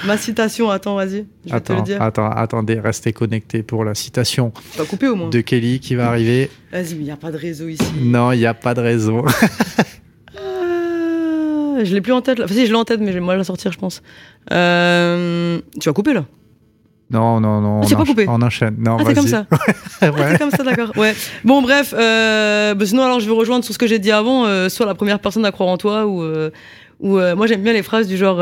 Ma 0.04 0.18
citation, 0.18 0.68
attends, 0.70 0.96
vas-y. 0.96 1.24
Je 1.46 1.52
vais 1.54 1.60
te 1.60 1.72
le 1.72 1.78
Attends, 1.78 1.82
dire. 1.84 2.02
attends, 2.02 2.30
attendez, 2.30 2.78
restez 2.78 3.12
connectés 3.14 3.62
pour 3.62 3.84
la 3.84 3.94
citation 3.94 4.52
Tu 4.72 4.78
vas 4.78 4.84
couper 4.84 5.08
au 5.08 5.14
moins. 5.16 5.30
de 5.30 5.40
Kelly 5.40 5.80
qui 5.80 5.94
va 5.94 6.08
arriver. 6.08 6.50
Vas-y, 6.72 6.94
mais 6.94 7.00
il 7.00 7.04
n'y 7.04 7.10
a 7.10 7.16
pas 7.16 7.30
de 7.32 7.38
réseau 7.38 7.68
ici. 7.68 7.82
Non, 8.02 8.32
il 8.32 8.38
n'y 8.38 8.46
a 8.46 8.52
pas 8.52 8.74
de 8.74 8.80
raison. 8.82 9.24
Je 11.84 11.94
l'ai 11.94 12.00
plus 12.00 12.12
en 12.12 12.20
tête 12.22 12.38
là. 12.38 12.44
Enfin, 12.44 12.54
si, 12.54 12.66
je 12.66 12.70
l'ai 12.72 12.76
en 12.78 12.84
tête, 12.84 13.00
mais 13.00 13.12
j'ai 13.12 13.20
mal 13.20 13.34
à 13.34 13.38
la 13.38 13.44
sortir, 13.44 13.72
je 13.72 13.78
pense. 13.78 14.02
Euh, 14.52 15.60
Tu 15.80 15.88
vas 15.88 15.92
couper 15.92 16.12
là? 16.14 16.24
Non, 17.10 17.40
non, 17.40 17.60
non. 17.62 17.80
Ah, 17.82 17.86
c'est 17.88 17.96
pas 17.96 18.04
coupé. 18.04 18.26
On 18.28 18.42
enchaîne. 18.42 18.76
Non, 18.78 18.98
Ah, 19.00 19.04
c'est 19.06 19.14
comme 19.14 19.26
ça. 19.26 19.46
Ah, 20.00 20.10
Ouais. 20.10 20.32
c'est 20.32 20.38
comme 20.38 20.50
ça, 20.50 20.62
d'accord. 20.62 20.92
Ouais. 20.96 21.14
Bon, 21.42 21.62
bref. 21.62 21.94
Euh, 21.96 22.74
bah, 22.74 22.84
sinon, 22.86 23.02
alors, 23.02 23.18
je 23.20 23.26
vais 23.26 23.34
rejoindre 23.34 23.64
sur 23.64 23.72
ce 23.72 23.78
que 23.78 23.86
j'ai 23.86 23.98
dit 23.98 24.10
avant. 24.12 24.44
Euh, 24.44 24.68
soit 24.68 24.84
la 24.86 24.94
première 24.94 25.18
personne 25.18 25.44
à 25.46 25.50
croire 25.50 25.70
en 25.70 25.78
toi, 25.78 26.06
ou, 26.06 26.22
euh, 26.22 26.50
ou 27.00 27.18
euh, 27.18 27.34
moi, 27.34 27.46
j'aime 27.46 27.62
bien 27.62 27.72
les 27.72 27.82
phrases 27.82 28.06
du 28.08 28.16
genre. 28.18 28.38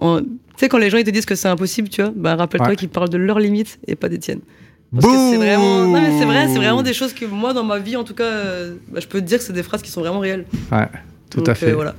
en- 0.00 0.20
Tu 0.20 0.60
sais, 0.60 0.68
quand 0.68 0.78
les 0.78 0.88
gens 0.88 0.98
ils 0.98 1.04
te 1.04 1.10
disent 1.10 1.26
que 1.26 1.34
c'est 1.34 1.48
impossible, 1.48 1.88
tu 1.88 2.00
vois, 2.02 2.12
bah, 2.16 2.34
rappelle-toi 2.36 2.70
Ouais. 2.70 2.76
qu'ils 2.76 2.88
parlent 2.88 3.08
de 3.10 3.18
leurs 3.18 3.40
limites 3.40 3.78
et 3.88 3.94
pas 3.96 4.08
des 4.08 4.18
tiennes. 4.18 4.40
Parce 4.94 5.06
que 5.12 5.30
c'est 5.30 5.36
vraiment. 5.36 5.80
Non, 5.80 6.00
mais 6.00 6.16
c'est 6.18 6.24
vrai, 6.24 6.46
c'est 6.48 6.58
vraiment 6.58 6.82
des 6.84 6.92
choses 6.94 7.12
que 7.12 7.24
moi, 7.26 7.52
dans 7.52 7.64
ma 7.64 7.78
vie, 7.78 7.96
en 7.96 8.04
tout 8.04 8.14
cas, 8.14 8.30
bah, 8.92 9.00
je 9.00 9.06
peux 9.08 9.20
te 9.20 9.24
dire 9.26 9.38
que 9.38 9.44
c'est 9.44 9.52
des 9.52 9.64
phrases 9.64 9.82
qui 9.82 9.90
sont 9.90 10.00
vraiment 10.00 10.20
réelles. 10.20 10.46
Ouais, 10.72 10.86
tout 11.34 11.40
Donc, 11.40 11.48
à 11.50 11.54
fait. 11.54 11.70
euh, 11.72 11.74
voilà. 11.74 11.94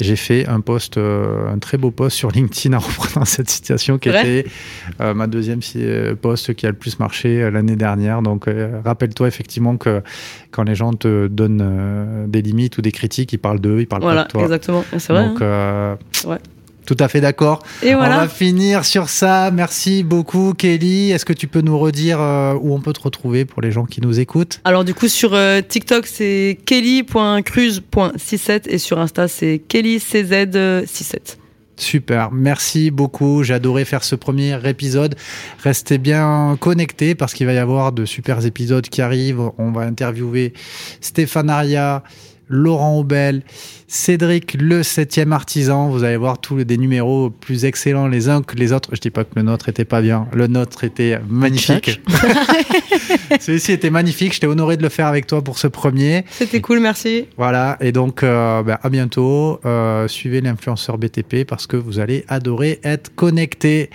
J'ai 0.00 0.16
fait 0.16 0.48
un 0.48 0.60
post, 0.60 0.98
euh, 0.98 1.48
un 1.48 1.58
très 1.60 1.78
beau 1.78 1.92
post 1.92 2.16
sur 2.16 2.32
LinkedIn 2.32 2.76
en 2.76 2.80
reprenant 2.88 3.24
cette 3.24 3.48
citation 3.48 3.96
qui 3.96 4.08
était 4.08 4.44
euh, 5.00 5.14
ma 5.14 5.28
deuxième 5.28 5.60
post 6.20 6.52
qui 6.54 6.66
a 6.66 6.70
le 6.70 6.74
plus 6.74 6.98
marché 6.98 7.40
euh, 7.40 7.50
l'année 7.52 7.76
dernière. 7.76 8.20
Donc, 8.20 8.48
rappelle-toi 8.84 9.28
effectivement 9.28 9.76
que 9.76 10.02
quand 10.50 10.64
les 10.64 10.74
gens 10.74 10.94
te 10.94 11.28
donnent 11.28 12.26
des 12.26 12.42
limites 12.42 12.76
ou 12.78 12.82
des 12.82 12.90
critiques, 12.90 13.32
ils 13.34 13.38
parlent 13.38 13.60
d'eux, 13.60 13.78
ils 13.80 13.86
parlent 13.86 14.02
Voilà, 14.02 14.22
pas 14.22 14.26
de 14.26 14.32
toi. 14.32 14.42
exactement. 14.42 14.84
C'est 14.98 15.12
vrai. 15.12 15.28
Donc, 15.28 15.40
hein. 15.42 15.96
Ouais. 16.26 16.38
Tout 16.86 16.96
à 16.98 17.08
fait 17.08 17.20
d'accord. 17.20 17.62
Et 17.82 17.94
On 17.94 17.98
va 17.98 18.08
voilà. 18.08 18.28
finir 18.28 18.84
sur 18.84 19.08
ça. 19.08 19.50
Merci 19.50 20.02
beaucoup, 20.02 20.54
Kelly. 20.54 21.10
Est-ce 21.10 21.24
que 21.24 21.32
tu 21.32 21.48
peux 21.48 21.60
nous 21.60 21.78
redire 21.78 22.20
euh, 22.20 22.54
où 22.60 22.74
on 22.74 22.80
peut 22.80 22.92
te 22.92 23.00
retrouver 23.00 23.44
pour 23.44 23.62
les 23.62 23.72
gens 23.72 23.84
qui 23.84 24.00
nous 24.00 24.20
écoutent? 24.20 24.60
Alors 24.64 24.84
du 24.84 24.94
coup 24.94 25.08
sur 25.08 25.34
euh, 25.34 25.60
TikTok 25.60 26.06
c'est 26.06 26.58
kelly.cruz.67 26.66 28.68
et 28.68 28.78
sur 28.78 28.98
Insta 28.98 29.28
c'est 29.28 29.60
kellycz67. 29.68 31.36
Super, 31.76 32.30
merci 32.30 32.92
beaucoup. 32.92 33.42
J'ai 33.42 33.54
adoré 33.54 33.84
faire 33.84 34.04
ce 34.04 34.14
premier 34.14 34.56
épisode. 34.68 35.16
Restez 35.62 35.98
bien 35.98 36.56
connectés 36.60 37.16
parce 37.16 37.34
qu'il 37.34 37.46
va 37.46 37.52
y 37.52 37.58
avoir 37.58 37.90
de 37.90 38.04
super 38.04 38.46
épisodes 38.46 38.88
qui 38.88 39.02
arrivent. 39.02 39.50
On 39.58 39.72
va 39.72 39.82
interviewer 39.82 40.52
Stéphane 41.00 41.50
Aria, 41.50 42.04
Laurent 42.54 42.98
Aubel, 42.98 43.42
Cédric, 43.88 44.54
le 44.58 44.82
septième 44.82 45.32
artisan. 45.32 45.88
Vous 45.88 46.04
allez 46.04 46.16
voir 46.16 46.38
tous 46.40 46.56
les- 46.56 46.64
des 46.64 46.76
numéros 46.78 47.30
plus 47.30 47.64
excellents 47.64 48.06
les 48.08 48.28
uns 48.28 48.42
que 48.42 48.56
les 48.56 48.72
autres. 48.72 48.90
Je 48.92 49.00
dis 49.00 49.10
pas 49.10 49.24
que 49.24 49.30
le 49.36 49.42
nôtre 49.42 49.68
était 49.68 49.84
pas 49.84 50.00
bien. 50.00 50.26
Le 50.32 50.46
nôtre 50.46 50.84
était 50.84 51.18
magnifique. 51.28 52.00
Celui-ci 53.40 53.72
était 53.72 53.90
magnifique. 53.90 54.32
J'étais 54.34 54.46
honoré 54.46 54.76
de 54.76 54.82
le 54.82 54.88
faire 54.88 55.06
avec 55.06 55.26
toi 55.26 55.42
pour 55.42 55.58
ce 55.58 55.66
premier. 55.66 56.24
C'était 56.30 56.60
cool, 56.60 56.80
merci. 56.80 57.26
Voilà, 57.36 57.76
et 57.80 57.92
donc 57.92 58.22
euh, 58.22 58.62
ben, 58.62 58.78
à 58.82 58.88
bientôt. 58.88 59.60
Euh, 59.64 60.08
suivez 60.08 60.40
l'influenceur 60.40 60.98
BTP 60.98 61.44
parce 61.46 61.66
que 61.66 61.76
vous 61.76 61.98
allez 61.98 62.24
adorer 62.28 62.80
être 62.84 63.14
connecté. 63.14 63.90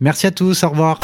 Merci 0.00 0.26
à 0.26 0.30
tous, 0.30 0.62
au 0.64 0.68
revoir. 0.70 1.00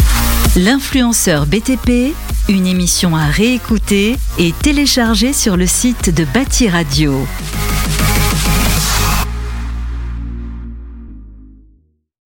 L'influenceur 0.57 1.47
BTP, 1.47 2.13
une 2.49 2.67
émission 2.67 3.15
à 3.15 3.27
réécouter 3.27 4.17
et 4.37 4.53
télécharger 4.53 5.33
sur 5.33 5.57
le 5.57 5.65
site 5.65 6.13
de 6.13 6.25
Bâti 6.25 6.69
Radio. 6.69 7.25